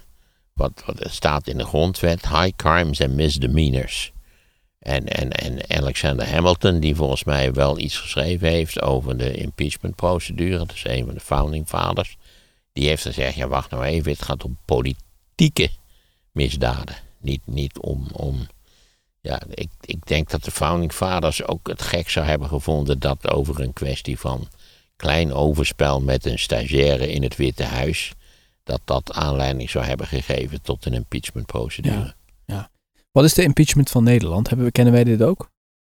Wat, 0.54 0.84
wat 0.86 1.12
staat 1.12 1.48
in 1.48 1.58
de 1.58 1.66
grondwet: 1.66 2.28
high 2.28 2.56
crimes 2.56 3.02
and 3.02 3.14
misdemeanors. 3.14 4.12
En, 4.80 5.08
en, 5.08 5.32
en 5.32 5.78
Alexander 5.78 6.30
Hamilton, 6.30 6.80
die 6.80 6.96
volgens 6.96 7.24
mij 7.24 7.54
wel 7.54 7.80
iets 7.80 7.98
geschreven 7.98 8.48
heeft 8.48 8.82
over 8.82 9.18
de 9.18 9.34
impeachmentprocedure, 9.34 10.58
dat 10.58 10.74
is 10.74 10.84
een 10.86 11.06
van 11.06 11.14
de 11.14 11.20
founding 11.20 11.68
fathers, 11.68 12.18
die 12.74 12.88
heeft 12.88 13.02
gezegd: 13.02 13.36
ja, 13.36 13.48
wacht 13.48 13.72
nou 13.72 13.84
even, 13.84 14.12
het 14.12 14.22
gaat 14.22 14.44
om 14.44 14.58
politieke 14.66 15.70
misdaden. 16.32 16.96
Niet, 17.20 17.42
niet 17.46 17.80
om. 17.80 18.08
om 18.12 18.48
ja, 19.22 19.42
ik, 19.50 19.70
ik 19.82 20.06
denk 20.06 20.30
dat 20.30 20.44
de 20.44 20.52
founding 20.52 20.94
fathers 20.94 21.44
ook 21.44 21.68
het 21.68 21.82
gek 21.82 22.10
zou 22.10 22.26
hebben 22.26 22.48
gevonden 22.48 23.00
dat 23.00 23.32
over 23.32 23.60
een 23.60 23.74
kwestie 23.74 24.20
van 24.20 24.48
klein 24.96 25.34
overspel 25.34 26.02
met 26.02 26.26
een 26.26 26.40
stagiaire 26.40 27.12
in 27.12 27.24
het 27.24 27.36
Witte 27.36 27.64
Huis. 27.64 28.14
dat 28.64 28.82
dat 28.86 29.14
aanleiding 29.14 29.70
zou 29.70 29.86
hebben 29.86 30.08
gegeven 30.08 30.62
tot 30.62 30.86
een 30.86 30.94
impeachmentprocedure. 30.94 32.14
Ja. 32.46 32.70
Wat 33.12 33.24
is 33.24 33.34
de 33.34 33.44
impeachment 33.44 33.90
van 33.90 34.04
Nederland? 34.04 34.48
Hebben 34.48 34.66
we, 34.66 34.72
kennen 34.72 34.94
wij 34.94 35.04
dit 35.04 35.24
ook? 35.24 35.50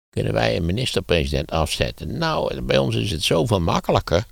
Kunnen 0.09 0.33
wij 0.33 0.55
een 0.55 0.65
minister-president 0.65 1.51
afzetten? 1.51 2.17
Nou, 2.17 2.61
bij 2.61 2.77
ons 2.77 2.95
is 2.95 3.11
het 3.11 3.23
zoveel 3.23 3.59
makkelijker. 3.59 4.25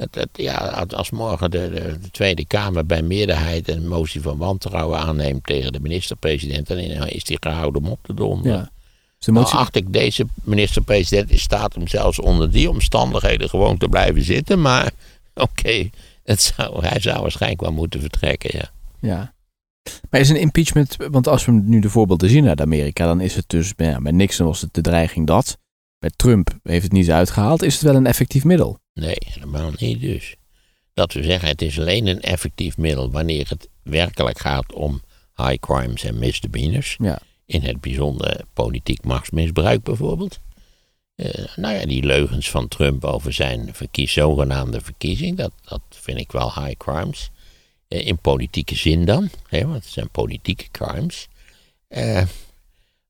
Het, 0.00 0.14
het, 0.14 0.28
ja, 0.32 0.86
als 0.90 1.10
morgen 1.10 1.50
de, 1.50 1.70
de, 1.70 1.98
de, 2.00 2.10
Tweede 2.10 2.46
Kamer 2.46 2.86
bij 2.86 3.02
meerderheid 3.02 3.68
een 3.68 3.88
motie 3.88 4.20
van 4.20 4.36
wantrouwen 4.36 4.98
aanneemt 4.98 5.46
tegen 5.46 5.72
de 5.72 5.80
minister-president, 5.80 6.66
dan 6.66 6.78
is 6.78 7.24
die 7.24 7.36
gehouden 7.40 7.82
om 7.82 7.90
op 7.90 7.98
te 8.02 8.14
donderen. 8.14 8.58
Ja. 8.58 8.70
Dus 9.18 9.26
motie... 9.26 9.52
Nou 9.52 9.64
acht 9.64 9.76
ik 9.76 9.92
deze 9.92 10.26
minister-president 10.42 11.30
in 11.30 11.38
staat 11.38 11.76
om 11.76 11.88
zelfs 11.88 12.20
onder 12.20 12.50
die 12.50 12.70
omstandigheden 12.70 13.48
gewoon 13.48 13.78
te 13.78 13.88
blijven 13.88 14.22
zitten. 14.22 14.60
Maar 14.60 14.92
oké, 15.34 15.90
het 16.24 16.40
zou, 16.40 16.86
hij 16.86 17.00
zou 17.00 17.20
waarschijnlijk 17.20 17.60
wel 17.60 17.72
moeten 17.72 18.00
vertrekken, 18.00 18.50
ja. 18.52 18.70
Ja. 19.00 19.32
Maar 20.10 20.20
is 20.20 20.28
een 20.28 20.40
impeachment, 20.40 20.96
want 21.10 21.28
als 21.28 21.44
we 21.44 21.52
nu 21.52 21.80
de 21.80 21.90
voorbeelden 21.90 22.30
zien 22.30 22.48
uit 22.48 22.60
Amerika, 22.60 23.06
dan 23.06 23.20
is 23.20 23.34
het 23.34 23.48
dus, 23.48 23.72
ja, 23.76 24.00
bij 24.00 24.12
Nixon 24.12 24.46
was 24.46 24.60
het 24.60 24.74
de 24.74 24.80
dreiging 24.80 25.26
dat. 25.26 25.58
Bij 25.98 26.10
Trump 26.16 26.58
heeft 26.62 26.82
het 26.82 26.92
niet 26.92 27.10
uitgehaald. 27.10 27.62
Is 27.62 27.74
het 27.74 27.82
wel 27.82 27.94
een 27.94 28.06
effectief 28.06 28.44
middel? 28.44 28.78
Nee, 29.00 29.16
helemaal 29.24 29.72
niet 29.76 30.00
dus. 30.00 30.34
Dat 30.94 31.12
we 31.12 31.22
zeggen, 31.22 31.48
het 31.48 31.62
is 31.62 31.78
alleen 31.78 32.06
een 32.06 32.20
effectief 32.20 32.76
middel 32.76 33.10
wanneer 33.10 33.48
het 33.48 33.68
werkelijk 33.82 34.38
gaat 34.38 34.72
om 34.72 35.02
high 35.36 35.58
crimes 35.60 36.04
en 36.04 36.18
misdemeanors. 36.18 36.96
Ja. 36.98 37.18
In 37.46 37.62
het 37.62 37.80
bijzonder 37.80 38.44
politiek 38.52 39.04
machtsmisbruik 39.04 39.82
bijvoorbeeld. 39.82 40.38
Uh, 41.16 41.26
nou 41.56 41.74
ja, 41.74 41.86
die 41.86 42.02
leugens 42.02 42.50
van 42.50 42.68
Trump 42.68 43.04
over 43.04 43.32
zijn 43.32 43.74
verkies, 43.74 44.12
zogenaamde 44.12 44.80
verkiezing, 44.80 45.36
dat, 45.36 45.52
dat 45.64 45.82
vind 45.88 46.18
ik 46.18 46.32
wel 46.32 46.54
high 46.54 46.76
crimes. 46.76 47.30
Uh, 47.88 48.06
in 48.06 48.18
politieke 48.18 48.74
zin 48.74 49.04
dan, 49.04 49.30
hè, 49.48 49.66
want 49.66 49.84
het 49.84 49.92
zijn 49.92 50.10
politieke 50.10 50.70
crimes. 50.70 51.28
Uh, 51.88 52.22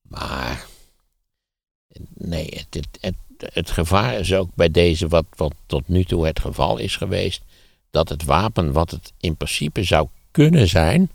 maar 0.03 0.66
nee, 2.14 2.47
het, 2.47 2.66
het, 2.70 2.88
het, 3.01 3.14
het, 3.53 3.70
gevaar 3.70 4.18
is 4.18 4.34
ook 4.34 4.49
bij 4.55 4.70
deze, 4.70 5.09
wat, 5.09 5.24
wat 5.36 5.55
tot 5.66 5.88
nu 5.88 6.05
toe 6.05 6.26
het 6.26 6.41
geval 6.41 6.78
is 6.78 6.97
geweest, 6.97 7.43
dat 7.91 8.09
het 8.09 8.24
wapen 8.24 8.72
wat 8.72 8.91
het 8.91 9.12
in 9.20 9.36
principe 9.36 9.82
zou 9.82 10.09
kunnen 10.30 10.68
zijn, 10.68 11.11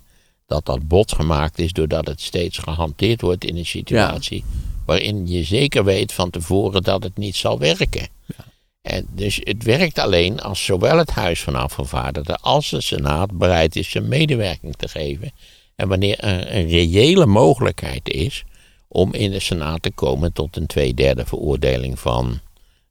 dat 0.46 0.66
dat 0.66 0.88
bot 0.88 1.12
gemaakt 1.12 1.58
is 1.58 1.72
doordat 1.72 2.06
het 2.06 2.20
steeds 2.20 2.58
gehanteerd 2.58 3.20
wordt 3.20 3.44
in 3.44 3.56
een 3.56 3.66
situatie 3.66 4.44
ja. 4.46 4.58
waarin 4.86 5.26
je 5.28 5.44
zeker 5.44 5.84
weet 5.84 6.12
van 6.12 6.30
tevoren 6.30 6.82
dat 6.82 7.02
het 7.02 7.16
niet 7.16 7.36
zal 7.36 7.58
werken. 7.58 8.08
Ja. 8.26 8.44
En 8.82 9.06
dus 9.14 9.40
het 9.42 9.62
werkt 9.62 9.98
alleen 9.98 10.40
als 10.40 10.64
zowel 10.64 10.98
het 10.98 11.10
Huis 11.10 11.42
van 11.42 11.54
Afgevaardigden 11.54 12.40
als 12.40 12.70
de 12.70 12.80
Senaat 12.80 13.38
bereid 13.38 13.76
is 13.76 13.90
zijn 13.90 14.08
medewerking 14.08 14.76
te 14.76 14.88
geven. 14.88 15.32
En 15.74 15.88
wanneer 15.88 16.18
er 16.18 16.56
een 16.56 16.68
reële 16.68 17.26
mogelijkheid 17.26 18.08
is 18.08 18.44
om 18.88 19.12
in 19.14 19.30
de 19.30 19.40
Senaat 19.40 19.82
te 19.82 19.90
komen 19.90 20.32
tot 20.32 20.56
een 20.56 20.66
tweederde 20.66 21.26
veroordeling 21.26 21.98
van 21.98 22.40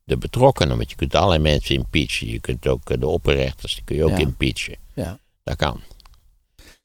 de 0.03 0.17
betrokkenen. 0.17 0.77
Want 0.77 0.89
je 0.89 0.95
kunt 0.95 1.15
allerlei 1.15 1.41
mensen 1.41 1.75
impeachen. 1.75 2.27
Je 2.27 2.39
kunt 2.39 2.67
ook 2.67 2.99
de 2.99 3.07
opperrechters, 3.07 3.75
die 3.75 3.83
kun 3.83 3.95
je 3.95 4.03
ook 4.03 4.09
Ja. 4.09 4.17
impeachen. 4.17 4.75
Ja. 4.93 5.19
Dat 5.43 5.55
kan. 5.55 5.81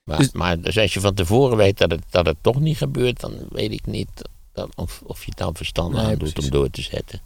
Maar, 0.04 0.18
Dus- 0.18 0.32
maar 0.32 0.60
dus 0.60 0.78
als 0.78 0.94
je 0.94 1.00
van 1.00 1.14
tevoren 1.14 1.56
weet 1.56 1.78
dat 1.78 1.90
het, 1.90 2.02
dat 2.10 2.26
het 2.26 2.36
toch 2.40 2.60
niet 2.60 2.76
gebeurt, 2.76 3.20
dan 3.20 3.34
weet 3.50 3.72
ik 3.72 3.86
niet 3.86 4.08
dat, 4.52 4.68
of, 4.76 5.02
of 5.04 5.18
je 5.24 5.28
het 5.30 5.38
dan 5.38 5.56
verstandig 5.56 6.00
Nee, 6.02 6.10
aan 6.12 6.18
doet 6.18 6.32
precies. 6.32 6.50
om 6.50 6.56
door 6.56 6.70
te 6.70 6.82
zetten. 6.82 7.20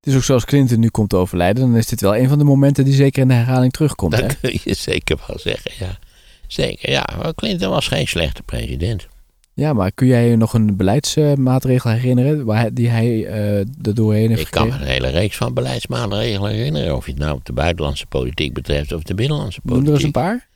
Het 0.00 0.08
is 0.08 0.14
ook 0.16 0.22
zoals 0.22 0.44
Clinton 0.44 0.80
nu 0.80 0.88
komt 0.88 1.14
overlijden, 1.14 1.62
dan 1.68 1.76
is 1.76 1.86
dit 1.86 2.00
wel 2.00 2.16
een 2.16 2.28
van 2.28 2.38
de 2.38 2.44
momenten 2.44 2.84
die 2.84 2.94
zeker 2.94 3.22
in 3.22 3.28
de 3.28 3.34
herhaling 3.34 3.72
terugkomt. 3.72 4.14
Hè? 4.16 4.22
Dat 4.26 4.40
kun 4.40 4.58
je 4.64 4.74
zeker 4.74 5.18
wel 5.26 5.38
zeggen, 5.38 5.70
ja. 5.78 5.98
Zeker, 6.46 6.90
ja. 6.90 7.08
Maar 7.16 7.34
Clinton 7.34 7.70
was 7.70 7.88
geen 7.88 8.08
slechte 8.08 8.42
president. 8.42 9.08
Ja, 9.54 9.72
maar 9.72 9.92
kun 9.92 10.06
jij 10.06 10.28
je 10.28 10.36
nog 10.36 10.54
een 10.54 10.76
beleidsmaatregel 10.76 11.90
herinneren 11.90 12.44
waar 12.44 12.74
die 12.74 12.88
hij 12.88 13.26
eh 13.26 13.58
er 13.58 13.94
doorheen 13.94 14.28
heeft 14.28 14.40
Ik 14.40 14.50
kan 14.50 14.68
me 14.68 14.74
een 14.74 14.80
hele 14.80 15.08
reeks 15.08 15.36
van 15.36 15.54
beleidsmaatregelen 15.54 16.50
herinneren. 16.50 16.96
Of 16.96 17.06
je 17.06 17.12
het 17.12 17.20
nou 17.20 17.34
op 17.34 17.44
de 17.44 17.52
buitenlandse 17.52 18.06
politiek 18.06 18.52
betreft 18.52 18.92
of 18.92 19.02
de 19.02 19.14
binnenlandse 19.14 19.60
Noem 19.62 19.72
er 19.72 19.78
eens 19.78 19.86
een 19.86 19.92
politiek. 19.92 20.12
paar. 20.12 20.48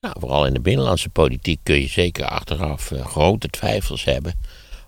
Nou, 0.00 0.14
vooral 0.18 0.46
in 0.46 0.54
de 0.54 0.60
binnenlandse 0.60 1.08
politiek 1.08 1.60
kun 1.62 1.80
je 1.80 1.88
zeker 1.88 2.24
achteraf 2.24 2.90
eh, 2.90 3.06
grote 3.06 3.48
twijfels 3.48 4.04
hebben 4.04 4.34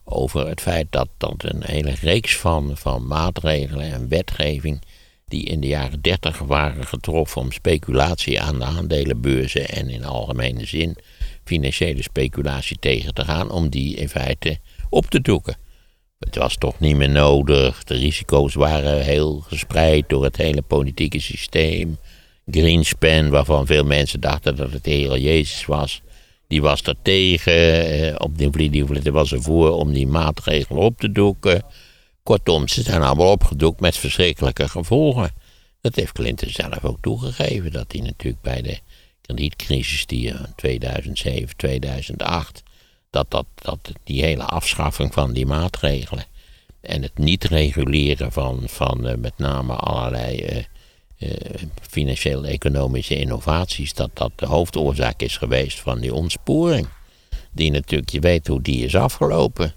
over 0.05 0.49
het 0.49 0.61
feit 0.61 0.87
dat, 0.91 1.09
dat 1.17 1.35
een 1.39 1.63
hele 1.65 1.95
reeks 2.01 2.37
van, 2.37 2.71
van 2.75 3.07
maatregelen 3.07 3.93
en 3.93 4.09
wetgeving 4.09 4.83
die 5.27 5.45
in 5.45 5.61
de 5.61 5.67
jaren 5.67 6.01
dertig 6.01 6.39
waren 6.39 6.87
getroffen 6.87 7.41
om 7.41 7.53
speculatie 7.53 8.41
aan 8.41 8.59
de 8.59 8.65
aandelenbeurzen 8.65 9.69
en 9.69 9.89
in 9.91 10.05
algemene 10.05 10.67
zin 10.67 10.97
financiële 11.45 12.03
speculatie 12.03 12.79
tegen 12.79 13.15
te 13.15 13.25
gaan, 13.25 13.51
om 13.51 13.69
die 13.69 13.97
in 13.97 14.09
feite 14.09 14.59
op 14.91 15.07
te 15.07 15.21
doeken. 15.21 15.57
Het 16.19 16.37
was 16.37 16.57
toch 16.57 16.79
niet 16.81 16.97
meer 16.97 17.11
nodig. 17.11 17.85
De 17.85 17.95
risico's 17.95 18.55
waren 18.55 19.03
heel 19.03 19.41
gespreid 19.41 20.09
door 20.09 20.25
het 20.25 20.37
hele 20.37 20.63
politieke 20.63 21.21
systeem. 21.21 21.99
Greenspan, 22.51 23.31
waarvan 23.31 23.67
veel 23.67 23.85
mensen 23.85 24.21
dachten 24.21 24.57
dat 24.57 24.73
het 24.73 24.85
de 24.85 24.91
Heer 24.91 25.19
Jezus 25.19 25.65
was, 25.65 26.03
die 26.49 26.63
was 26.63 26.83
er 26.83 26.97
tegen. 27.03 27.53
eh, 27.53 28.15
Op 28.19 28.39
die 28.39 28.71
die 28.71 28.85
was 29.13 29.33
ervoor 29.33 29.71
om 29.71 29.93
die 29.93 30.07
maatregelen 30.07 30.83
op 30.83 30.99
te 30.99 31.13
doeken. 31.13 31.63
Kortom, 32.23 32.69
ze 32.69 32.83
zijn 32.83 33.03
allemaal 33.03 33.31
opgedoekt 33.31 33.81
met 33.81 33.97
verschrikkelijke 33.97 34.69
gevolgen. 34.69 35.31
Dat 35.81 35.95
heeft 35.95 36.13
Clinton 36.13 36.49
zelf 36.51 36.85
ook 36.85 36.99
toegegeven, 37.01 37.73
dat 37.73 37.93
hij 37.93 38.01
natuurlijk 38.01 38.43
bij 38.43 38.63
de 38.63 38.79
kredietcrisis 39.23 40.07
die 40.07 40.29
in 40.29 40.53
2007, 40.57 41.57
2008, 41.57 42.63
dat, 43.11 43.31
dat, 43.31 43.47
dat 43.55 43.93
die 44.05 44.23
hele 44.23 44.45
afschaffing 44.45 45.13
van 45.13 45.33
die 45.33 45.47
maatregelen 45.47 46.25
en 46.81 47.03
het 47.03 47.19
niet 47.19 47.45
reguleren 47.45 48.33
van, 48.33 48.63
van 48.67 49.07
eh, 49.07 49.17
met 49.17 49.39
name 49.39 49.75
allerlei 49.75 50.37
eh, 50.37 50.65
eh, 51.19 51.63
financieel-economische 51.91 53.17
innovaties, 53.17 53.95
dat 53.95 54.11
dat 54.13 54.33
de 54.37 54.47
hoofdoorzaak 54.47 55.23
is 55.23 55.37
geweest 55.37 55.81
van 55.81 56.01
die 56.01 56.15
ontsporing. 56.15 56.89
Die 57.53 57.71
natuurlijk, 57.71 58.11
je 58.11 58.21
weet 58.21 58.47
hoe 58.47 58.63
die 58.63 58.85
is 58.85 58.97
afgelopen. 58.97 59.75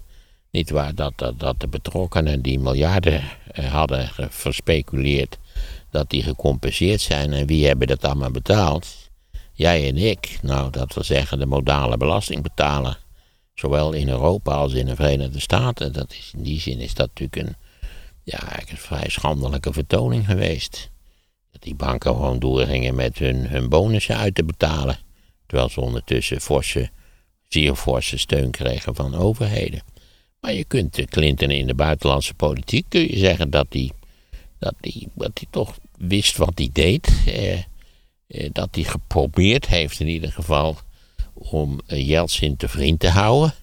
Niet 0.50 0.70
waar 0.70 0.94
dat, 0.94 1.12
dat, 1.16 1.40
dat 1.40 1.60
de 1.60 1.68
betrokkenen 1.68 2.42
die 2.42 2.58
miljarden 2.58 3.22
eh, 3.50 3.72
hadden 3.72 4.10
verspeculeerd, 4.30 5.38
dat 5.90 6.10
die 6.10 6.22
gecompenseerd 6.22 7.00
zijn. 7.00 7.32
En 7.32 7.46
wie 7.46 7.66
hebben 7.66 7.86
dat 7.86 8.04
allemaal 8.04 8.30
betaald? 8.30 9.05
Jij 9.56 9.88
en 9.88 9.96
ik. 9.96 10.38
Nou, 10.42 10.70
dat 10.70 10.94
wil 10.94 11.04
zeggen 11.04 11.38
de 11.38 11.46
modale 11.46 11.96
belastingbetaler. 11.96 12.98
Zowel 13.54 13.92
in 13.92 14.08
Europa 14.08 14.52
als 14.52 14.72
in 14.72 14.86
de 14.86 14.94
Verenigde 14.94 15.40
Staten. 15.40 15.92
Dat 15.92 16.12
is, 16.12 16.32
in 16.36 16.42
die 16.42 16.60
zin 16.60 16.78
is 16.78 16.94
dat 16.94 17.06
natuurlijk 17.06 17.48
een, 17.48 17.56
ja, 18.22 18.58
een 18.58 18.76
vrij 18.76 19.08
schandelijke 19.08 19.72
vertoning 19.72 20.26
geweest. 20.26 20.90
Dat 21.52 21.62
die 21.62 21.74
banken 21.74 22.10
gewoon 22.10 22.38
doorgingen 22.38 22.94
met 22.94 23.18
hun, 23.18 23.48
hun 23.48 23.68
bonussen 23.68 24.16
uit 24.16 24.34
te 24.34 24.44
betalen. 24.44 24.98
Terwijl 25.46 25.68
ze 25.68 25.80
ondertussen 25.80 26.40
forse, 26.40 26.90
zeer 27.48 27.74
forse 27.74 28.18
steun 28.18 28.50
kregen 28.50 28.94
van 28.94 29.14
overheden. 29.14 29.82
Maar 30.40 30.52
je 30.52 30.64
kunt 30.64 31.04
Clinton 31.04 31.50
in 31.50 31.66
de 31.66 31.74
buitenlandse 31.74 32.34
politiek 32.34 32.84
kun 32.88 33.00
je 33.00 33.18
zeggen 33.18 33.50
dat 33.50 33.66
hij 33.70 33.90
dat 34.58 34.74
die, 34.80 35.08
dat 35.14 35.36
die 35.36 35.48
toch 35.50 35.76
wist 35.98 36.36
wat 36.36 36.52
hij 36.54 36.70
deed. 36.72 37.08
Eh, 37.26 37.58
dat 38.52 38.68
hij 38.70 38.84
geprobeerd 38.84 39.66
heeft 39.66 40.00
in 40.00 40.08
ieder 40.08 40.32
geval 40.32 40.76
om 41.32 41.80
eh, 41.86 42.08
Yeltsin 42.08 42.56
te 42.56 42.68
vriend 42.68 43.00
te 43.00 43.08
houden. 43.08 43.54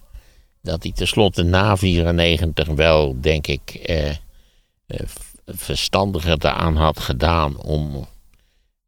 Dat 0.64 0.82
hij 0.82 0.92
tenslotte 0.92 1.42
na 1.42 1.76
94 1.76 2.68
wel, 2.68 3.20
denk 3.20 3.46
ik, 3.46 3.74
eh, 3.74 4.10
eh, 4.10 4.16
verstandiger 5.46 6.36
eraan 6.38 6.76
had 6.76 7.00
gedaan 7.00 7.56
om, 7.56 8.06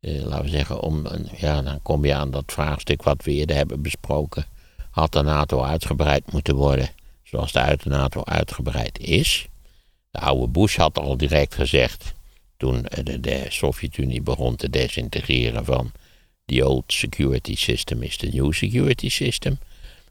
eh, 0.00 0.24
laten 0.24 0.44
we 0.44 0.50
zeggen, 0.50 0.80
om, 0.80 1.06
ja, 1.36 1.62
dan 1.62 1.82
kom 1.82 2.04
je 2.04 2.14
aan 2.14 2.30
dat 2.30 2.44
vraagstuk 2.46 3.02
wat 3.02 3.24
we 3.24 3.30
eerder 3.30 3.56
hebben 3.56 3.82
besproken. 3.82 4.46
Had 4.90 5.12
de 5.12 5.22
NATO 5.22 5.62
uitgebreid 5.62 6.32
moeten 6.32 6.54
worden 6.54 6.88
zoals 7.22 7.52
de 7.52 7.76
NATO 7.84 8.24
uitgebreid 8.24 8.98
is? 8.98 9.46
De 10.10 10.18
oude 10.18 10.48
Bush 10.48 10.76
had 10.76 10.98
al 10.98 11.16
direct 11.16 11.54
gezegd, 11.54 12.14
toen 12.57 12.86
de, 13.02 13.20
de 13.20 13.46
Sovjet-Unie 13.48 14.22
begon 14.22 14.57
te 14.57 14.70
desintegreren 14.70 15.64
van 15.64 15.92
the 16.44 16.66
old 16.66 16.84
security 16.86 17.57
system 17.57 18.02
is 18.02 18.16
the 18.16 18.26
new 18.26 18.52
security 18.52 19.09
system. 19.09 19.59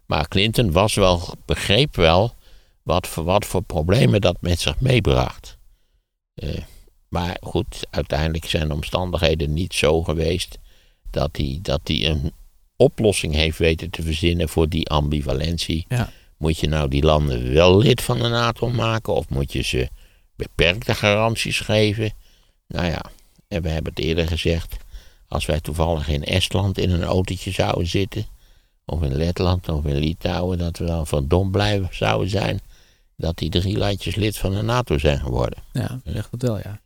Maar 0.05 0.27
Clinton 0.27 0.71
was 0.71 0.93
wel, 0.93 1.33
begreep 1.45 1.95
wel 1.95 2.33
wat 2.83 3.07
voor, 3.07 3.23
wat 3.23 3.45
voor 3.45 3.61
problemen 3.61 4.21
dat 4.21 4.37
met 4.39 4.59
zich 4.59 4.79
meebracht. 4.79 5.57
Eh, 6.33 6.49
maar 7.09 7.37
goed, 7.41 7.87
uiteindelijk 7.89 8.45
zijn 8.45 8.67
de 8.67 8.73
omstandigheden 8.73 9.53
niet 9.53 9.73
zo 9.73 10.03
geweest 10.03 10.57
dat 11.09 11.37
hij, 11.37 11.59
dat 11.61 11.81
hij 11.83 12.05
een 12.05 12.31
oplossing 12.75 13.33
heeft 13.33 13.57
weten 13.57 13.89
te 13.89 14.01
verzinnen 14.01 14.49
voor 14.49 14.69
die 14.69 14.89
ambivalentie. 14.89 15.85
Ja. 15.87 16.11
Moet 16.37 16.59
je 16.59 16.67
nou 16.67 16.89
die 16.89 17.03
landen 17.03 17.53
wel 17.53 17.77
lid 17.77 18.01
van 18.01 18.17
de 18.17 18.27
NATO 18.27 18.69
maken 18.69 19.13
of 19.13 19.29
moet 19.29 19.53
je 19.53 19.61
ze 19.61 19.89
beperkte 20.35 20.95
garanties 20.95 21.59
geven? 21.59 22.13
Nou 22.67 22.85
ja, 22.85 23.01
en 23.47 23.61
we 23.61 23.69
hebben 23.69 23.93
het 23.95 24.03
eerder 24.03 24.27
gezegd. 24.27 24.75
Als 25.27 25.45
wij 25.45 25.59
toevallig 25.59 26.07
in 26.07 26.23
Estland 26.23 26.77
in 26.77 26.89
een 26.89 27.03
autootje 27.03 27.51
zouden 27.51 27.87
zitten, 27.87 28.25
of 28.85 29.01
in 29.01 29.15
Letland 29.15 29.69
of 29.69 29.85
in 29.85 29.95
Litouwen, 29.95 30.57
dat 30.57 30.77
we 30.77 30.85
dan 30.85 31.07
verdomd 31.07 31.51
blij 31.51 31.87
zouden 31.91 32.29
zijn 32.29 32.59
dat 33.17 33.37
die 33.37 33.49
drie 33.49 33.77
landjes 33.77 34.15
lid 34.15 34.37
van 34.37 34.51
de 34.51 34.61
NATO 34.61 34.97
zijn 34.97 35.19
geworden. 35.19 35.63
Ja, 35.73 35.99
echt 36.03 36.31
dat 36.31 36.41
wel, 36.41 36.57
ja. 36.57 36.79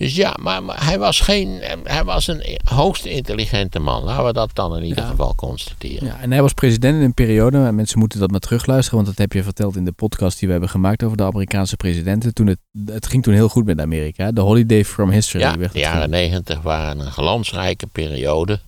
Dus 0.00 0.16
ja, 0.16 0.36
maar, 0.40 0.62
maar 0.62 0.84
hij 0.84 0.98
was 0.98 1.20
geen, 1.20 1.60
hij 1.84 2.04
was 2.04 2.26
een 2.26 2.58
hoogst 2.64 3.04
intelligente 3.04 3.78
man. 3.78 4.04
Laten 4.04 4.24
we 4.24 4.32
dat 4.32 4.50
dan 4.54 4.76
in 4.76 4.82
ieder 4.84 5.04
Ja. 5.04 5.10
geval 5.10 5.34
constateren. 5.34 6.06
Ja, 6.06 6.20
en 6.20 6.30
hij 6.30 6.42
was 6.42 6.52
president 6.52 6.96
in 6.96 7.02
een 7.02 7.14
periode, 7.14 7.58
en 7.64 7.74
mensen 7.74 7.98
moeten 7.98 8.20
dat 8.20 8.30
maar 8.30 8.40
terugluisteren, 8.40 8.94
want 8.94 9.08
dat 9.08 9.18
heb 9.18 9.32
je 9.32 9.42
verteld 9.42 9.76
in 9.76 9.84
de 9.84 9.92
podcast 9.92 10.38
die 10.38 10.46
we 10.46 10.52
hebben 10.52 10.70
gemaakt 10.70 11.02
over 11.02 11.16
de 11.16 11.22
Amerikaanse 11.22 11.76
presidenten. 11.76 12.34
Toen 12.34 12.46
het, 12.46 12.58
het 12.86 13.06
ging 13.06 13.22
toen 13.22 13.34
heel 13.34 13.48
goed 13.48 13.64
met 13.64 13.80
Amerika. 13.80 14.32
De 14.32 14.40
Holiday 14.40 14.84
from 14.84 15.10
History. 15.10 15.44
Ja, 15.44 15.56
de 15.56 15.68
jaren 15.72 16.10
negentig 16.10 16.60
waren 16.62 17.00
een 17.00 17.12
glansrijke 17.12 17.86
periode. 17.86 18.60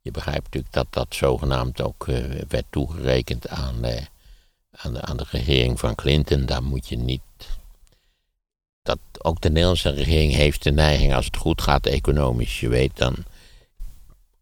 Je 0.00 0.10
begrijpt 0.10 0.44
natuurlijk 0.44 0.72
dat 0.72 0.86
dat 0.90 1.06
zogenaamd 1.10 1.82
ook 1.82 2.08
eh, 2.08 2.16
werd 2.48 2.64
toegerekend 2.70 3.48
aan, 3.48 3.84
eh, 3.84 4.02
aan, 4.70 4.92
de, 4.92 5.00
aan 5.02 5.16
de 5.16 5.26
regering 5.30 5.80
van 5.80 5.94
Clinton. 5.94 6.46
Daar 6.46 6.62
moet 6.62 6.88
je 6.88 6.96
niet. 6.96 7.20
Dat 8.84 8.98
ook 9.18 9.40
de 9.40 9.48
Nederlandse 9.48 9.90
regering 9.90 10.32
heeft 10.32 10.62
de 10.62 10.70
neiging, 10.70 11.14
als 11.14 11.24
het 11.24 11.36
goed 11.36 11.62
gaat 11.62 11.86
economisch, 11.86 12.60
je 12.60 12.68
weet, 12.68 12.96
dan 12.96 13.14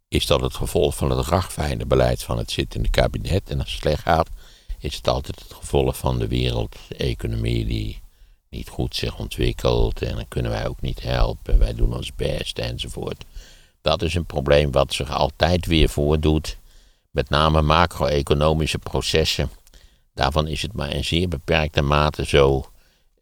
is 0.09 0.27
dat 0.27 0.41
het 0.41 0.55
gevolg 0.55 0.97
van 0.97 1.11
het 1.11 1.27
ragfijne 1.27 2.17
van 2.17 2.39
het 2.39 2.51
zittende 2.51 2.91
kabinet. 2.91 3.51
En 3.51 3.61
als 3.61 3.71
het 3.71 3.81
slecht 3.81 4.03
gaat, 4.03 4.29
is 4.79 4.95
het 4.95 5.09
altijd 5.09 5.41
het 5.41 5.53
gevolg 5.53 5.97
van 5.97 6.19
de 6.19 6.29
wereldeconomie 6.29 7.67
die 7.67 8.01
niet 8.51 8.69
goed 8.69 8.97
zich 8.97 9.19
ontwikkelt 9.19 10.03
en 10.03 10.15
dan 10.15 10.29
kunnen 10.29 10.51
wij 10.51 10.67
ook 10.67 10.81
niet 10.81 11.03
helpen. 11.03 11.59
Wij 11.59 11.75
doen 11.75 11.95
ons 11.95 12.15
best 12.15 12.59
enzovoort. 12.59 13.25
Dat 13.81 14.03
is 14.03 14.15
een 14.15 14.27
probleem 14.27 14.71
wat 14.71 14.95
zich 14.95 15.11
altijd 15.11 15.67
weer 15.67 15.89
voordoet. 15.89 16.59
Met 17.11 17.31
name 17.31 17.63
macro-economische 17.63 18.79
processen. 18.79 19.51
Daarvan 20.15 20.47
is 20.47 20.63
het 20.63 20.73
maar 20.73 20.91
in 20.91 21.05
zeer 21.05 21.29
beperkte 21.29 21.83
mate 21.83 22.27
zo 22.27 22.72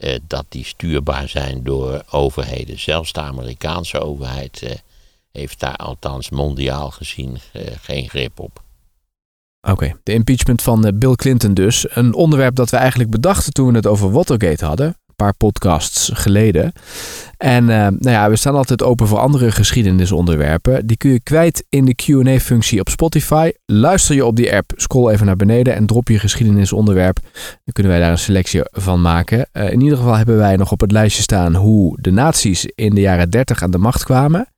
eh, 0.00 0.18
dat 0.26 0.44
die 0.48 0.64
stuurbaar 0.64 1.28
zijn 1.28 1.62
door 1.62 2.02
overheden. 2.10 2.78
Zelfs 2.78 3.12
de 3.12 3.20
Amerikaanse 3.20 4.00
overheid 4.00 4.62
eh, 4.62 4.70
heeft 5.32 5.60
daar 5.60 5.76
althans 5.76 6.30
mondiaal 6.30 6.90
gezien 6.90 7.38
eh, 7.52 7.62
geen 7.80 8.08
grip 8.08 8.40
op. 8.40 8.62
Oké, 9.68 9.96
de 10.02 10.12
impeachment 10.12 10.62
van 10.62 10.98
Bill 10.98 11.14
Clinton 11.14 11.54
dus. 11.54 11.96
Een 11.96 12.14
onderwerp 12.14 12.54
dat 12.54 12.70
we 12.70 12.76
eigenlijk 12.76 13.10
bedachten 13.10 13.52
toen 13.52 13.70
we 13.70 13.76
het 13.76 13.86
over 13.86 14.10
Watergate 14.10 14.64
hadden. 14.64 14.96
Paar 15.20 15.34
podcasts 15.34 16.10
geleden. 16.14 16.72
En 17.36 17.70
eh, 17.70 17.76
nou 17.76 18.10
ja, 18.10 18.30
we 18.30 18.36
staan 18.36 18.54
altijd 18.54 18.82
open 18.82 19.06
voor 19.06 19.18
andere 19.18 19.50
geschiedenisonderwerpen. 19.50 20.86
Die 20.86 20.96
kun 20.96 21.10
je 21.10 21.20
kwijt 21.20 21.64
in 21.68 21.84
de 21.84 21.94
Q&A-functie 21.94 22.80
op 22.80 22.88
Spotify. 22.88 23.50
Luister 23.66 24.14
je 24.14 24.26
op 24.26 24.36
die 24.36 24.56
app, 24.56 24.72
scroll 24.76 25.12
even 25.12 25.26
naar 25.26 25.36
beneden 25.36 25.74
en 25.74 25.86
drop 25.86 26.08
je 26.08 26.18
geschiedenisonderwerp. 26.18 27.18
Dan 27.64 27.72
kunnen 27.72 27.92
wij 27.92 28.00
daar 28.00 28.10
een 28.10 28.18
selectie 28.18 28.60
van 28.70 29.00
maken. 29.00 29.48
Eh, 29.52 29.72
in 29.72 29.80
ieder 29.80 29.98
geval 29.98 30.16
hebben 30.16 30.36
wij 30.36 30.56
nog 30.56 30.72
op 30.72 30.80
het 30.80 30.92
lijstje 30.92 31.22
staan 31.22 31.54
hoe 31.54 31.98
de 32.00 32.10
nazi's 32.10 32.66
in 32.74 32.94
de 32.94 33.00
jaren 33.00 33.30
30 33.30 33.62
aan 33.62 33.70
de 33.70 33.78
macht 33.78 34.04
kwamen. 34.04 34.48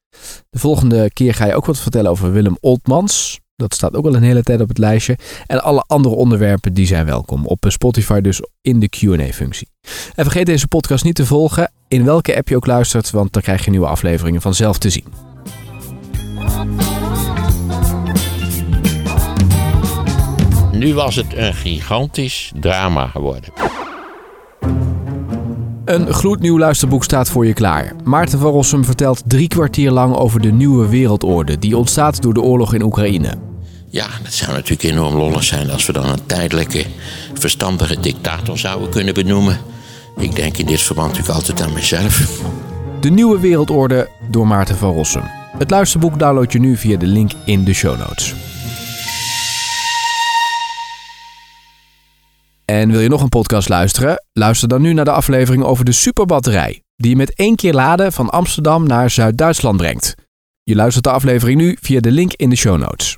De 0.51 0.59
volgende 0.59 1.11
keer 1.13 1.35
ga 1.35 1.47
je 1.47 1.55
ook 1.55 1.67
wat 1.67 1.79
vertellen 1.79 2.11
over 2.11 2.33
Willem 2.33 2.57
Oltmans. 2.61 3.42
Dat 3.63 3.75
staat 3.75 3.95
ook 3.95 4.07
al 4.07 4.15
een 4.15 4.23
hele 4.23 4.43
tijd 4.43 4.61
op 4.61 4.69
het 4.69 4.79
lijstje. 4.79 5.19
En 5.47 5.63
alle 5.63 5.85
andere 5.87 6.15
onderwerpen 6.15 6.75
die 6.75 6.87
zijn 6.87 7.07
welkom. 7.07 7.47
Op 7.47 7.65
Spotify 7.69 8.21
dus 8.21 8.43
in 8.61 8.81
de 8.81 8.89
Q&A-functie. 8.89 9.69
En 10.15 10.25
vergeet 10.25 10.47
deze 10.47 10.69
podcast 10.69 11.05
niet 11.05 11.15
te 11.15 11.27
volgen 11.27 11.71
in 11.89 12.05
welke 12.05 12.37
app 12.37 12.49
je 12.49 12.57
ook 12.57 12.67
luistert, 12.67 13.11
want 13.11 13.33
dan 13.33 13.43
krijg 13.43 13.65
je 13.65 13.71
nieuwe 13.71 13.87
afleveringen 13.87 14.41
vanzelf 14.41 14.79
te 14.79 14.91
zien. 14.91 15.05
Nu 20.73 20.95
was 20.95 21.17
het 21.17 21.37
een 21.37 21.55
gigantisch 21.55 22.53
drama 22.61 23.07
geworden. 23.07 23.53
Een 25.85 26.13
gloednieuw 26.13 26.59
luisterboek 26.59 27.05
staat 27.05 27.31
voor 27.31 27.47
je 27.47 27.53
klaar. 27.53 27.93
Maarten 28.05 28.39
van 28.39 28.53
Rossum 28.53 28.85
vertelt 28.85 29.23
drie 29.27 29.49
kwartier 29.49 29.91
lang 29.91 30.15
over 30.15 30.41
de 30.41 30.53
nieuwe 30.53 30.89
wereldorde 30.89 31.59
die 31.59 31.77
ontstaat 31.77 32.23
door 32.23 32.35
de 32.35 32.43
oorlog 32.43 32.75
in 32.75 32.83
Oekraïne. 32.83 33.52
Ja, 33.93 34.07
het 34.23 34.35
zou 34.35 34.53
natuurlijk 34.53 34.83
enorm 34.83 35.15
lollig 35.15 35.45
zijn 35.45 35.71
als 35.71 35.87
we 35.87 35.93
dan 35.93 36.09
een 36.09 36.27
tijdelijke, 36.27 36.87
verstandige 37.35 38.01
dictator 38.01 38.59
zouden 38.59 38.91
kunnen 38.91 39.15
benoemen. 39.15 39.61
Ik 40.17 40.35
denk 40.35 40.57
in 40.57 40.67
dit 40.67 40.83
verband 40.83 41.09
natuurlijk 41.09 41.39
altijd 41.39 41.63
aan 41.63 41.73
mezelf. 41.73 42.43
De 43.01 43.11
nieuwe 43.11 43.41
wereldorde 43.41 44.09
door 44.31 44.47
Maarten 44.47 44.77
van 44.77 44.93
Rossum. 44.93 45.23
Het 45.59 45.71
luisterboek 45.71 46.19
download 46.19 46.53
je 46.53 46.59
nu 46.59 46.77
via 46.77 46.97
de 46.97 47.07
link 47.07 47.33
in 47.45 47.65
de 47.65 47.73
show 47.73 47.99
notes. 47.99 48.35
En 52.65 52.91
wil 52.91 53.01
je 53.01 53.09
nog 53.09 53.23
een 53.23 53.29
podcast 53.29 53.69
luisteren? 53.69 54.25
Luister 54.33 54.69
dan 54.69 54.83
nu 54.83 54.93
naar 54.93 55.05
de 55.05 55.11
aflevering 55.11 55.65
over 55.65 55.85
de 55.85 55.93
superbatterij, 55.93 56.83
die 56.97 57.11
je 57.11 57.17
met 57.17 57.35
één 57.35 57.57
keer 57.57 57.75
laden 57.75 58.13
van 58.13 58.31
Amsterdam 58.31 58.87
naar 58.87 59.11
Zuid-Duitsland 59.11 59.77
brengt. 59.77 60.15
Je 60.63 60.75
luistert 60.75 61.05
de 61.05 61.11
aflevering 61.11 61.61
nu 61.61 61.77
via 61.81 62.01
de 62.01 62.11
link 62.11 62.33
in 62.33 62.51
de 62.51 62.57
show 62.57 62.79
notes. 62.79 63.17